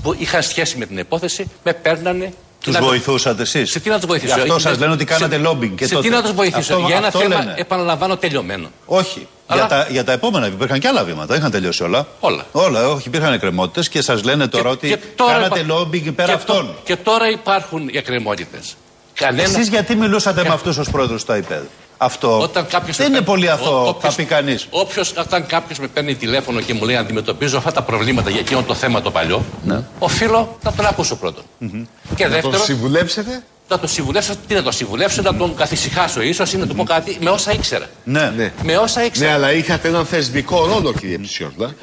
που 0.01 0.15
είχαν 0.17 0.43
σχέση 0.43 0.77
με 0.77 0.85
την 0.85 0.97
υπόθεση, 0.97 1.49
με 1.63 1.73
παίρνανε. 1.73 2.33
Τους 2.63 2.73
να 2.73 2.79
το- 2.79 2.85
βοηθούσατε 2.85 3.41
εσείς; 3.41 3.71
Σε 3.71 3.79
τι 3.79 3.89
να 3.89 3.95
τους 3.97 4.05
βοηθήσω; 4.05 4.33
Γι' 4.33 4.39
αυτό 4.41 4.55
Ε, 4.55 4.59
σας 4.59 4.77
λένε 4.77 4.91
ότι 4.91 5.05
κάνατε 5.05 5.35
σε- 5.35 5.41
λόμπινγκ 5.41 5.77
και 5.77 5.85
σε 5.85 5.93
τότε. 5.93 6.07
τι 6.07 6.13
να 6.13 6.21
τους 6.21 6.31
βοηθήσω; 6.33 6.73
Αυτό- 6.73 6.85
για 6.87 6.95
ένα 6.95 7.07
αυτό 7.07 7.19
θέμα, 7.19 7.35
λένε. 7.37 7.53
επαναλαμβάνω, 7.57 8.17
τελειωμένο. 8.17 8.69
Όχι. 8.85 9.27
Αλλά- 9.47 9.65
Για, 9.67 9.69
τα, 9.77 9.87
για 9.91 10.03
τα 10.03 10.11
επόμενα 10.11 10.47
υπήρχαν 10.47 10.79
και 10.79 10.87
άλλα 10.87 11.03
βήματα. 11.03 11.25
Δεν 11.25 11.37
είχαν 11.37 11.51
τελειώσει 11.51 11.83
όλα. 11.83 12.07
Όλα. 12.19 12.45
Όλα. 12.51 12.89
Όχι, 12.89 13.07
υπήρχαν 13.07 13.33
εκκρεμότητες 13.33 13.89
και 13.89 14.01
σας 14.01 14.23
λένε 14.23 14.47
τώρα 14.47 14.69
ότι 14.69 14.97
κάνατε 15.15 15.59
υπά- 15.59 15.67
λόμπινγκ 15.75 16.11
πέρα 16.11 16.27
και 16.27 16.33
αυτών. 16.33 16.65
τω- 16.65 16.75
Και 16.83 16.95
τώρα 16.95 17.29
υπάρχουν 17.29 17.87
οι 17.87 17.97
εκκρεμότητες. 17.97 18.75
Κανένα. 19.13 19.49
Εσείς 19.49 19.67
γιατί 19.67 19.95
μιλούσατε 19.95 20.43
με 20.43 20.49
αυτούς 20.49 20.77
ως 20.77 20.89
πρόεδρο 20.89 21.17
του 21.25 21.33
ΑΙΠΕΔ. 21.33 21.61
Αυτό 22.01 22.39
Όταν 22.41 22.67
κάποιος 22.67 22.97
δεν 22.97 23.11
με 23.11 23.17
είναι 23.17 23.25
παίρνει- 23.25 23.41
πολύ 23.43 23.47
ο- 23.47 23.53
αθώο, 23.53 23.83
θα 23.83 23.89
όποιος- 23.89 24.15
πει 24.15 24.23
κανείς. 24.23 24.67
Όποιος, 24.69 25.13
όταν 25.17 25.45
κάποιος 25.45 25.79
με 25.79 25.87
παίρνει 25.87 26.15
τηλέφωνο 26.15 26.61
και 26.61 26.73
μου 26.73 26.85
λέει 26.85 26.95
αντιμετωπίζω 26.95 27.57
αυτά 27.57 27.71
τα 27.71 27.81
προβλήματα 27.83 28.29
για 28.29 28.39
εκείνο 28.39 28.63
το 28.63 28.73
θέμα 28.73 29.01
το 29.01 29.11
παλιό, 29.11 29.43
Ναι. 29.65 29.83
οφείλω 29.99 30.57
να 30.63 30.71
τον 30.73 30.85
ακούσω 30.85 31.15
πρώτον. 31.15 31.43
Και 31.59 31.65
Να 31.65 31.69
τον 32.17 32.29
δεύτερον, 32.31 32.59
συμβουλέψετε; 32.65 33.43
να 33.69 33.79
τον 33.79 33.89
συμβουλεύσω, 33.89 34.33
τι 34.47 34.53
να 34.53 34.63
τον 34.63 34.71
συμβουλεύσω, 34.71 35.21
να 35.21 35.35
τον 35.35 35.55
καθησυχάσω 35.55 36.21
ίσως 36.21 36.53
ή 36.53 36.57
να 36.57 36.67
του 36.67 36.75
πω 36.75 36.83
κάτι 36.83 37.17
με 37.21 37.29
όσα 37.29 37.51
ήξερα. 37.53 37.85
Ναι. 38.03 38.33
Ναι. 38.35 38.51
Με 38.63 38.77
όσα 38.77 39.05
ήξερα. 39.05 39.27
Ναι, 39.29 39.33
αλλά 39.33 39.53
είχατε 39.53 39.87
έναν 39.87 40.05
θεσμικό 40.05 40.65
ρόλο, 40.65 40.93
κύριε 40.93 41.17
Ψιόρδα. 41.17 41.73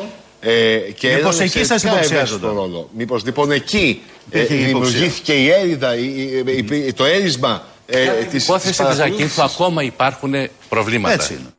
Ε, 0.40 0.76
και 0.76 1.08
Μήπως 1.14 1.34
έναν 1.34 1.46
εκεί 1.46 1.58
σας 1.64 1.70
εξαιρετικά 1.70 1.90
υποψιάζονταν; 1.90 2.18
ευαίσθητο 2.18 2.48
ρόλο. 2.52 2.88
Μήπως 2.96 3.24
λοιπόν 3.24 3.50
εκεί 3.50 4.02
ε, 4.30 4.38
Υπήρχε 4.40 4.54
υποψία. 4.54 4.66
δημιουργήθηκε 4.66 5.32
η 5.32 5.50
έρηδα, 5.50 5.96
η- 5.96 6.42
η- 6.46 6.76
η- 6.86 6.92
το 6.92 7.04
έρισμα 7.04 7.62
ε, 7.86 8.02
Για 8.02 8.12
την 8.12 8.30
της, 8.30 8.44
υπόθεση 8.44 8.68
της 8.68 8.76
τη 8.76 8.82
παρακολούθησης. 8.82 9.16
Ζακίνθου 9.18 9.42
ακόμα 9.42 9.82
υπάρχουν 9.82 10.34
προβλήματα. 10.68 11.14
Έτσι 11.14 11.32
είναι. 11.32 11.50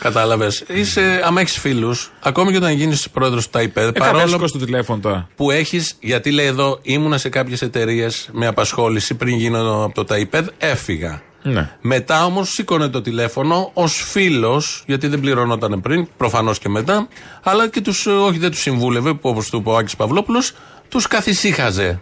Κατάλαβες. 0.00 0.64
Είσαι, 0.68 1.20
άμα 1.24 1.40
έχεις 1.40 1.58
φίλους, 1.58 2.12
ακόμη 2.22 2.50
και 2.50 2.56
όταν 2.56 2.72
γίνεις 2.72 3.10
πρόεδρος 3.10 3.44
του 3.44 3.50
ΤΑΙΠΕΔ, 3.50 3.88
Ε, 3.88 3.90
παρόλο 3.92 4.24
παρόλο... 4.24 4.46
στο 4.48 4.58
τηλέφωνο 4.58 5.00
τώρα. 5.00 5.28
που 5.36 5.50
έχεις, 5.50 5.96
γιατί 6.00 6.30
λέει 6.30 6.46
εδώ, 6.46 6.78
ήμουνα 6.82 7.18
σε 7.18 7.28
κάποιες 7.28 7.62
εταιρείες 7.62 8.28
με 8.32 8.46
απασχόληση 8.46 9.14
πριν 9.14 9.36
γίνω 9.36 9.84
από 9.84 9.94
το 9.94 10.04
ΤΑΙΠΕΔ, 10.04 10.48
έφυγα. 10.58 11.22
Ναι. 11.42 11.70
Μετά 11.80 12.24
όμως 12.24 12.52
σήκωνε 12.52 12.88
το 12.88 13.00
τηλέφωνο 13.00 13.70
ως 13.74 14.04
φίλος, 14.08 14.82
γιατί 14.86 15.06
δεν 15.06 15.20
πληρωνόταν 15.20 15.80
πριν, 15.80 16.08
προφανώς 16.16 16.58
και 16.58 16.68
μετά, 16.68 17.08
αλλά 17.42 17.68
και 17.68 17.80
τους, 17.80 18.06
όχι 18.06 18.38
δεν 18.38 18.50
τους 18.50 18.60
συμβούλευε, 18.60 19.12
που 19.14 19.28
όπως 19.28 19.48
του 19.50 19.56
είπε 19.56 19.70
ο 19.70 19.76
Άκης 19.76 19.96
Παυλόπουλος, 19.96 20.52
τους 20.88 21.06
καθησύχαζε. 21.06 22.00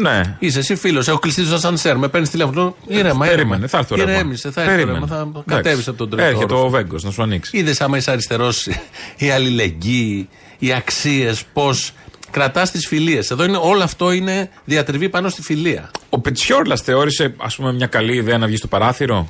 Ναι. 0.00 0.36
Είσαι 0.38 0.58
εσύ 0.58 0.74
φίλος, 0.74 1.08
έχω 1.08 1.18
κλειστεί 1.18 1.44
στο 1.44 1.54
ασανσέρ, 1.54 1.96
με 1.96 2.08
παίρνεις 2.08 2.30
τηλέφωνο. 2.30 2.76
Ήρεμα, 2.86 3.26
Περίμενε, 3.26 3.66
θα 3.66 3.78
έρθει 3.78 3.88
το 3.88 3.96
ρεύμα. 3.96 4.12
Ηρέμησε, 4.12 4.50
θα 4.50 4.62
έρθει 4.62 4.84
το 4.84 4.92
ρεύμα, 4.92 5.06
θα 5.06 5.42
κατέβεις 5.46 5.88
από 5.88 5.96
τον 5.96 6.10
τρίτο. 6.10 6.24
Έρχεται 6.24 6.44
όροφο. 6.54 6.66
ο 6.66 6.70
Βέγκος 6.70 7.02
να 7.02 7.10
σου 7.10 7.22
ανοίξει. 7.22 7.58
Είδες 7.58 7.80
άμα 7.80 7.96
είσαι 7.96 8.10
αριστερός, 8.10 8.68
η 9.16 9.30
αλληλεγγύη, 9.30 10.28
οι 10.58 10.72
αξίες, 10.72 11.44
πώς 11.52 11.92
κρατάς 12.30 12.70
τις 12.70 12.86
φιλίες. 12.86 13.30
Εδώ 13.30 13.44
είναι, 13.44 13.58
όλο 13.60 13.82
αυτό 13.82 14.12
είναι 14.12 14.50
διατριβή 14.64 15.08
πάνω 15.08 15.28
στη 15.28 15.42
φιλία. 15.42 15.90
Ο 16.08 16.20
Πετσιόρλα 16.20 16.76
θεώρησε, 16.76 17.34
ας 17.36 17.56
πούμε, 17.56 17.72
μια 17.72 17.86
καλή 17.86 18.16
ιδέα 18.16 18.38
να 18.38 18.46
βγει 18.46 18.56
στο 18.56 18.66
παράθυρο. 18.66 19.28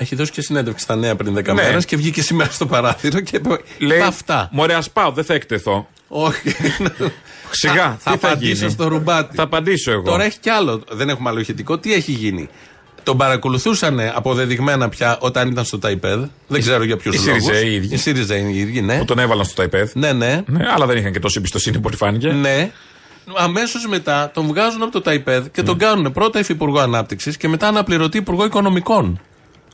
Έχει 0.00 0.14
δώσει 0.14 0.32
και 0.32 0.40
συνέντευξη 0.40 0.84
στα 0.84 0.96
νέα 0.96 1.16
πριν 1.16 1.34
10 1.38 1.44
Ναι. 1.44 1.52
μέρες 1.52 1.84
και 1.84 1.96
βγήκε 1.96 2.22
σήμερα 2.22 2.50
στο 2.50 2.66
παράθυρο 2.66 3.20
και 3.20 3.36
είπε 3.36 3.60
Λέει, 3.78 4.00
αυτά. 4.00 4.48
Μωρέ, 4.52 4.74
ας 4.74 4.90
πάω, 4.90 5.10
δεν 5.10 5.24
θα 5.24 5.34
εκτεθώ. 5.34 5.88
Όχι. 6.08 6.54
Σιγά, 7.50 7.96
θα, 8.00 8.12
τι 8.12 8.18
θα 8.18 8.28
απαντήσω 8.28 8.54
γίνει; 8.54 8.70
στο 8.70 8.88
ρουμπάτι. 8.88 9.36
Θα 9.36 9.42
απαντήσω 9.42 9.90
εγώ. 9.90 10.02
Τώρα 10.02 10.24
έχει 10.24 10.38
κι 10.38 10.50
άλλο. 10.50 10.82
Δεν 10.90 11.08
έχουμε 11.08 11.28
άλλο 11.28 11.40
ηχητικό. 11.40 11.78
Τι 11.78 11.92
έχει 11.94 12.12
γίνει; 12.12 12.48
Τον 13.02 13.16
παρακολουθούσαν 13.16 14.00
αποδεδειγμένα 14.14 14.88
πια 14.88 15.18
όταν 15.20 15.50
ήταν 15.50 15.64
στο 15.64 15.78
ΤΑΙΠΕΔ. 15.78 16.24
Δεν 16.46 16.60
ξέρω 16.60 16.84
για 16.84 16.96
ποιου 16.96 17.12
οι 17.12 17.16
λόγου. 17.16 17.40
Σιριζέοι 17.40 17.68
οι 17.70 17.74
ίδιοι. 17.74 17.94
Οι 17.94 17.96
Σιριζέοι 17.96 18.50
οι 18.52 18.58
ίδιοι, 18.58 18.80
ναι. 18.80 18.98
Που 18.98 19.04
τον 19.04 19.18
έβαλαν 19.18 19.44
στο 19.44 19.54
ΤΑΙΠΕΔ. 19.54 19.90
Ναι, 19.94 20.12
ναι. 20.12 20.42
Ναι, 20.46 20.64
αλλά 20.74 20.86
δεν 20.86 20.96
είχαν 20.96 21.12
και 21.12 21.20
τόση 21.20 21.34
εμπιστοσύνη 21.38 21.78
που 21.80 21.96
φάνηκε. 21.96 22.32
Ναι. 22.32 22.70
Αμέσως 23.36 23.86
μετά 23.86 24.30
τον 24.34 24.46
βγάζουν 24.46 24.82
από 24.82 24.92
το 24.92 25.00
ΤΑΙΠΕΔ 25.00 25.46
και 25.52 25.62
τον 25.62 25.78
κάνουν 25.78 26.12
πρώτα 26.12 26.38
υφυπουργό 26.38 26.78
ανάπτυξης 26.78 27.36
και 27.36 27.48
μετά 27.48 27.68
αναπληρωτή 27.68 28.18
υπουργό 28.18 28.44
οικονομικών. 28.44 29.20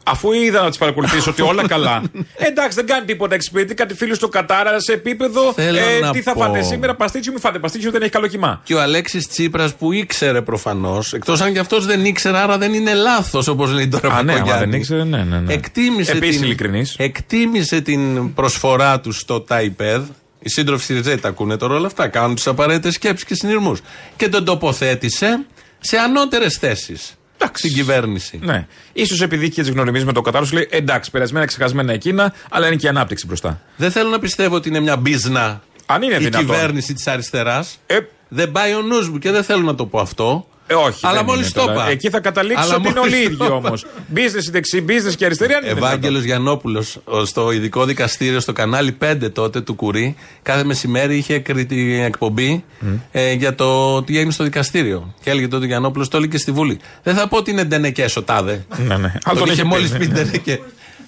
Αφού 0.07 0.33
είδα 0.33 0.63
να 0.63 0.69
τις 0.69 0.79
παρακολουθήσω 0.79 1.31
ότι 1.31 1.43
όλα 1.43 1.67
καλά. 1.67 2.03
Ε, 2.37 2.47
εντάξει, 2.47 2.77
δεν 2.77 2.87
κάνει 2.87 3.05
τίποτα 3.07 3.35
εξυπηρετεί 3.35 3.75
κάτι 3.75 3.95
φίλου 3.95 4.15
στο 4.15 4.29
Κατάρα 4.29 4.81
σε 4.81 4.93
επίπεδο. 4.93 5.53
Θέλω 5.53 5.79
ε, 5.79 5.99
να 6.01 6.11
τι 6.11 6.23
θα 6.23 6.33
πω. 6.33 6.41
φάτε 6.41 6.63
σήμερα, 6.63 6.95
παστίτσιο, 6.95 7.33
μη 7.33 7.39
φάτε 7.39 7.59
παστίτσιο, 7.59 7.91
δεν 7.91 8.03
έχει 8.03 8.11
καλό 8.11 8.27
κοιμά. 8.27 8.61
Και 8.65 8.75
ο 8.75 8.81
Αλέξης 8.81 9.29
Τσίπρας 9.29 9.75
που 9.75 9.93
ήξερε 9.93 10.43
προφανώς, 10.43 11.13
εκτός 11.13 11.41
αν 11.41 11.53
και 11.53 11.59
αυτός 11.59 11.87
δεν 11.87 12.05
ήξερε, 12.05 12.37
άρα 12.39 12.59
δεν 12.59 12.73
είναι 12.75 12.95
λάθος 12.95 13.49
όπως 13.49 13.71
λέει 13.73 13.89
τώρα 13.89 14.15
Α, 14.15 14.19
ο 14.19 14.23
ναι, 14.23 14.33
άμα 14.33 14.41
Παπαγιάννης. 14.43 14.71
δεν 14.71 14.81
ήξερε, 14.81 15.05
ναι, 15.05 15.25
ναι. 15.25 15.41
ναι. 15.41 15.53
Εκτίμησε, 15.53 16.13
Επίσης 16.13 16.37
την, 16.37 16.45
ειλικρινής. 16.45 16.95
εκτίμησε 16.99 17.81
την 17.81 18.35
προσφορά 18.35 19.01
του 19.01 19.13
στο 19.13 19.41
ΤΑΙΠΕΔ. 19.41 20.03
Οι 20.39 20.49
σύντροφοι 20.49 20.85
Σιριζέη 20.85 21.17
τα 21.19 21.29
ακούνε 21.29 21.57
τώρα 21.57 21.75
όλα 21.75 21.87
αυτά. 21.87 22.09
Κάνουν 22.09 22.35
τις 22.35 22.47
απαραίτητες 22.47 22.95
σκέψεις 22.95 23.27
και 23.27 23.35
συνειρμούς. 23.35 23.81
Και 24.17 24.29
τον 24.29 24.45
τοποθέτησε 24.45 25.45
σε 25.81 25.97
ανώτερες 25.97 26.57
θέσεις 26.57 27.15
στην 27.53 27.73
κυβέρνηση. 27.75 28.39
Ναι. 28.43 28.67
σω 29.07 29.25
επειδή 29.25 29.47
είχε 29.47 29.61
τις 29.63 29.71
γνωριμίε 29.71 30.05
με 30.05 30.13
το 30.13 30.21
Κατάρο, 30.21 30.45
σου 30.45 30.55
λέει 30.55 30.69
εντάξει, 30.71 31.11
περασμένα 31.11 31.47
ξεχασμένα 31.47 31.93
εκείνα, 31.93 32.33
αλλά 32.51 32.67
είναι 32.67 32.77
και 32.77 32.87
η 32.87 32.89
ανάπτυξη 32.89 33.27
μπροστά. 33.27 33.61
Δεν 33.77 33.91
θέλω 33.91 34.09
να 34.09 34.19
πιστεύω 34.19 34.55
ότι 34.57 34.69
είναι 34.69 34.81
μια 34.81 34.97
μπίζνα 34.97 35.63
Αν 35.87 36.03
είναι 36.03 36.15
η 36.15 36.19
δυνατόν. 36.19 36.41
κυβέρνηση 36.41 36.95
της 36.95 37.07
αριστεράς. 37.07 37.79
Ε, 37.87 37.99
Δεν 38.29 38.53
πάει 38.53 38.75
ο 38.75 38.83
νους 38.83 39.09
μου 39.11 39.19
και 39.19 39.31
δεν 39.31 39.45
θέλω 39.45 39.63
να 39.63 39.75
το 39.75 39.87
πω 39.87 39.99
αυτό. 40.01 40.47
Ε, 40.67 40.75
όχι. 40.75 40.99
Αλλά 41.07 41.17
δεν 41.17 41.25
μόλις 41.25 41.41
είναι 41.51 41.55
το 41.55 41.61
τώρα. 41.61 41.73
είπα. 41.73 41.91
Εκεί 41.91 42.11
θα 42.11 42.21
καταλήξεις 42.21 42.65
Αλλά 42.67 42.75
ότι 42.75 42.89
είναι 42.89 42.99
μόλις 43.01 43.15
όλοι 43.15 43.23
οι 43.23 43.27
το 43.27 43.33
ίδιοι 43.33 43.45
είπα. 43.45 43.55
όμως. 43.55 43.85
Business 44.15 44.47
η 44.47 44.51
δεξί, 44.51 44.85
business 44.89 45.15
και 45.17 45.25
αριστερή, 45.25 45.53
αν 45.55 45.63
είναι 45.63 45.73
Ευάγγελος 45.73 46.23
Γιαννόπουλος, 46.23 46.99
στο 47.25 47.53
ειδικό 47.53 47.85
δικαστήριο 47.85 48.41
στο 48.41 48.53
κανάλι 48.53 48.97
5 49.05 49.31
τότε 49.33 49.61
του 49.61 49.75
Κουρί, 49.75 50.17
κάθε 50.43 50.65
μεσημέρι 50.65 51.17
είχε 51.17 51.39
κριτή 51.39 52.01
εκπομπή 52.05 52.65
ε, 53.13 53.33
για 53.33 53.55
το 53.55 54.03
τι 54.03 54.17
έγινε 54.17 54.33
στο 54.33 54.45
δικαστήριο. 54.45 55.15
Και 55.23 55.31
έλεγε 55.31 55.49
τότε 55.49 55.65
ο 55.65 55.69
Γιαννόπουλος, 55.69 56.09
το 56.09 56.17
έλεγε 56.17 56.33
και 56.33 56.39
στη 56.39 56.53
Βουλή. 56.53 56.79
Δεν 57.03 57.15
θα 57.15 57.29
πω 57.29 57.37
ότι 57.37 57.51
είναι 57.51 57.65
ντενεκέ 57.65 58.07
ο 58.17 58.23
τάδε. 58.23 58.65
Ναι, 58.77 58.97
ναι. 58.97 59.09
Τον 59.09 59.21
Αλλά 59.25 59.39
τον 59.39 59.43
είχε 59.45 59.53
είχε 59.53 59.65
μόλις 59.65 59.91
πει, 59.91 59.99
πει 59.99 60.07
ναι. 60.07 60.13
ντενεκέ. 60.13 60.61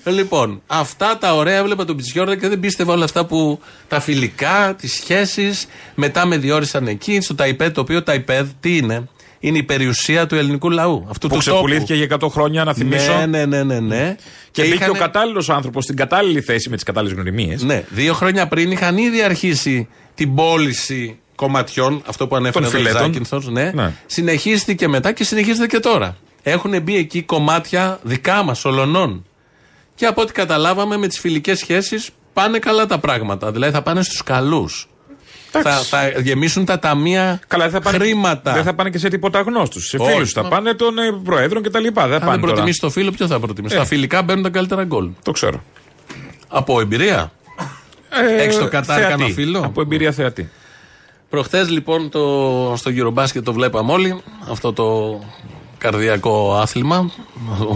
Λοιπόν, 0.04 0.62
αυτά 0.66 1.18
τα 1.18 1.34
ωραία 1.34 1.56
έβλεπα 1.56 1.84
τον 1.84 1.96
Πιτσιόρδα 1.96 2.36
και 2.36 2.48
δεν 2.48 2.60
πίστευα 2.60 2.92
όλα 2.92 3.04
αυτά 3.04 3.26
που 3.26 3.60
τα 3.88 4.00
φιλικά, 4.00 4.74
τις 4.78 4.92
σχέσεις. 4.92 5.66
Μετά 5.94 6.26
με 6.26 6.36
διόρισαν 6.36 6.86
εκεί, 6.86 7.20
στο 7.20 7.34
ΤΑΙΠΕΔ, 7.34 7.72
το 7.72 7.80
οποίο 7.80 8.02
ΤΑΙΠΕΔ 8.02 8.46
τι 8.60 8.76
είναι, 8.76 9.08
είναι 9.40 9.58
η 9.58 9.62
περιουσία 9.62 10.26
του 10.26 10.34
ελληνικού 10.34 10.70
λαού. 10.70 11.06
Αυτού 11.10 11.28
Που 11.28 11.34
του 11.34 11.40
ξεπουλήθηκε 11.40 11.94
για 11.94 12.16
100 12.20 12.28
χρόνια, 12.30 12.64
να 12.64 12.74
θυμίσω. 12.74 13.12
Ναι, 13.12 13.26
ναι, 13.26 13.44
ναι, 13.44 13.62
ναι. 13.62 13.80
ναι. 13.80 14.16
Και 14.50 14.62
μπήκε 14.62 14.74
είχανε- 14.74 14.90
ο 14.96 14.98
κατάλληλος 14.98 15.50
άνθρωπος 15.50 15.84
στην 15.84 15.96
κατάλληλη 15.96 16.40
θέση 16.40 16.68
με 16.68 16.74
τις 16.74 16.84
κατάλληλες 16.84 17.14
γνωριμίες. 17.16 17.62
Ναι, 17.62 17.84
δύο 17.88 18.14
χρόνια 18.14 18.48
πριν 18.48 18.70
είχαν 18.70 18.96
ήδη 18.96 19.22
αρχίσει 19.22 19.88
την 20.14 20.34
πώληση 20.34 21.18
κομματιών, 21.34 22.02
αυτό 22.06 22.26
που 22.26 22.36
ανέφερε 22.36 22.64
Των 22.64 22.74
ο 22.74 22.76
φιλέτων. 22.78 23.00
Ζάκυνθος, 23.02 23.48
ναι. 23.48 23.70
Ναι. 23.74 23.92
Συνεχίστηκε 24.06 24.88
μετά 24.88 25.12
και 25.12 25.24
συνεχίζεται 25.24 25.66
και 25.66 25.78
τώρα. 25.80 26.16
Έχουν 26.42 26.82
μπει 26.82 26.96
εκεί 26.96 27.22
κομμάτια 27.22 27.98
δικά 28.02 28.42
μας, 28.42 28.64
ολονών. 28.64 29.24
Και 29.94 30.06
από 30.06 30.20
ό,τι 30.22 30.32
καταλάβαμε 30.32 30.96
με 30.96 31.06
τις 31.06 31.18
φιλικές 31.18 31.58
σχέσεις 31.58 32.08
πάνε 32.32 32.58
καλά 32.58 32.86
τα 32.86 32.98
πράγματα. 32.98 33.52
Δηλαδή 33.52 33.72
θα 33.72 33.82
πάνε 33.82 34.02
στους 34.02 34.22
καλούς. 34.22 34.88
Θα, 35.50 35.72
θα 35.72 36.08
γεμίσουν 36.08 36.64
τα 36.64 36.78
ταμεία 36.78 37.40
Καλά, 37.46 37.62
δεν 37.68 37.72
θα 37.72 37.80
πάνε, 37.80 37.98
χρήματα. 38.04 38.52
δεν 38.52 38.62
θα 38.62 38.74
πάνε 38.74 38.90
και 38.90 38.98
σε 38.98 39.08
τίποτα 39.08 39.40
γνώστου. 39.40 39.80
Σε 39.80 39.96
Όχι. 39.96 40.12
φίλου 40.12 40.26
θα 40.26 40.42
Μα- 40.42 40.48
πάνε 40.48 40.74
των 40.74 40.98
ε, 40.98 41.02
προέδρων 41.24 41.62
κτλ. 41.62 41.82
Δεν 41.82 41.86
Αν 41.88 41.92
πάνε 41.94 42.10
δεν 42.10 42.20
τώρα. 42.20 42.38
προτιμήσει 42.38 42.80
το 42.80 42.90
φίλο, 42.90 43.10
ποιο 43.10 43.26
θα 43.26 43.40
προτιμήσει; 43.40 43.74
Ε. 43.74 43.78
Τα 43.78 43.84
φιλικά 43.84 44.22
μπαίνουν 44.22 44.42
τα 44.42 44.48
καλύτερα 44.48 44.84
γκολ. 44.84 45.08
Το 45.22 45.30
ξέρω. 45.32 45.62
Από 46.48 46.80
εμπειρία; 46.80 47.32
Ε, 48.38 48.42
Έχεις 48.42 48.58
το 48.58 48.68
Κατάρ 48.68 48.98
θεατή. 48.98 49.10
κανένα 49.12 49.34
φίλο; 49.34 49.60
Από 49.64 49.80
εμπειρία 49.80 50.12
θεατή. 50.12 50.50
Προχθές 51.30 51.70
λοιπόν 51.70 52.10
το, 52.10 52.20
στο 52.76 52.90
Eurobasket 52.96 53.42
το 53.44 53.52
βλέπαμε 53.52 53.92
όλοι. 53.92 54.22
Αυτό 54.50 54.72
το 54.72 54.84
καρδιακό 55.78 56.54
άθλημα. 56.54 57.10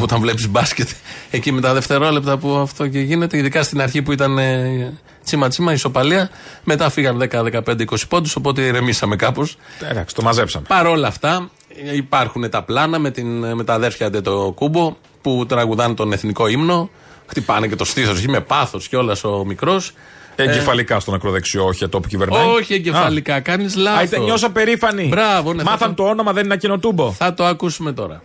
Όταν 0.02 0.20
βλέπεις 0.20 0.48
μπάσκετ 0.48 0.88
εκεί 1.30 1.52
με 1.52 1.60
τα 1.60 1.72
δευτερόλεπτα 1.72 2.38
που 2.38 2.56
αυτό 2.56 2.88
και 2.88 3.00
γίνεται. 3.00 3.36
Ειδικά 3.36 3.62
στην 3.62 3.80
αρχή 3.80 4.02
που 4.02 4.12
ήταν 4.12 4.38
ε, 4.38 4.98
τσίμα 5.24 5.48
τσίμα, 5.48 5.72
ισοπαλία. 5.72 6.30
Μετά 6.64 6.90
φύγαν 6.90 7.28
10, 7.30 7.62
15, 7.62 7.62
20 7.64 7.96
πόντους. 8.08 8.36
Οπότε 8.36 8.62
ηρεμήσαμε 8.62 9.16
κάπως. 9.16 9.56
Εντάξει, 9.90 10.14
το 10.14 10.22
μαζέψαμε. 10.22 10.64
Παρ' 10.68 10.86
όλα 10.86 11.08
αυτά 11.08 11.50
ε, 11.84 11.96
υπάρχουν 11.96 12.50
τα 12.50 12.62
πλάνα 12.62 12.98
με, 12.98 13.10
την, 13.10 13.54
με 13.54 13.64
τα 13.64 13.74
αδέρφια 13.74 14.10
το 14.10 14.52
Κούμπο 14.54 14.96
που 15.22 15.44
τραγουδάνε 15.48 15.94
τον 15.94 16.12
εθνικό 16.12 16.46
ύμνο. 16.46 16.90
Χτυπάνε 17.26 17.66
και 17.66 17.76
το 17.76 17.84
στήθος 17.84 18.18
εκεί 18.18 18.28
με 18.28 18.40
πάθος 18.40 18.88
κιόλας 18.88 19.24
ο 19.24 19.44
μικρός. 19.44 19.92
Εγκεφαλικά 20.42 21.00
στον 21.00 21.14
ακροδεξιό, 21.14 21.64
όχι 21.64 21.84
ατό 21.84 22.00
που 22.00 22.08
κυβερνάει. 22.08 22.46
Όχι 22.46 22.74
εγκεφαλικά, 22.74 23.40
κάνεις 23.40 23.76
Α, 23.76 23.80
λάθο. 23.80 24.02
ήταν- 24.02 24.22
νιώσα 24.22 24.50
περήφανη. 24.50 25.06
Μπράβο, 25.08 25.52
ναι, 25.52 25.62
θα 25.62 25.70
Μάθαν 25.70 25.94
το- 25.94 26.02
το 26.02 26.08
όνομα, 26.08 26.32
δεν 26.32 26.44
είναι 26.44 26.54
ακινοτούμπο. 26.54 27.12
Θα 27.12 27.34
το 27.34 27.44
ακούσουμε 27.44 27.92
τώρα. 27.92 28.22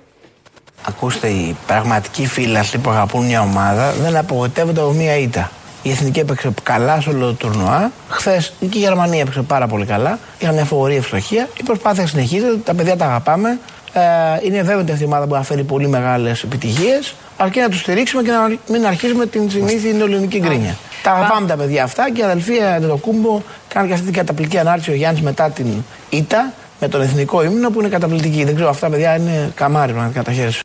Ακούστε, 0.88 1.28
οι 1.28 1.56
πραγματικοί 1.68 2.28
φίλαθλοι 2.28 2.80
που 2.80 2.90
αγαπούν 2.90 3.26
μια 3.26 3.42
ομάδα 3.42 3.92
δεν 3.92 4.16
απογοητεύονται 4.16 4.82
από 4.82 4.92
μια 4.92 5.18
ήττα. 5.18 5.52
Η 5.84 5.90
εθνική 5.92 6.20
έπαιξε 6.20 6.54
καλά 6.64 7.02
σε 7.02 7.10
όλο 7.10 7.26
το 7.26 7.34
τουρνουά. 7.34 7.92
Χθες 8.10 8.54
και 8.60 8.78
η 8.78 8.82
Γερμανία 8.82 9.22
έπαιξε 9.22 9.42
πάρα 9.42 9.68
πολύ 9.68 9.86
καλά. 9.86 10.20
Είχαν 10.40 10.54
μια 10.54 10.64
φοβερή 10.66 10.96
ευστοχία. 10.96 11.50
Η 11.60 11.64
προσπάθεια 11.64 12.08
συνεχίζεται. 12.08 12.58
Τα 12.64 12.74
παιδιά 12.74 12.96
τα 12.98 13.06
αγαπάμε. 13.06 13.60
Ε, 13.94 14.02
είναι 14.46 14.58
βέβαιο 14.62 14.80
ότι 14.80 14.92
αυτή 14.92 15.04
η 15.04 15.06
ομάδα 15.06 15.26
μπορεί 15.26 15.40
να 15.40 15.46
φέρει 15.46 15.64
πολύ 15.64 15.88
μεγάλες 15.88 16.44
επιτυχίες, 16.44 17.16
αρκεί 17.38 17.60
να 17.60 17.70
τους 17.70 17.80
στηρίξουμε 17.80 18.24
και 18.24 18.32
να 18.32 18.58
μην 18.72 18.86
αρχίσουμε 18.86 19.26
την 19.26 19.50
συνήθι 19.50 19.90
ελληνική 19.90 20.40
γκρίνια. 20.40 20.78
Τα 21.06 21.12
αγαπάμε 21.12 21.48
τα 21.48 21.56
παιδιά 21.56 21.84
αυτά 21.84 22.12
και 22.12 22.22
η 22.22 22.24
αδελφή 22.24 22.62
Αντετοκούμπο 22.62 23.42
κάνει 23.68 23.88
και 23.88 23.94
αυτή 23.94 24.06
την 24.06 24.14
καταπληκτική 24.14 24.60
ανάρτηση 24.60 24.92
ο 24.92 24.94
Γιάννης 24.94 25.22
μετά 25.22 25.50
την 25.50 25.68
ήττα 26.10 26.54
με 26.80 26.88
τον 26.88 27.02
εθνικό 27.02 27.44
ύμνο 27.44 27.70
που 27.70 27.80
είναι 27.80 27.90
καταπληκτική. 27.90 28.44
Δεν 28.44 28.56
ξέρω, 28.56 28.70
αυτά 28.70 28.90
παιδιά 28.90 29.16
είναι 29.16 29.52
καμάρι 29.56 29.92
πραγματικά 29.92 30.24
τα 30.24 30.32
χέρια 30.32 30.52
σου. 30.52 30.62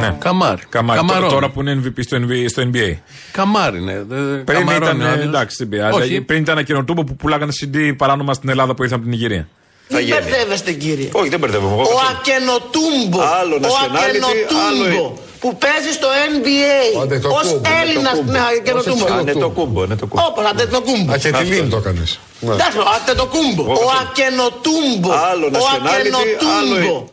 Ναι. 0.00 0.16
Καμάρι. 0.18 0.62
Καμάρι. 0.68 0.98
Καμαρώνει. 1.00 1.32
Τώρα 1.32 1.50
που 1.50 1.60
είναι 1.60 1.80
MVP 1.84 1.98
στο 2.00 2.16
NBA. 2.20 2.44
Στο 2.48 2.62
NBA. 2.72 2.96
Καμάρι, 3.32 3.80
ναι. 3.80 3.92
Δε- 4.08 4.36
Πριν 4.36 4.58
καμαρώνει 4.58 4.84
ήταν, 4.96 5.00
ο 5.00 5.10
άλλος. 5.10 5.24
εντάξει, 5.24 5.56
δεν 5.58 5.68
πειράζει. 5.68 5.98
Όχι. 6.00 6.20
Πριν 6.20 6.40
ήταν 6.40 6.58
ακινοτούμπο 6.58 7.04
που 7.04 7.16
πουλάγανε 7.16 7.52
CD 7.60 7.76
παράνομα 7.96 8.34
στην 8.34 8.48
Ελλάδα 8.48 8.74
που 8.74 8.82
ήρθαν 8.82 8.98
από 8.98 9.08
την 9.08 9.18
Νιγηρία. 9.18 9.48
Μην 9.88 10.06
μπερδεύεστε 10.08 10.72
κύριε. 10.72 11.08
Όχι, 11.12 11.28
δεν 11.28 11.38
μπερδεύομαι. 11.38 11.72
Εγώ 11.72 11.82
Ο 11.82 11.84
καθόλου. 11.84 12.08
Ακενοτούμπο. 12.20 13.20
Άλλο 13.40 13.54
ο 13.54 13.58
nationality, 13.62 14.54
άλλο 14.68 14.86
Ακενοτούμπο. 14.86 15.14
Είναι. 15.44 15.52
Που 15.52 15.58
παίζει 15.64 15.92
στο 15.98 16.08
NBA. 16.32 16.98
Ο 16.98 17.00
Αντετοκούμπο, 17.00 17.38
Ω 17.56 17.60
Έλληνας 17.82 18.12
Αντετοκούμπο. 18.12 18.32
με 18.32 18.38
Ακενοτούμπο. 18.58 19.04
Ως 19.04 19.10
Α, 19.10 19.22
ναι, 19.22 19.32
το 19.32 19.50
κούμπο, 19.50 19.86
ναι, 19.86 19.96
το 19.96 20.06
κούμπο. 20.06 20.22
Όπω 20.26 20.40
Αντετοκούμπο. 20.40 21.12
Αχετιλίν 21.12 21.70
το 21.70 21.76
έκανες. 21.76 22.18
Εντάξει, 22.42 22.78
ο 22.78 22.84
Αντετοκούμπο. 23.00 23.62
Εγώ 23.62 23.72
Ο 23.72 23.76
καθόλου. 23.76 23.98
Ακενοτούμπο. 24.10 25.10
Άλλο 25.30 25.46
Ο 25.46 25.50
nationality, 25.52 26.44
άλλο 26.58 26.76
Ακενοτούμπο. 26.76 27.12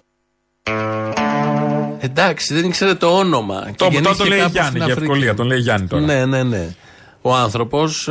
Εντάξει, 2.03 2.53
δεν 2.53 2.65
ήξερε 2.65 2.93
το 2.93 3.07
όνομα. 3.17 3.63
Και 3.65 3.71
Το, 3.71 3.75
τώρα 3.77 3.91
γεννήθηκε 3.91 4.17
τον 4.17 4.27
λέει 4.27 4.37
κάπου 4.39 4.51
Γιάννη 4.51 4.69
στην 4.71 4.81
για 4.83 4.93
Αφρική. 4.93 5.11
ευκολία. 5.11 5.33
Τον 5.35 5.45
λέει 5.47 5.59
Γιάννη 5.59 5.87
τώρα. 5.87 6.03
Ναι, 6.03 6.25
ναι, 6.25 6.43
ναι. 6.43 6.75
Ο 7.21 7.33
άνθρωπος 7.35 8.09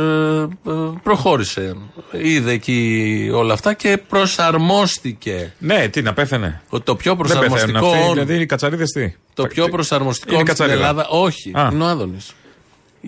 προχώρησε. 1.03 1.75
Είδε 2.11 2.51
εκεί 2.51 3.29
όλα 3.33 3.53
αυτά 3.53 3.73
και 3.73 3.97
προσαρμόστηκε. 4.09 5.53
Ναι, 5.57 5.87
τι 5.87 6.01
να 6.01 6.13
πέθαινε. 6.13 6.61
Ότι 6.69 6.83
Το 6.85 6.95
πιο 6.95 7.15
Δεν 7.15 7.21
πεθαίνουν 7.27 7.47
προσαρμοστικό. 7.49 7.85
αυτοί. 7.87 7.97
όνομα- 7.97 8.13
Δηλαδή 8.23 8.41
οι 8.41 8.45
κατσαρίδες 8.45 8.89
τι; 8.91 9.13
Το 9.41 9.47
πιο 9.47 9.69
προσαρμοστικό 9.69 10.33
Είναι 10.33 10.41
όνομα 10.41 10.53
στην 10.55 10.65
κατσαρίδα. 10.67 10.87
Ελλάδα. 10.89 11.07
Όχι, 11.19 11.51
Α. 11.55 11.69
είναι 11.73 11.83
ο 11.83 11.87
Άδωνης. 11.87 12.31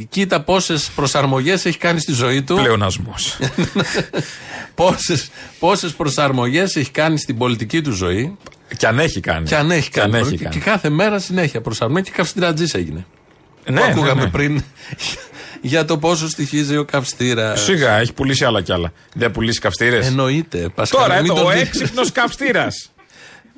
Κοίτα 0.09 0.41
πόσες 0.41 0.89
προσαρμογές 0.95 1.65
έχει 1.65 1.77
κάνει 1.77 1.99
στη 1.99 2.11
ζωή 2.13 2.41
του. 2.43 2.55
Πλεονασμός. 2.55 3.37
Πόσες, 4.75 5.29
πόσες 5.59 5.91
προσαρμογές 5.93 6.75
έχει 6.75 6.91
κάνει 6.91 7.17
στην 7.19 7.37
πολιτική 7.37 7.81
του 7.81 7.91
ζωή 7.91 8.37
και 8.77 8.87
αν 8.87 8.99
έχει 8.99 9.19
κάνει. 9.19 9.45
και 9.47 9.55
αν 9.55 9.71
έχει 9.71 9.89
Και 9.89 10.01
αν 10.01 10.11
κάνει. 10.11 10.23
έχει 10.27 10.37
και, 10.37 10.43
κάνει. 10.43 10.55
και 10.55 10.61
κάθε 10.61 10.89
μέρα 10.89 11.19
συνέχεια 11.19 11.61
προσαρμογή 11.61 12.03
και 12.03 12.11
καυστηρατζής 12.15 12.73
έγινε. 12.73 13.05
Ναι, 13.69 13.79
που 13.79 13.85
ναι, 13.85 13.91
ακούγαμε 13.91 14.23
ναι. 14.23 14.29
πριν 14.29 14.63
για 15.61 15.85
το 15.85 15.97
πόσο 15.97 16.29
στοιχίζει 16.29 16.77
ο 16.77 16.85
καυστήρα. 16.85 17.55
Σιγά, 17.55 17.99
έχει 17.99 18.13
πουλήσει 18.13 18.45
άλλα 18.45 18.61
κι 18.61 18.71
άλλα. 18.73 18.91
Δεν 19.13 19.31
πουλήσει 19.31 19.59
καυστήρες. 19.59 20.07
Εννοείται. 20.07 20.69
Πασχάλη, 20.75 21.03
Τώρα 21.07 21.21
μην 21.21 21.31
εδώ 21.31 21.39
τον 21.41 21.49
ο 21.51 21.53
δει- 21.53 21.61
έξυπνος 21.61 22.11
καυστήρας. 22.11 22.89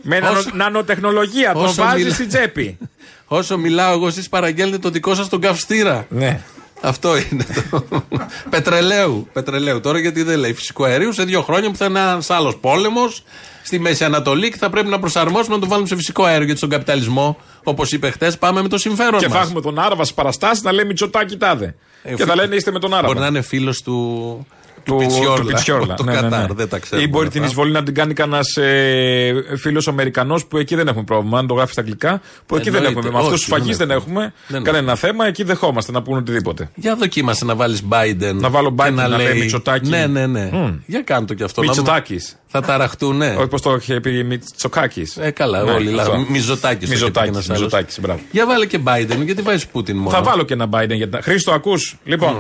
Με 0.08 0.20
νανο- 0.20 0.38
Όσο- 0.38 0.50
νανοτεχνολογία, 0.54 1.54
τον 1.54 1.63
όσο 1.65 1.84
βάζει 1.84 1.98
μιλά- 2.04 2.13
στην 2.13 2.28
τσέπη. 2.28 2.78
Όσο 3.28 3.58
μιλάω 3.58 3.94
εγώ, 3.94 4.08
εσείς 4.08 4.30
παραγγέλνετε 4.30 4.78
το 4.78 4.89
δικό 4.89 5.15
σας 5.15 5.30
τον 5.30 5.41
καυστήρα. 5.41 6.06
Ναι. 6.10 6.41
Αυτό 6.82 7.18
είναι 7.18 7.46
το. 7.72 7.84
πετρελαίου. 8.50 9.28
Πετρελαίου. 9.34 9.80
Τώρα 9.82 10.00
γιατί 10.00 10.24
δεν 10.24 10.39
λέει 10.39 10.54
φυσικό 10.54 10.84
αερίου 10.84 11.12
σε 11.13 11.24
δύο 11.24 11.41
χρόνια 11.41 11.70
που 11.72 11.78
θα 11.78 11.86
είναι 11.86 12.00
ένας 12.00 12.30
άλλος 12.30 12.58
πόλεμος 12.58 13.24
στη 13.63 13.80
Μέση 13.80 14.04
Ανατολή 14.04 14.50
και 14.52 14.58
θα 14.58 14.70
πρέπει 14.70 14.88
να 14.89 15.00
προσαρμόσουμε 15.00 15.56
να 15.56 15.62
το 15.62 15.68
βάλουμε 15.68 15.88
σε 15.88 15.96
φυσικό 15.96 16.24
αέριο. 16.24 16.44
Γιατί 16.44 16.58
στον 16.58 16.70
καπιταλισμό, 16.70 17.38
όπως 17.63 17.91
είπε 17.91 18.10
χτες, 18.10 18.38
πάμε 18.38 18.62
με 18.62 18.68
το 18.68 18.78
συμφέρον 18.78 19.20
Και 19.20 19.28
μας. 19.28 19.38
θα 19.38 19.44
έχουμε 19.44 19.62
τον 19.62 19.80
Άραβα 19.80 20.04
στις 20.04 20.15
παραστάσεις 20.15 20.63
να 20.63 20.72
λέει 20.72 20.86
Μητσοτάκι 20.86 21.38
τάδε. 21.38 21.76
Ε, 22.04 22.10
Και 22.10 22.15
φι- 22.15 22.28
θα 22.28 22.36
λένε 22.36 22.56
είστε 22.56 22.72
με 22.72 22.80
τον 22.80 22.91
Άραβα. 22.94 23.08
Μπορεί 23.08 23.20
να 23.20 23.28
είναι 23.28 23.41
φίλος 23.41 23.82
του. 23.82 24.48
Του, 24.86 24.95
Πιτσιόρλα. 24.95 25.39
του 25.39 25.45
Πιτσιόρλα. 25.45 25.93
Το 25.93 26.04
Ναι, 26.04 26.13
ναι, 26.13 26.21
ναι. 26.21 26.30
Κατάρ, 26.30 26.54
δεν 26.54 26.69
τα 26.69 26.80
ξέρουμε. 26.80 27.08
Ή 27.08 27.12
μπορεί 27.12 27.28
αυτά. 27.28 27.39
την 27.39 27.48
εισβολή 27.50 27.71
να 27.71 27.84
την 27.84 27.93
κάνει 27.93 28.13
κανένας 28.13 28.56
ε, 28.58 29.34
φίλος 29.58 29.88
Αμερικανός 29.88 30.45
που 30.45 30.58
εκεί 30.58 30.76
δεν 30.76 30.88
έχουμε 30.88 31.04
πρόβλημα. 31.04 31.39
Αν 31.39 31.48
το 31.48 31.54
γράφεις 31.54 31.71
στα 31.71 31.82
αγγλικά, 31.82 32.21
που 32.45 32.56
εκεί 32.56 32.69
δεν 32.69 32.76
Εννοείται. 32.86 33.00
έχουμε. 33.00 33.12
Με 33.12 33.17
αυτούς 33.26 33.34
Όχι, 33.34 33.43
τους 33.45 33.54
φαγείς 33.58 33.78
δεν 33.78 33.88
δεν 33.88 33.98
έχουμε 33.98 34.34
Δεν 34.48 34.63
κανένα 34.63 34.95
θέμα. 34.95 35.28
Εκεί 35.28 35.43
δεχόμαστε 35.43 35.91
να 35.91 36.02
πούνε 36.02 36.17
οτιδήποτε. 36.17 36.69
Για 36.76 36.95
δοκίμασε 36.95 37.45
να 37.45 37.56
βάλεις 37.56 37.82
Biden. 37.89 38.34
Να 38.34 38.50
βάλω 38.50 38.69
και 38.69 38.84
Biden 38.84 38.91
να 38.93 39.08
λέει 39.08 39.39
Μητσοτάκη. 39.39 39.89
Ναι, 39.89 40.06
ναι, 40.08 40.26
ναι. 40.28 40.50
Μμ. 40.54 40.74
Για 40.86 41.02
κάντο 41.02 41.34
κι 41.34 41.43
αυτό. 41.43 41.62
να 41.63 41.67
δούμε. 41.74 41.82
Μητσοτάκη. 41.82 42.19
Θα 42.58 42.62
ταραχτούν, 42.62 43.17
ναι. 43.17 43.36
Όχι 43.38 43.48
πώς 43.48 43.62
το 43.62 43.76
είχε 43.76 44.00
πει 44.00 44.24
Μητσοκάκη. 44.24 45.08
Ε, 45.19 45.30
καλά, 45.32 45.63
Ναι, 45.63 45.71
όλοι. 45.71 46.00
αυτό. 46.00 46.12
λάθος. 46.12 46.28
Μιζωτάκης 46.30 46.60
το 46.62 46.69
είχε 46.69 46.86
πει 46.86 46.89
Μιζωτάκης, 46.91 47.30
ένας 47.30 47.45
άλλος. 47.50 47.62
Μιζωτάκης, 47.62 48.00
μπράβο. 48.00 48.19
Για 48.32 48.45
βάλε 48.45 48.65
και 48.65 48.80
Biden, 48.86 49.26
γιατί 49.26 49.41
βάζεις 49.41 49.67
Πούτιν 49.67 49.98
μόνο. 49.98 50.10
Θα 50.10 50.21
βάλω 50.24 50.43
και 50.43 50.54
ένα 50.54 50.69
Biden 50.71 50.89
για 50.95 51.10
την. 51.10 51.19
Χρήστο, 51.21 51.52
ακούς. 51.52 51.95
Λοιπόν. 52.06 52.36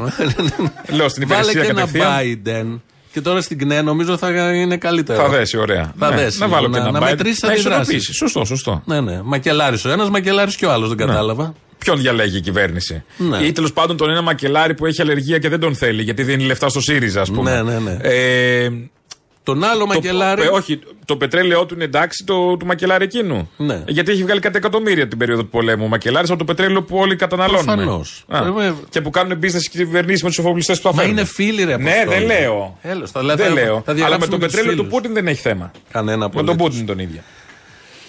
Λέω 0.89 1.09
στην 1.09 1.27
Βάλε 1.27 1.39
υπηρεσία 1.41 1.61
και 1.61 1.67
ένα 1.67 1.79
κατευθείαν. 1.79 2.05
Biden. 2.45 2.79
Και 3.13 3.21
τώρα 3.21 3.41
στην 3.41 3.57
ΚΝΕ 3.57 3.81
νομίζω 3.81 4.17
θα 4.17 4.51
είναι 4.53 4.77
καλύτερο. 4.77 5.21
Θα 5.21 5.29
δέσει, 5.29 5.57
ωραία. 5.57 5.93
Θα 5.99 6.09
Ναι, 6.09 6.15
δέσει. 6.15 6.39
Να 6.39 6.47
βάλω 6.47 6.69
και 6.69 6.77
να, 6.79 6.87
ένα 6.87 6.91
να 6.91 6.99
Biden. 6.99 7.09
μετρήσει 7.09 7.39
Να 7.45 7.51
αντιδράσεις. 7.51 7.81
ισορροπήσει. 7.87 8.13
Σωστό, 8.13 8.45
σωστό. 8.45 8.81
Ναι, 8.85 9.01
ναι. 9.01 9.21
Μακελάρης 9.23 9.85
ο 9.85 9.89
ένας, 9.91 10.09
μακελάρης 10.09 10.55
και 10.55 10.65
ο 10.65 10.71
άλλος, 10.71 10.87
δεν 10.89 10.97
κατάλαβα. 10.97 11.53
Ποιον 11.77 11.97
διαλέγει 11.97 12.37
η 12.37 12.41
κυβέρνηση; 12.41 13.03
Ναι. 13.17 13.37
Ή 13.37 13.51
τέλος 13.51 13.73
πάντων 13.73 13.97
τον 13.97 14.09
ένα 14.09 14.21
μακελάρι 14.21 14.73
που 14.73 14.85
έχει 14.85 15.01
αλλεργία 15.01 15.37
και 15.37 15.49
δεν 15.49 15.59
τον 15.59 15.75
θέλει 15.75 16.01
γιατί 16.03 16.23
δίνει 16.23 16.43
λεφτά 16.45 16.69
στο 16.69 16.79
ΣΥΡΙΖΑ, 16.81 17.21
ας 17.21 17.31
πούμε. 17.31 17.51
Ναι, 17.61 17.61
ναι, 17.71 17.79
ναι. 17.79 17.97
Ε, 18.01 18.69
Τον 19.45 19.63
άλλο 19.63 19.79
το, 19.79 19.85
μακελάρη. 19.85 20.41
ε, 20.41 20.47
όχι, 20.47 20.79
το 21.05 21.17
πετρέλαιό 21.17 21.65
του 21.65 21.73
είναι 21.73 21.83
εντάξει 21.83 22.23
το, 22.25 22.57
του 22.57 22.65
μακελάρι 22.65 23.03
εκείνου. 23.03 23.49
Ναι. 23.57 23.83
Γιατί 23.87 24.11
έχει 24.11 24.23
βγάλει 24.23 24.39
κάτι 24.39 24.57
εκατομμύρια 24.57 25.07
την 25.07 25.17
περίοδο 25.17 25.41
του 25.41 25.49
πολέμου. 25.49 25.83
Ο 25.85 25.87
μακελάρι 25.87 26.27
από 26.29 26.37
το 26.37 26.43
πετρέλαιο 26.45 26.83
που 26.83 26.97
όλοι 26.97 27.15
καταναλώνουμε. 27.15 27.63
Προφανώς. 27.75 28.25
Α, 28.27 28.37
Ε, 28.37 28.67
ε, 28.67 28.73
και 28.89 29.01
που 29.01 29.09
κάνουν 29.09 29.39
business 29.41 29.61
και 29.71 29.77
κυβερνήσεις 29.77 30.23
με 30.23 30.29
τους 30.29 30.37
εφοπλιστές 30.37 30.77
που 30.81 30.83
θα 30.87 30.93
Μα 30.95 31.01
φέρουν. 31.01 31.17
είναι 31.17 31.25
φίλοι, 31.25 31.63
ρε 31.63 31.77
Ναι, 31.77 31.91
Αποστόλη. 31.91 32.17
δεν 32.25 32.25
λέω. 32.41 32.77
Έλος, 32.81 33.11
θα 33.11 33.23
λέω, 33.23 33.35
δεν 33.35 33.47
θα- 33.47 33.53
λέω. 33.53 33.65
θα 33.65 33.71
Αλλά 33.71 33.83
με 33.85 33.93
διαγράψουμε 33.93 34.25
το 34.31 34.37
με 34.37 34.45
τους 34.45 34.55
πετρέλαιο 34.55 34.75
του 34.77 34.83
φίλους. 34.83 34.93
Πούτιν 35.01 35.13
δεν 35.13 35.27
έχει 35.27 35.41
θέμα. 35.41 35.71
Κανένα 35.91 36.17
Με 36.17 36.25
απολύτως. 36.25 36.55
τον 36.55 36.65
Πούτιν 36.67 36.85
τον 36.85 36.99
ίδιο. 36.99 37.21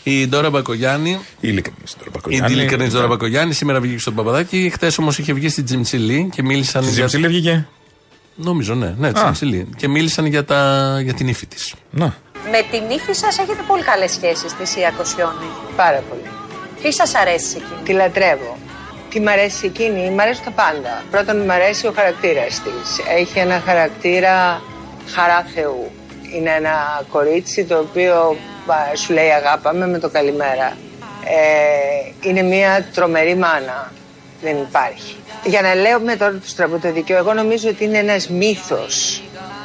Η 0.02 0.26
Ντόρα 0.28 0.50
Μπακογιάννη. 0.50 1.10
Η 1.10 1.48
ειλικρινής 1.48 1.92
τώρα 1.92 2.04
Η 2.06 2.10
Μπακογιάννη. 2.12 2.52
ειλικρινής 2.52 2.92
Ντόρα 2.92 3.06
Μπακογιάννη 3.06 3.52
σήμερα 3.54 3.80
βγήκε 3.80 3.98
στον 3.98 4.14
Παπαδάκη. 4.14 4.70
Χθες 4.74 4.98
όμως 4.98 5.18
είχε 5.18 5.32
βγει 5.32 5.48
στην 5.48 5.64
Τζιμτσιλή 5.64 6.28
και 6.34 6.42
μίλησαν. 6.42 6.82
Στη 6.82 6.92
για- 6.92 7.06
Ζημψίλη 7.06 7.28
βγήκε. 7.28 7.66
Νομίζω, 8.36 8.74
ναι, 8.74 8.94
ναι, 8.98 9.12
Τζιμτσιλή. 9.12 9.68
Και 9.76 9.88
μίλησαν 9.88 10.26
για, 10.26 10.44
τα... 10.44 10.98
για 11.02 11.14
την 11.14 11.28
ύφη 11.28 11.46
της. 11.46 11.74
Να. 11.90 12.14
Με 12.50 12.60
την 12.70 12.90
ύφη 12.90 13.12
σας 13.12 13.38
έχετε 13.38 13.62
πολύ 13.66 13.82
καλές 13.82 14.12
σχέσεις 14.12 14.50
στη 14.50 14.66
Σία 14.66 14.92
Κοσιόνη. 14.96 15.48
Πάρα 15.76 16.02
πολύ. 16.08 16.30
Τι 16.82 16.92
σας 16.92 17.14
αρέσει 17.14 17.56
εκείνη; 17.56 17.82
Τη 17.84 17.92
λατρεύω. 17.92 18.56
Τι 19.10 19.20
μ' 19.20 19.28
αρέσει 19.28 19.66
εκείνη, 19.66 20.10
μ' 20.10 20.20
αρέσει 20.20 20.42
τα 20.42 20.50
πάντα. 20.50 21.04
Πρώτον, 21.10 21.36
μ' 21.44 21.50
αρέσει 21.50 21.86
ο 21.86 21.92
χαρακτήρας 21.96 22.62
της. 22.62 23.04
Έχει 23.18 23.38
ένα 23.38 23.62
χαρακτήρα 23.66 24.62
χαρά 25.14 25.46
Θεού. 25.54 25.90
Είναι 26.34 26.50
ένα 26.50 27.04
κορίτσι 27.10 27.64
το 27.64 27.78
οποίο 27.78 28.36
α, 28.66 28.96
σου 28.96 29.12
λέει 29.12 29.30
αγάπα 29.30 29.70
με 29.70 29.86
με 29.86 29.98
το 29.98 30.08
καλημέρα. 30.08 30.76
Ε, 31.24 32.28
είναι 32.28 32.42
μια 32.42 32.88
τρομερή 32.94 33.36
μάνα. 33.36 33.92
Δεν 34.42 34.56
υπάρχει. 34.56 35.16
Για 35.44 35.62
να 35.62 35.74
λέω 35.74 36.00
με 36.00 36.16
τώρα 36.16 36.32
του 36.32 36.48
στραβού 36.48 36.76
το 36.76 36.84
δικαίου, 36.84 37.16
εγώ 37.16 37.32
νομίζω 37.32 37.68
ότι 37.68 37.84
είναι 37.84 37.98
ένας 37.98 38.28
μύθος 38.28 39.22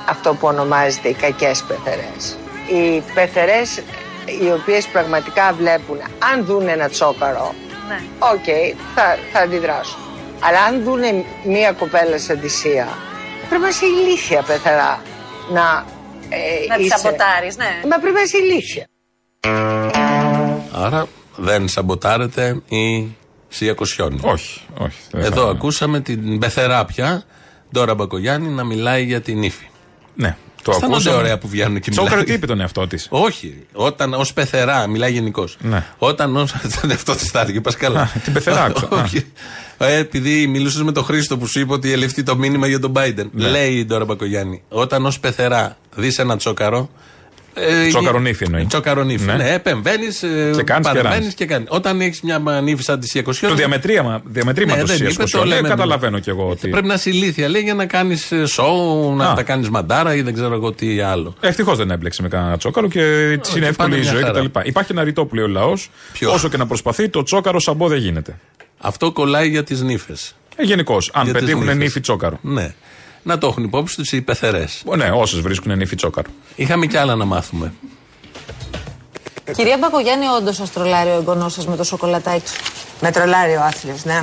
αυτό 0.10 0.34
που 0.34 0.48
ονομάζεται 0.48 1.08
οι 1.10 1.14
κακές 1.14 1.64
πεθερές. 1.68 2.38
Οι 2.68 3.04
πεθερές 3.14 3.78
οι 4.42 4.52
οποίες 4.52 4.86
πραγματικά 4.86 5.54
βλέπουν, 5.54 5.98
αν 6.34 6.46
δουν 6.46 6.68
ένα 6.68 6.90
τσόκαρο, 6.90 7.54
Ναι. 7.88 8.00
οκ, 8.20 8.76
θα, 8.96 9.18
θα 9.34 9.40
αντιδράσουν. 9.40 10.00
Αλλά 10.40 10.62
αν 10.62 10.84
δουν 10.84 11.00
μία 11.44 11.72
κοπέλα 11.72 12.18
σαν 12.20 12.40
τη 12.40 12.48
Σία, 12.48 12.88
πρέπει 13.50 13.62
να 13.64 13.70
είσαι 13.70 13.86
ηλίθια 13.86 14.42
πεθερά 14.42 15.02
να, 15.52 15.86
ε, 16.30 16.38
Να 16.68 16.76
τη 16.76 16.84
είσαι- 16.84 16.98
σαμποτάρεις, 16.98 17.58
ναι. 17.58 17.80
Μα 17.90 17.98
πρέπει 18.00 18.16
να 18.16 18.22
είσαι 18.22 18.38
ηλίθια. 18.38 18.86
Άρα 20.74 21.06
δεν 21.36 21.68
σαμποτάρεται 21.68 22.62
η 22.68 23.16
Σία 23.54 23.74
Κοσιόνη. 23.74 24.20
Όχι, 24.22 24.62
όχι. 24.78 24.98
δεν 25.12 25.24
Εδώ 25.24 25.44
θα- 25.44 25.50
ακούσαμε 25.50 26.00
την 26.00 26.40
πεθερά 26.40 26.86
πια, 26.86 27.24
Ντόρα 27.72 27.94
Μπακογιάννη, 27.96 28.48
να 28.50 28.64
μιλάει 28.64 29.04
για 29.04 29.22
την 29.22 29.44
ύφη. 29.44 29.66
Ναι. 30.16 30.36
Το 30.64 30.72
Αισθάνονται 30.72 30.96
ακούσαμε. 30.96 31.18
ωραία 31.22 31.38
που 31.38 31.48
βγαίνουν 31.48 31.80
και 31.80 31.92
Τσόκαρο 31.92 32.10
μιλάει. 32.12 32.26
τι 32.28 32.34
είπε 32.34 32.46
τον 32.46 32.60
εαυτό 32.60 32.88
της. 32.88 33.08
Όχι. 33.10 33.66
Όταν 33.74 34.14
ως 34.14 34.34
πεθερά, 34.34 34.88
μιλάει 34.88 35.12
γενικώ. 35.12 35.48
Ναι. 35.60 35.86
Όταν 35.98 36.36
ω. 36.38 36.42
Αυτό 36.94 37.16
της 37.16 37.32
τα 37.32 37.42
έλεγε, 37.42 37.62
πας 37.62 37.76
καλά. 37.76 38.02
Α, 38.02 38.08
την 38.24 38.34
πεθερά 38.34 38.64
άκουσα. 38.64 38.88
Α. 38.96 39.02
Όχι. 39.04 39.26
Ε, 39.78 39.96
επειδή 39.96 40.48
μιλούσες 40.48 40.82
με 40.82 40.92
τον 40.92 41.04
Χρήστο 41.04 41.38
που 41.38 41.46
σου 41.48 41.60
είπε 41.60 41.74
ότι 41.74 41.92
ελευθεί 41.92 42.24
το 42.24 42.36
μήνυμα 42.38 42.68
για 42.68 42.80
τον 42.80 42.92
Biden. 42.96 43.26
Ναι. 43.32 43.50
Λέει 43.50 43.74
η 43.74 43.86
Ντόρα 43.86 44.06
Μπακογιάννη, 44.06 44.62
όταν 44.70 45.06
ως 45.06 45.20
πεθερά 45.20 45.78
δεις 45.96 46.20
ένα 46.20 46.38
τσόκαρο. 46.38 46.90
Ε, 47.54 47.88
Τσόκαρονύφη 47.88 48.44
εννοεί. 48.44 48.66
Τσόκαρονύφη. 48.66 49.26
Ναι. 49.26 49.34
Ναι, 49.34 49.54
επεμβαίνεις, 49.54 50.20
Και 50.56 50.64
κάνεις 50.64 50.90
και 50.92 51.02
ράνεις. 51.02 51.34
και 51.34 51.46
κάνεις. 51.46 51.68
Όταν 51.72 52.02
έχεις 52.02 52.22
μια 52.22 52.40
νύφη 52.64 52.84
σαν 52.84 53.00
τη 53.00 53.08
Σία 53.08 53.22
Κοσιόνη. 53.22 53.54
Το 53.54 53.60
διαμετρίαμα, 53.60 54.22
διαμετρήματο 54.26 54.78
Ναι, 54.86 54.92
ναι, 54.92 54.98
δεν 54.98 55.08
είπε, 55.08 55.24
το 55.24 55.46
λέμε. 55.46 55.68
καταλαβαίνω 55.68 56.20
κι 56.20 56.30
εγώ 56.30 56.50
ότι. 56.50 56.68
Πρέπει 56.70 56.88
να 56.88 56.94
είσαι 56.94 57.10
ηλίθια, 57.10 57.50
λέει, 57.50 57.62
για 57.62 57.74
να 57.74 57.86
κάνεις 57.86 58.32
σοου, 58.46 59.14
να 59.16 59.30
Α. 59.30 59.34
τα 59.34 59.44
κάνεις 59.44 59.70
μαντάρα 59.70 60.16
ή 60.16 60.22
δεν 60.22 60.34
ξέρω 60.34 60.54
εγώ 60.54 60.72
τι 60.72 61.00
άλλο. 61.02 61.36
Ευτυχώς 61.40 61.78
δεν 61.78 61.92
έμπλεξε 61.92 62.22
με 62.22 62.28
κανένα 62.28 62.58
τσόκαρο 62.58 62.88
και 62.88 63.00
τη 63.42 63.58
είναι 63.58 63.68
εύκολη 63.68 63.74
πάνε 63.76 63.96
η 63.96 64.00
μια 64.00 64.12
ζωή 64.12 64.22
χαρά. 64.22 64.40
κτλ. 64.40 64.60
Υπάρχει 64.64 64.92
ένα 64.92 65.04
ρητό 65.04 65.26
που 65.26 65.36
λέει 65.36 65.44
ο 65.44 65.48
λαός. 65.48 65.90
Ποιο; 66.14 66.32
Όσο 66.32 66.50
και 66.50 66.58
να 66.58 66.66
προσπαθεί, 66.68 67.10
το 67.10 67.24
τσόκαρο 67.24 67.60
σαμπό 67.60 67.88
δεν 67.88 67.98
γίνεται. 67.98 68.38
Αυτό 68.78 69.12
κολλάει 69.12 69.50
για 69.50 69.64
τις 69.64 69.82
νύφες. 69.82 70.36
Ε, 70.56 70.64
Γενικώς, 70.64 71.12
αν 71.14 71.24
Για 71.24 71.34
τις 71.34 71.42
πετύχουν 71.42 71.64
νύφες. 71.64 71.78
νύφη 71.78 72.00
τσόκαρο. 72.00 72.38
Ναι. 72.42 72.74
Να 73.24 73.38
το 73.38 73.48
έχουν 73.48 73.64
υπόψη 73.64 73.96
τους 73.96 74.12
οι 74.12 74.22
πεθερές. 74.22 74.84
Ναι, 74.98 75.12
όσες 75.12 75.40
βρίσκουν 75.40 75.78
νύφη 75.78 75.96
τσόκαρο. 75.96 76.30
Είχαμε 76.56 76.86
κι 76.86 76.98
άλλα 76.98 77.16
να 77.16 77.26
μάθουμε. 77.26 77.74
Κυρία 79.56 79.78
Μπακογιάννη, 79.78 80.26
όντως 80.28 80.56
σας 80.56 80.72
τρολάρει 80.72 81.10
ο 81.10 81.14
εγγονός 81.14 81.54
σας 81.54 81.68
με 81.68 81.76
το 81.76 81.84
σοκολατάκι. 81.84 82.52
Με 83.04 83.12
τρολάρει 83.12 83.56
ο 83.56 83.62
άθλιος, 83.64 84.04
ναι. 84.04 84.14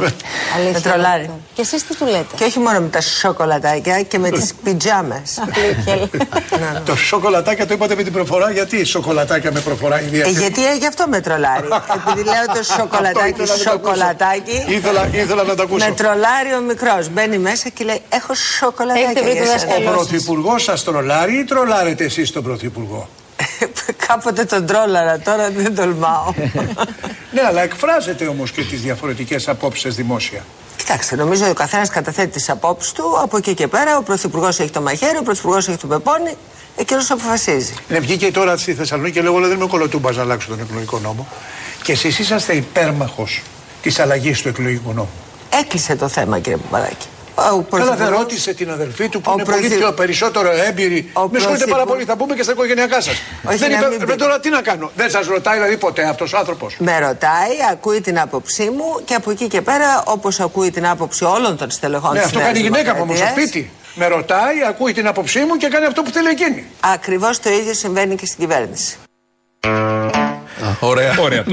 Αλήθεια. 0.56 0.72
με 0.72 0.80
τρολάρει. 0.80 1.30
Και 1.54 1.60
εσείς 1.60 1.86
τι 1.86 1.96
του 1.96 2.04
λέτε; 2.04 2.26
Και 2.36 2.44
όχι 2.44 2.58
μόνο 2.58 2.80
με 2.80 2.88
τα 2.88 3.00
σοκολατάκια 3.00 4.02
και 4.02 4.18
με 4.18 4.30
τις 4.30 4.54
πιτζάμες. 4.64 5.38
Αλήθεια. 5.92 6.80
Το 6.84 6.96
σοκολατάκια 6.96 7.66
το 7.66 7.74
είπατε 7.74 7.94
με 7.94 8.02
την 8.02 8.12
προφορά. 8.12 8.50
Γιατί 8.50 8.84
σοκολατάκια 8.84 9.52
με 9.52 9.60
προφορά 9.60 9.98
Ε, 9.98 10.04
ιδιαίτερη. 10.04 10.34
γιατί 10.34 10.66
ε, 10.66 10.74
γι' 10.76 10.86
αυτό 10.86 11.04
με 11.08 11.20
τρολάρει. 11.20 11.68
Επειδή 12.06 12.24
λέω 12.28 12.44
το 12.54 12.62
σοκολατάκι, 12.62 13.28
ήθελα 13.28 13.46
να 13.46 13.54
το 13.54 13.70
σοκολατάκι. 13.70 14.64
Ήθελα, 14.68 15.08
ήθελα 15.12 15.42
να 15.42 15.54
το 15.54 15.62
ακούσω. 15.62 15.88
Με 15.88 15.94
τρολάρει 15.94 16.54
ο 16.58 16.60
μικρός. 16.60 17.08
Μπαίνει 17.08 17.38
μέσα 17.38 17.68
και 17.68 17.84
λέει: 17.84 18.00
Έχω 18.08 18.34
σοκολατάκι. 18.34 19.04
Έχετε 19.04 19.22
βρει 19.22 19.38
το 19.38 19.44
δάσκαλό 19.44 19.88
Ο 19.88 19.92
πρωθυπουργός 19.92 20.62
σας 20.62 20.84
τρολάρει 20.84 21.38
ή 21.38 21.44
τρολάρετε 21.44 22.04
εσείς 22.04 22.30
τον 22.30 22.42
πρωθυπουργό; 22.42 23.08
Κάποτε 24.06 24.44
τον 24.44 24.66
τρόλαρα, 24.66 25.18
τώρα 25.18 25.50
δεν 25.50 25.74
τολμάω. 25.74 26.32
Ναι, 27.32 27.40
αλλά 27.46 27.62
εκφράζετε 27.62 28.26
όμως 28.26 28.50
και 28.50 28.62
τις 28.62 28.80
διαφορετικές 28.80 29.48
απόψεις 29.48 29.94
δημόσια. 29.94 30.44
Κοιτάξτε, 30.76 31.16
νομίζω 31.16 31.42
ότι 31.42 31.50
ο 31.50 31.54
καθένας 31.54 31.88
καταθέτει 31.90 32.30
τις 32.30 32.50
απόψεις 32.50 32.92
του. 32.92 33.04
Από 33.22 33.36
εκεί 33.36 33.54
και 33.54 33.68
πέρα 33.68 33.96
ο 33.96 34.02
Πρωθυπουργός 34.02 34.60
έχει 34.60 34.70
το 34.70 34.80
μαχαίρι, 34.80 35.16
ο 35.18 35.22
Πρωθυπουργός 35.22 35.68
έχει 35.68 35.76
το 35.76 35.86
πεπόνι. 35.86 36.36
Εκείνος 36.76 37.10
αποφασίζει. 37.10 37.74
Ναι, 37.88 37.98
βγήκε 37.98 38.30
τώρα 38.30 38.56
στη 38.56 38.74
Θεσσαλονίκη 38.74 39.14
και 39.14 39.22
λέγω: 39.22 39.38
«Λέω, 39.38 39.48
Δεν 39.48 39.56
είμαι 39.56 39.66
κολοτούμπας 39.66 40.16
να 40.16 40.22
αλλάξω 40.22 40.48
τον 40.48 40.60
εκλογικό 40.60 40.98
νόμο. 40.98 41.26
Και 41.82 41.92
εσείς 41.92 42.18
είσαστε 42.18 42.52
υπέρμαχος 42.52 43.42
της 43.82 43.98
αλλαγής 43.98 44.42
του 44.42 44.48
εκλογικού 44.48 44.92
νόμου. 44.92 45.10
Έκλεισε 45.60 45.96
το 45.96 46.08
θέμα, 46.08 46.38
κύριε 46.38 46.58
Παπαδάκη. 46.58 47.06
Ο 47.38 47.40
Καλά, 47.40 47.60
δεν 47.60 47.64
Πρωθυπουργός- 47.68 48.18
ρώτησε 48.18 48.54
την 48.54 48.70
αδελφή 48.70 49.08
του 49.08 49.20
που 49.20 49.30
Ο 49.30 49.34
είναι 49.34 49.44
πολύ 49.44 49.58
πρωθυ- 49.60 49.78
πιο 49.78 49.92
περισσότερο 49.92 50.50
έμπειρη. 50.68 51.10
Ο 51.12 51.20
Με 51.20 51.38
συγχωρείτε 51.38 51.40
πάρα 51.42 51.54
πρωθυπουργός- 51.54 51.86
πολύ, 51.88 52.04
θα 52.04 52.16
πούμε 52.16 52.34
και 52.34 52.42
στα 52.42 52.52
οικογενειακά 52.52 53.00
σας. 53.00 53.14
Όχι, 53.48 53.56
Δεν 53.58 53.70
να 53.70 53.76
είπε, 53.76 53.88
μην 53.88 53.98
«Ρε, 53.98 54.04
πείτε. 54.04 54.16
τώρα 54.16 54.40
τι 54.40 54.48
να 54.50 54.60
κάνω. 54.62 54.90
Δεν 54.96 55.10
σας 55.10 55.26
ρωτάει 55.26 55.54
δηλαδή 55.58 55.76
ποτέ 55.76 56.02
αυτός 56.08 56.32
ο 56.32 56.38
άνθρωπος. 56.38 56.76
Με 56.78 56.98
ρωτάει, 56.98 57.52
ακούει 57.72 58.00
την 58.00 58.18
άποψή 58.20 58.62
μου 58.70 59.00
και 59.04 59.14
από 59.14 59.30
εκεί 59.30 59.46
και 59.48 59.60
πέρα, 59.62 60.02
όπως 60.06 60.40
ακούει 60.40 60.70
την 60.70 60.86
άποψη 60.86 61.24
όλων 61.24 61.56
των 61.56 61.70
στελεχών 61.70 62.12
Ναι, 62.12 62.16
της 62.18 62.26
αυτό 62.26 62.38
Νέας 62.38 62.48
κάνει 62.50 62.60
η 62.60 62.62
γυναίκα 62.62 62.94
μου 62.94 63.00
όμως 63.02 63.16
στο 63.16 63.24
Δημοκρατίας, 63.26 63.48
σπίτι. 63.48 63.70
Με 63.94 64.06
ρωτάει, 64.06 64.54
ακούει 64.68 64.92
την 64.92 65.06
άποψή 65.06 65.38
μου 65.40 65.56
και 65.56 65.68
κάνει 65.68 65.86
αυτό 65.86 66.02
που 66.02 66.10
θέλει 66.10 66.28
εκείνη. 66.28 66.64
Ακριβώς 66.80 67.40
το 67.40 67.50
ίδιο 67.50 67.74
συμβαίνει 67.74 68.14
και 68.16 68.26
στην 68.26 68.38
κυβέρνηση. 68.38 68.96
Ωραία. 70.80 71.18
Ωραία. 71.20 71.44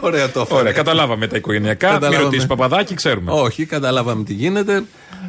Ωραία 0.00 0.30
το 0.30 0.40
έφερε. 0.44 0.60
Ωραία, 0.60 0.72
καταλάβαμε 0.72 1.26
τα 1.26 1.36
οικογενειακά. 1.36 1.86
Μην 1.86 1.94
Καταλάβαμε. 1.96 2.24
ρωτήσεις 2.24 2.46
παπαδάκι, 2.46 2.94
ξέρουμε. 2.94 3.30
Όχι, 3.32 3.64
καταλάβαμε 3.64 4.24
τι 4.24 4.32
γίνεται. 4.32 4.82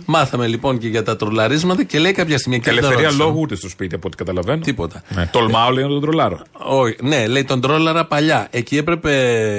Μάθαμε 0.06 0.48
λοιπόν 0.48 0.78
και 0.78 0.88
για 0.88 1.04
τα 1.04 1.16
τρολαρίσματα 1.16 1.84
και 1.84 2.00
λέει 2.00 2.12
κάποια 2.12 2.38
στιγμή. 2.38 2.60
και 2.60 2.70
Ελευθερία 2.70 2.98
δεν 2.98 3.06
ρώτησα. 3.06 3.24
λόγου 3.24 3.40
ούτε 3.40 3.56
στο 3.56 3.70
σπίτι 3.70 3.96
από 3.96 4.08
ό,τι 4.08 4.18
καταλαβαίνω. 4.18 4.62
Τίποτα. 4.62 5.04
Ναι, 5.10 5.26
τολμάω 5.32 5.70
λέει 5.72 5.84
να 5.84 5.90
τον 5.90 6.02
τρολάρω. 6.02 6.40
Όχι, 6.52 6.96
ναι, 7.02 7.28
λέει 7.28 7.44
τον 7.44 7.62
τρόλαρα 7.62 8.06
παλιά. 8.06 8.48
Εκεί 8.52 8.78
έπρεπε 8.78 9.12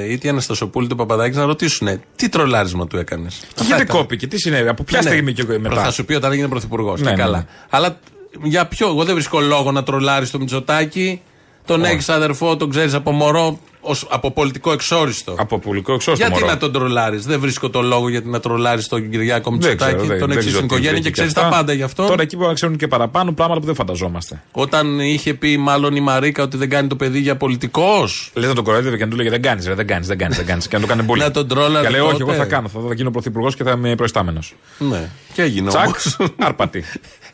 είτε 0.09 0.27
η 0.27 0.31
Αναστασοπούλη 0.31 0.87
του 0.87 0.97
Παπαδάκης 0.97 1.37
να 1.37 1.45
ρωτήσουν 1.45 1.89
τι 2.17 2.29
τρολάρισμα 2.29 2.87
του 2.87 2.97
έκανες; 2.97 3.41
Και 3.55 3.63
γιατί 3.67 3.85
κόπηκε, 3.85 4.27
τι 4.27 4.39
συνέβη, 4.39 4.69
από 4.69 4.85
ποια 4.85 5.03
στιγμή 5.03 5.33
και 5.33 5.45
μετά; 5.47 5.75
Ναι, 5.75 5.81
Θα 5.81 5.91
σου 5.91 6.05
πει 6.05 6.15
όταν 6.15 6.33
έγινε 6.33 6.49
πρωθυπουργός. 6.49 7.01
Ναι, 7.01 7.11
ναι, 7.11 7.17
καλά. 7.17 7.37
ναι. 7.39 7.45
Αλλά 7.71 7.99
για 8.43 8.67
ποιο, 8.67 8.87
εγώ 8.89 9.05
δεν 9.05 9.15
βρίσκω 9.15 9.41
λόγο 9.41 9.73
να 9.73 9.83
τρολάρεις 9.83 10.31
το 10.31 10.39
Μητσοτάκι. 10.39 11.21
Τον 11.67 11.85
έχεις 11.85 12.09
αδερφό, 12.09 12.57
τον 12.57 12.71
ξέρεις 12.71 12.95
από 12.95 13.11
μωρό, 13.11 13.59
ως, 13.81 14.07
από 14.11 14.31
πολιτικό 14.31 14.73
εξόριστο. 14.73 15.35
Από 15.39 15.59
πολιτικό 15.59 15.93
εξόριστο. 15.93 16.25
Γιατί 16.27 16.41
μωρό. 16.41 16.53
να 16.53 16.59
τον 16.59 16.73
τρολάρεις; 16.73 17.25
Δεν 17.27 17.41
βρίσκω 17.41 17.71
το 17.71 17.83
λόγο 17.83 18.09
γιατί 18.09 18.29
να 18.29 18.41
τρολάρεις 18.41 18.89
τον 18.89 19.11
Κυριάκο 19.11 19.51
Δεν 19.51 19.59
ξέρω, 19.59 19.73
Μητσοτάκη. 19.75 20.07
δεν- 20.09 20.19
τον 20.19 20.29
δεν 20.29 20.39
έχεις 20.39 20.51
ξέρω 20.51 20.57
στην 20.57 20.61
τι 20.69 20.75
οικογένεια 20.75 20.91
βρήκε 20.91 21.07
και 21.07 21.11
ξέρεις 21.13 21.31
αυτά. 21.37 21.43
τα 21.49 21.57
πάντα 21.57 21.73
γι' 21.73 21.83
αυτό. 21.83 22.07
Τώρα 22.07 22.23
εκεί 22.23 22.37
μπορεί 22.37 22.49
να 22.49 22.55
ξέρουν 22.55 22.77
και 22.77 22.89
παραπάνω 22.89 23.33
πράγματα 23.33 23.61
που 23.61 23.67
δεν 23.67 23.75
φανταζόμαστε. 23.75 24.43
Όταν 24.53 25.01
είχε 25.01 25.35
πει 25.35 25.57
μάλλον 25.57 25.97
η 25.97 26.01
Μαρίκα 26.01 26.43
ότι 26.43 26.57
δεν 26.57 26.69
κάνει 26.69 26.89
το 26.89 26.97
παιδί 26.97 27.19
για 27.19 27.37
πολιτικός. 27.37 28.31
Λες 28.35 28.49
να 28.49 28.55
τον 28.55 28.65
κοροϊδεύει 28.65 28.97
και 28.97 29.05
να 29.05 29.11
του 29.11 29.17
λέγε 29.17 29.31
Δεν 29.31 29.43
κάνεις, 29.43 29.65
δεν 29.65 29.87
κάνεις, 29.87 30.07
δεν 30.07 30.19
κάνεις. 30.19 30.37
Δεν 30.37 30.47
κάνεις. 30.47 30.69
Και 30.69 30.77
να 30.77 30.83
το 30.83 30.89
κάνει 30.89 31.03
πολύ. 31.03 31.23
Να 31.23 31.31
τον 31.31 31.49
τρόλαρε 31.49 31.87
Και 31.87 31.93
λέει 31.93 32.01
Όχι, 32.01 32.11
τότε. 32.19 32.23
εγώ 32.23 32.33
θα 32.33 32.45
κάνω. 32.45 32.69
Θα, 32.69 32.81
θα 32.89 32.95
γίνω 32.95 33.11
πρωθυπουργός 33.11 33.57
και 33.57 33.63
θα 33.65 33.71
είμαι 33.71 33.95
προϊστάμενος. 33.95 34.55
Ναι, 34.79 35.09
και 35.33 35.43
έγινε 35.43 35.69
Τσακ, 35.69 35.85
όμως. 35.85 36.17
άρπατη. 36.39 36.85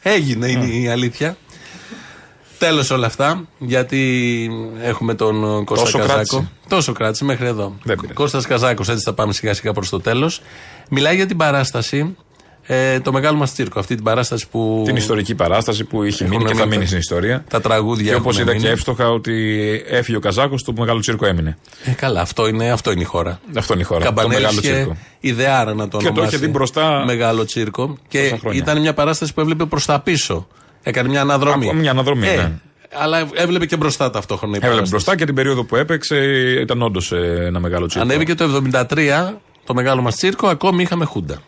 Έγινε 0.03 0.47
είναι 0.49 0.65
η 0.67 0.89
αλήθεια. 0.89 1.37
Τέλος 2.67 2.91
όλα 2.91 3.07
αυτά, 3.07 3.45
γιατί 3.59 4.51
έχουμε 4.83 5.15
τον 5.15 5.45
ε, 5.61 5.65
Κώστα 5.65 5.85
Τόσο 5.85 5.99
Καζάκο. 5.99 6.15
κράτησε. 6.15 6.51
Τόσο 6.69 6.93
κράτησε 6.93 7.25
μέχρι 7.25 7.47
εδώ. 7.47 7.77
Δεν 7.83 7.97
πειράζει. 7.97 8.15
Κώστας 8.15 8.47
Καζάκος, 8.47 8.89
έτσι 8.89 9.03
θα 9.05 9.13
πάμε 9.13 9.33
σιγά 9.33 9.55
σιγά 9.55 9.73
προς 9.73 9.89
το 9.89 10.01
τέλος. 10.01 10.43
Μιλάει 10.91 11.15
για 11.17 11.27
την 11.27 11.37
παράσταση, 11.37 12.17
ε, 12.67 13.01
το 13.01 13.13
μεγάλο 13.13 13.37
μας 13.39 13.53
τσίρκο. 13.53 13.79
Αυτή 13.79 13.95
την 13.95 14.05
παράσταση 14.05 14.49
που. 14.51 14.83
Την 14.87 14.97
ιστορική 14.97 15.35
παράσταση 15.35 15.85
που 15.85 16.03
είχε 16.03 16.25
Έχουν 16.25 16.37
μείνει 16.37 16.49
και 16.51 16.55
θα 16.57 16.65
μείνει 16.65 16.69
μείνει 16.71 16.81
τα- 16.83 16.87
στην 16.87 16.99
ιστορία. 16.99 17.45
Τα 17.51 17.61
τραγούδια 17.61 18.11
Και 18.11 18.17
όπως 18.17 18.35
έχουν 18.35 18.43
είδα 18.43 18.53
μείνει. 18.53 18.65
και 18.65 18.71
εύστοχα 18.73 19.11
ότι 19.11 19.35
έφυγε 19.89 20.17
ο 20.17 20.21
Καζάκος, 20.21 20.63
το 20.63 20.73
μεγάλο 20.79 21.01
τσίρκο 21.01 21.27
έμεινε. 21.27 21.59
Ε, 21.85 21.91
καλά, 21.91 22.21
αυτό 22.21 22.47
είναι, 22.49 22.71
αυτό 22.71 22.91
είναι 22.91 23.01
η 23.01 23.05
χώρα. 23.05 23.41
Αυτό 23.57 23.73
είναι 23.73 23.83
η 23.83 23.85
χώρα. 23.85 24.01
Το 24.01 24.07
Καμπανέλης 24.07 24.39
μεγάλο 24.41 24.59
είχε 24.63 24.73
τσίρκο. 24.73 24.97
ιδεάρα 25.21 25.75
να 25.75 25.89
το 25.89 25.97
Και 25.99 26.05
το 26.05 26.11
ονομάσει. 26.11 26.35
είχε 26.37 26.45
δει 26.47 26.51
μπροστά 26.53 27.03
Μεγάλο 27.07 27.45
τσίρκο. 27.45 27.97
Και 28.09 28.23
τόσα 28.23 28.39
χρόνια. 28.41 28.61
ήταν 28.63 28.81
μια 28.81 28.95
παράσταση 28.95 29.35
που 29.35 29.41
έβλεπε 29.41 29.65
προς 29.65 29.85
τα 29.85 30.01
πίσω. 30.01 30.47
Έκανε 30.83 31.09
μια 31.09 31.21
αναδρομή. 31.21 31.65
Ακόμα 31.67 31.81
μια 31.81 31.91
αναδρομή, 31.91 32.29
Ε, 32.29 32.35
ναι. 32.37 32.53
Αλλά 32.95 33.29
έβλεπε 33.35 33.67
και 33.67 33.77
μπροστά 33.77 34.11
ταυτόχρονα 34.11 34.53
η 34.53 34.57
Έβλεπε 34.57 34.75
παράσταση. 34.75 34.91
μπροστά 34.91 35.17
και 35.17 35.25
την 35.25 35.35
περίοδο 35.35 35.65
που 35.65 35.77
έπαιξε 35.77 36.17
ήταν 36.61 36.83
όντως 36.83 37.13
ένα 37.47 37.61
μεγάλο 37.61 37.87
τσίρκο. 37.87 38.07
Ανέβηκε 38.09 38.35
το 38.35 38.63
73 38.73 39.33
το 39.65 39.75
μεγάλο 39.75 40.03
μας 40.03 40.17
τσίρκο, 40.17 40.47
ακόμη 40.49 40.83
είχαμε 40.83 41.05
χούντα. 41.05 41.43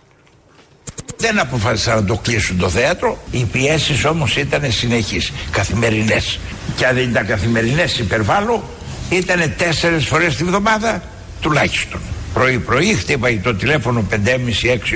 Δεν 1.17 1.39
αποφάσισαν 1.41 1.95
να 1.95 2.05
το 2.05 2.21
κλείσουν 2.23 2.59
το 2.59 2.69
θέατρο. 2.69 3.19
Οι 3.31 3.45
πιέσεις 3.53 4.05
όμως 4.05 4.37
ήταν 4.37 4.73
συνεχείς, 4.73 5.33
καθημερινές. 5.51 6.39
Και 6.77 6.87
αν 6.87 6.95
δεν 6.95 7.11
ήταν 7.11 7.27
καθημερινές, 7.27 7.99
υπερβάλλω, 7.99 8.63
ήταν 9.11 9.55
τέσσερι 9.59 9.99
φορές 9.99 10.37
τη 10.37 10.45
βδομάδα 10.45 11.03
τουλάχιστον. 11.41 12.01
Πρωί-πρωί 12.35 12.95
χτύπαγε 12.95 13.41
το 13.43 13.55
τηλέφωνο 13.55 14.07
5.30-6 14.11 14.17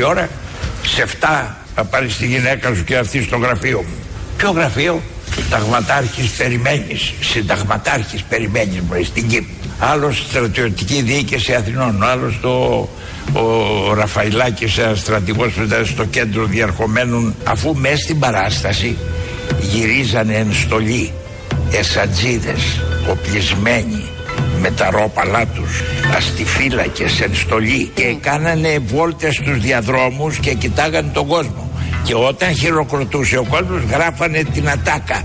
ώρα, 0.06 0.28
σε 0.82 1.02
7 1.02 1.06
θα 1.74 1.84
πάρεις 1.84 2.16
τη 2.16 2.26
γυναίκα 2.26 2.74
σου 2.74 2.84
και 2.84 2.96
αυτή 2.96 3.22
στο 3.22 3.36
γραφείο 3.36 3.78
μου. 3.78 3.94
Ποιο 4.38 4.50
γραφείο, 4.50 5.02
Συνταγματάρχης 5.34 6.30
περιμένεις. 6.30 7.12
Συνταγματάρχης 7.20 8.22
περιμένεις, 8.22 8.80
μου 8.80 9.04
στην 9.04 9.28
Κύπρο. 9.28 9.54
Άλλος 9.78 10.18
στρατιωτική 10.28 11.02
διοίκηση 11.02 11.54
Αθηνών, 11.54 12.02
άλλος 12.02 12.38
το 12.40 12.88
ο 13.32 13.94
Ραφαηλάκης 13.94 14.78
ένας 14.78 14.98
στρατηγός 14.98 15.52
που 15.52 15.62
ήταν 15.62 15.86
στο 15.86 16.04
κέντρο 16.04 16.44
διαρχομένων 16.44 17.34
αφού 17.44 17.74
μέσα 17.74 17.96
στην 17.96 18.18
παράσταση 18.18 18.96
γυρίζανε 19.60 20.34
εν 20.34 20.52
στολή 20.52 21.12
εσατζίδες 21.72 22.80
οπλισμένοι 23.10 24.04
με 24.60 24.70
τα 24.70 24.90
ρόπαλά 24.90 25.46
τους 25.46 25.82
αστιφύλακες 26.16 27.20
εν 27.20 27.34
στολή 27.34 27.90
και 27.94 28.16
κάνανε 28.20 28.78
βόλτες 28.78 29.34
στους 29.34 29.60
διαδρόμους 29.60 30.38
και 30.38 30.54
κοιτάγανε 30.54 31.10
τον 31.12 31.26
κόσμο 31.26 31.67
και 32.08 32.14
όταν 32.14 32.54
χειροκροτούσε 32.54 33.38
ο 33.38 33.44
κόσμος 33.44 33.82
γράφανε 33.82 34.42
την 34.42 34.68
ατάκα 34.68 35.24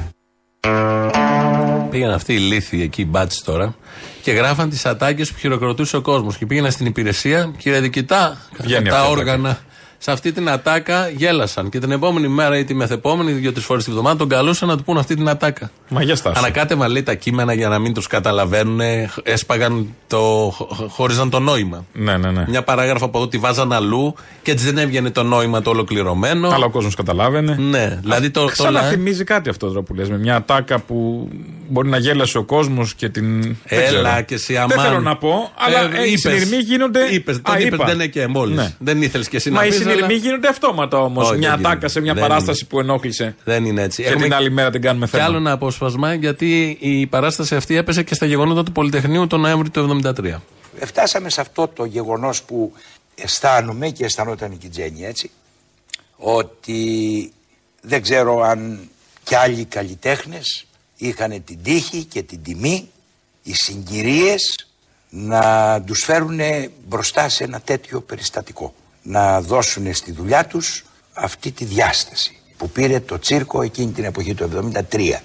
Πήγαν 1.89 2.11
αυτοί 2.11 2.33
οι 2.33 2.37
λύθοι 2.37 2.81
εκεί, 2.81 3.01
οι 3.01 3.05
μπάτσε 3.05 3.43
τώρα, 3.45 3.75
και 4.21 4.31
γράφαν 4.31 4.69
τις 4.69 4.85
ατάκες 4.85 5.31
που 5.31 5.39
χειροκροτούσε 5.39 5.97
ο 5.97 6.01
κόσμος. 6.01 6.37
Και 6.37 6.45
πήγαιναν 6.45 6.71
στην 6.71 6.85
υπηρεσία, 6.85 7.53
κύριε 7.57 7.79
Δικητά, 7.79 8.37
Βγαίνει 8.57 8.89
τα 8.89 8.99
αυτή 8.99 9.07
η 9.07 9.11
όργανα. 9.11 9.59
Σε 10.05 10.11
αυτή 10.11 10.31
την 10.31 10.49
ατάκα 10.49 11.09
γέλασαν. 11.09 11.69
Και 11.69 11.79
την 11.79 11.91
επόμενη 11.91 12.27
μέρα 12.27 12.57
ή 12.57 12.63
τη 12.63 12.73
μεθεπόμενη, 12.73 13.31
δύο-τρει 13.31 13.61
φορές 13.63 13.83
τη 13.83 13.91
βδομάδα, 13.91 14.15
τον 14.15 14.27
καλούσαν 14.29 14.67
να 14.67 14.77
του 14.77 14.83
πούν 14.83 14.97
αυτή 14.97 15.15
την 15.15 15.29
ατάκα. 15.29 15.71
Μαγιά 15.89 16.15
στάση. 16.15 16.35
Ανακάτευαν 16.39 16.91
λέει 16.91 17.03
τα 17.03 17.13
κείμενα 17.13 17.53
για 17.53 17.67
να 17.67 17.79
μην 17.79 17.93
τους 17.93 18.07
καταλαβαίνουν, 18.07 18.79
έσπαγαν 19.23 19.87
το. 20.07 20.17
χω- 20.53 20.89
χώριζαν 20.89 21.29
το 21.29 21.39
νόημα. 21.39 21.85
Ναι, 21.93 22.17
ναι, 22.17 22.31
ναι. 22.31 22.45
Μια 22.47 22.63
παράγραφο 22.63 23.05
από 23.05 23.17
εδώ 23.17 23.27
τη 23.27 23.37
βάζαν 23.37 23.73
αλλού 23.73 24.15
και 24.41 24.51
έτσι 24.51 24.65
δεν 24.65 24.77
έβγαινε 24.77 25.09
το 25.11 25.23
νόημα 25.23 25.61
το 25.61 25.69
ολοκληρωμένο. 25.69 26.49
Αλλά 26.49 26.65
ο 26.65 26.69
κόσμος 26.69 26.95
καταλάβαινε. 26.95 27.55
Ναι, 27.59 27.99
δηλαδή 28.01 28.29
το. 28.29 28.39
το 28.39 28.45
Ξαναθυμίζει 28.51 29.23
κάτι 29.23 29.49
αυτό 29.49 29.67
τώρα 29.67 29.81
που 29.81 29.93
λες 29.93 30.09
με 30.09 30.17
μια 30.17 30.35
ατάκα 30.35 30.79
που 30.79 31.27
μπορεί 31.69 31.89
να 31.89 31.97
γέλασε 31.97 32.37
ο 32.37 32.43
κόσμος 32.43 32.93
και 32.95 33.09
την. 33.09 33.41
δεν 33.41 33.55
Έλα 33.65 34.09
ξέρω. 34.09 34.21
και 34.25 34.33
εσύ 34.33 34.53
Δεν 34.53 34.61
αμάν. 34.61 34.85
θέλω 34.85 34.99
να 34.99 35.17
πω, 35.17 35.51
αλλά 35.57 35.79
Ε, 35.79 36.01
ε, 36.01 36.07
οι 36.07 36.11
είπες. 36.11 36.19
συνειρμοί 36.19 36.57
γίνονται. 36.63 36.99
Είπες, 37.11 37.35
Α, 37.35 37.39
δεν 37.51 37.59
είπες, 37.59 37.73
είπα. 37.73 37.85
δεν 37.85 37.93
είναι 37.95 38.07
και 38.07 38.27
μόλις. 38.27 38.55
Ναι. 38.55 38.73
Δεν 38.79 39.01
ήθελες 39.01 39.27
και 39.29 39.37
εσύ 39.37 39.49
να 39.49 39.55
Μα 39.55 39.65
οι 39.65 39.67
πεις, 39.69 39.77
συνειρμοί 39.93 40.13
αλλά- 40.13 40.23
γίνονται 40.23 40.47
αυτόματα 40.47 40.97
όμως. 40.99 41.29
Όχι, 41.29 41.37
Μια 41.37 41.49
δεν 41.49 41.59
ατάκα 41.59 41.69
γίνεται. 41.73 41.87
σε 41.87 42.01
μια 42.01 42.13
Δεν 42.13 42.21
παράσταση 42.21 42.59
είναι. 42.59 42.69
που 42.69 42.79
ενόχλησε. 42.79 43.35
Δεν 43.43 43.65
είναι 43.65 43.81
έτσι. 43.81 44.03
Και 44.03 44.15
την 44.15 44.33
άλλη 44.33 44.51
μέρα 44.51 44.69
την 44.69 44.81
κάνουμε 44.81 45.05
Κι 45.05 45.11
θέμα. 45.11 45.23
άλλο 45.23 45.37
ένα 45.37 45.51
απόσπασμα, 45.51 46.13
γιατί 46.13 46.77
η 46.79 47.07
παράσταση 47.07 47.55
αυτή 47.55 47.75
έπεσε 47.75 48.03
και 48.03 48.15
στα 48.15 48.25
γεγονότα 48.25 48.63
του 48.63 48.71
Πολυτεχνείου 48.71 49.27
τον 49.27 49.39
Νοέμβρη 49.39 49.69
του 49.69 49.79
1973. 49.79 50.41
Φτάσαμε 50.85 51.29
σε 51.29 51.41
αυτό 51.41 51.67
το 51.67 51.85
γεγονός 51.85 52.43
που 52.43 52.73
αισθάνομαι 53.15 53.89
και 53.89 54.05
αισθανόταν 54.05 54.57
και 54.57 54.65
η 54.65 54.69
Τζέννη 54.69 55.05
έτσι 55.05 55.31
ότι 56.17 57.31
δεν 57.81 58.01
ξέρω 58.01 58.41
αν 58.41 58.89
κι 59.23 59.35
άλλοι 59.35 59.65
καλλιτέχνες 59.65 60.65
είχαν 60.97 61.43
την 61.43 61.57
τύχη 61.63 62.03
και 62.03 62.21
την 62.23 62.43
τιμή 62.43 62.89
οι 63.43 63.53
συγκυρίες 63.53 64.67
να 65.09 65.81
τους 65.85 66.03
φέρουν 66.03 66.39
μπροστά 66.87 67.29
σε 67.29 67.43
ένα 67.43 67.59
τέτοιο 67.61 68.01
περιστατικό 68.01 68.73
να 69.03 69.41
δώσουν 69.41 69.93
στη 69.93 70.11
δουλειά 70.11 70.45
τους 70.45 70.85
αυτή 71.13 71.51
τη 71.51 71.65
διάσταση 71.65 72.37
που 72.57 72.69
πήρε 72.69 72.99
το 72.99 73.19
τσίρκο 73.19 73.61
εκείνη 73.61 73.91
την 73.91 74.03
εποχή 74.03 74.33
του 74.33 74.71
73 74.91 75.19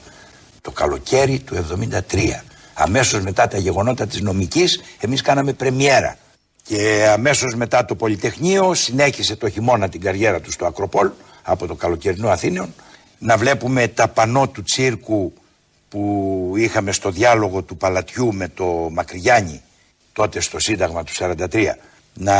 το 0.60 0.70
καλοκαίρι 0.70 1.38
του 1.38 1.66
73 2.10 2.40
Αμέσως 2.80 3.22
μετά 3.22 3.48
τα 3.48 3.58
γεγονότα 3.58 4.06
της 4.06 4.20
νομικής 4.20 4.80
εμείς 5.00 5.22
κάναμε 5.22 5.52
πρεμιέρα. 5.52 6.16
Και 6.62 7.08
αμέσως 7.12 7.54
μετά 7.54 7.84
το 7.84 7.94
Πολυτεχνείο 7.94 8.74
συνέχισε 8.74 9.36
το 9.36 9.48
χειμώνα 9.48 9.88
την 9.88 10.00
καριέρα 10.00 10.40
του 10.40 10.52
στο 10.52 10.66
Ακροπόλ 10.66 11.10
από 11.42 11.66
το 11.66 11.74
καλοκαιρινό 11.74 12.28
Αθήνιον 12.28 12.74
να 13.18 13.36
βλέπουμε 13.36 13.88
τα 13.88 14.08
πανό 14.08 14.48
του 14.48 14.62
τσίρκου 14.62 15.32
που 15.88 16.52
είχαμε 16.56 16.92
στο 16.92 17.10
διάλογο 17.10 17.62
του 17.62 17.76
Παλατιού 17.76 18.34
με 18.34 18.48
το 18.48 18.88
Μακριγιάννη 18.92 19.62
τότε 20.12 20.40
στο 20.40 20.58
Σύνταγμα 20.58 21.04
του 21.04 21.12
43 21.18 21.66
να 22.18 22.36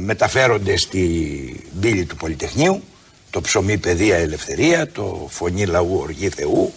μεταφέρονται 0.00 0.76
στη 0.76 1.64
μπύλη 1.72 2.04
του 2.04 2.16
Πολυτεχνείου 2.16 2.82
το 3.30 3.40
ψωμί 3.40 3.78
παιδεία 3.78 4.16
ελευθερία, 4.16 4.90
το 4.90 5.26
φωνή 5.30 5.66
λαού 5.66 5.98
οργή 5.98 6.28
Θεού 6.28 6.72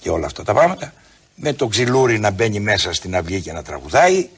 και 0.00 0.10
όλα 0.10 0.26
αυτά 0.26 0.42
τα 0.42 0.54
πράγματα 0.54 0.92
με 1.34 1.52
το 1.52 1.66
ξυλούρι 1.66 2.18
να 2.18 2.30
μπαίνει 2.30 2.60
μέσα 2.60 2.92
στην 2.92 3.16
αυλή 3.16 3.40
και 3.40 3.52
να 3.52 3.62
τραγουδάει 3.62 4.28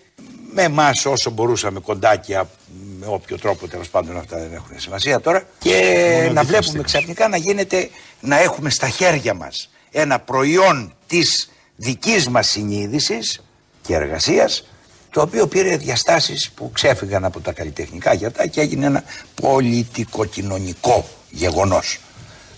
με 0.54 0.62
εμάς 0.62 1.06
όσο 1.06 1.30
μπορούσαμε 1.30 1.80
κοντάκια 1.80 2.50
με 2.98 3.06
όποιο 3.08 3.38
τρόπο 3.38 3.68
τέλος 3.68 3.88
πάντων 3.88 4.16
αυτά 4.16 4.38
δεν 4.38 4.52
έχουν 4.52 4.80
σημασία 4.80 5.20
τώρα 5.20 5.42
και 5.58 6.30
να 6.32 6.42
βλέπουμε 6.42 6.82
ξαφνικά 6.82 7.28
να 7.28 7.36
γίνεται 7.36 7.90
να 8.20 8.40
έχουμε 8.40 8.70
στα 8.70 8.88
χέρια 8.88 9.34
μας 9.34 9.70
ένα 9.90 10.18
προϊόν 10.18 10.94
της 11.06 11.50
δικής 11.76 12.28
μας 12.28 12.48
συνείδησης 12.48 13.42
και 13.82 13.94
εργασίας 13.94 14.64
το 15.12 15.20
οποίο 15.20 15.46
πήρε 15.46 15.76
διαστάσεις 15.76 16.50
που 16.50 16.70
ξέφυγαν 16.72 17.24
από 17.24 17.40
τα 17.40 17.52
καλλιτεχνικά 17.52 18.12
γιατά 18.12 18.46
και 18.46 18.60
έγινε 18.60 18.86
ένα 18.86 19.04
πολιτικο-κοινωνικό 19.40 21.08
γεγονός 21.30 22.00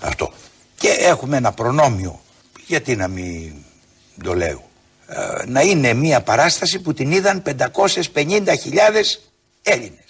αυτό. 0.00 0.32
Και 0.76 0.88
έχουμε 0.88 1.36
ένα 1.36 1.52
προνόμιο, 1.52 2.20
γιατί 2.66 2.96
να 2.96 3.08
μην 3.08 3.52
το 4.24 4.34
λέω, 4.34 4.68
ε, 5.06 5.46
να 5.46 5.60
είναι 5.60 5.92
μια 5.92 6.20
παράσταση 6.20 6.78
που 6.78 6.94
την 6.94 7.12
είδαν 7.12 7.42
550.000 7.42 9.20
Έλληνες. 9.62 10.03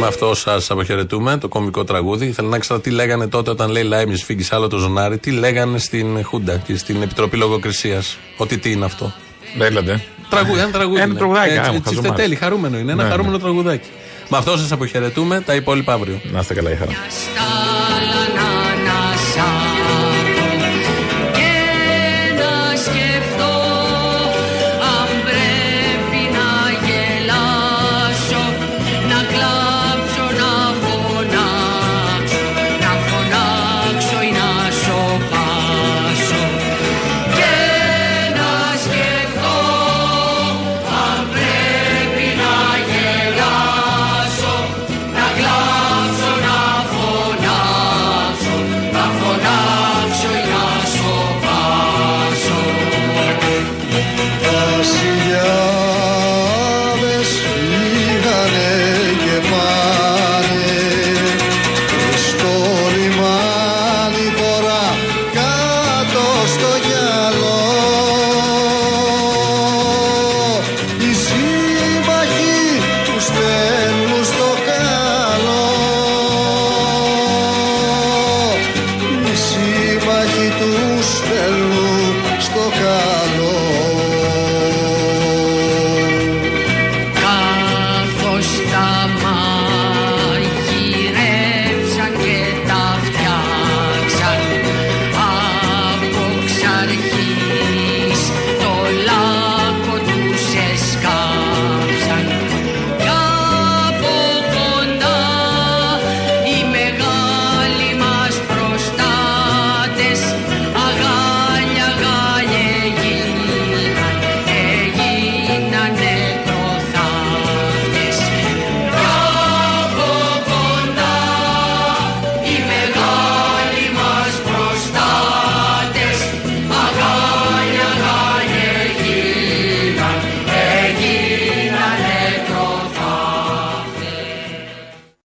Με 0.00 0.06
αυτό 0.06 0.34
σας 0.34 0.70
αποχαιρετούμε, 0.70 1.36
το 1.38 1.48
κομικό 1.48 1.84
τραγούδι. 1.84 2.30
Θέλω 2.32 2.48
να 2.48 2.58
ξέρω 2.58 2.80
τι 2.80 2.90
λέγανε 2.90 3.28
τότε 3.28 3.50
όταν 3.50 3.70
λέει 3.70 3.82
Λάιμις 3.82 4.24
φύγεις 4.24 4.52
άλλο 4.52 4.68
το 4.68 4.78
ζωνάρι, 4.78 5.18
τι 5.18 5.30
λέγανε 5.30 5.78
στην 5.78 6.24
Χούντα 6.24 6.56
και 6.56 6.76
στην 6.76 7.02
Επιτροπή 7.02 7.36
Λογοκρισίας. 7.36 8.18
Ότι 8.36 8.58
τι 8.58 8.70
είναι 8.70 8.84
αυτό. 8.84 9.12
Λέγατε. 9.56 10.02
Τραγούδι, 10.30 10.60
ένα 10.60 10.70
τραγούδι. 10.70 10.96
Ένα 11.00 11.04
είναι. 11.10 11.18
τραγουδάκι, 11.18 11.48
Έτσι, 11.54 11.68
άμα, 11.70 11.80
τσιφτετέλη, 11.80 12.12
χαζομάρι. 12.12 12.36
χαρούμενο 12.36 12.78
είναι. 12.78 12.92
Ένα 12.92 12.94
Ναι, 12.94 13.02
ναι. 13.02 13.10
χαρούμενο 13.10 13.38
τραγουδάκι. 13.38 13.88
Με 14.28 14.36
αυτό 14.36 14.56
σας 14.56 14.72
αποχαιρετούμε, 14.72 15.40
τα 15.40 15.54
υπόλοιπα 15.54 15.92
αύριο. 15.92 16.20
Να 16.32 16.40
είστε 16.40 16.54
καλά, 16.54 16.70
η 16.70 16.76
χαρά. 16.76 16.90
Στα 16.90 18.59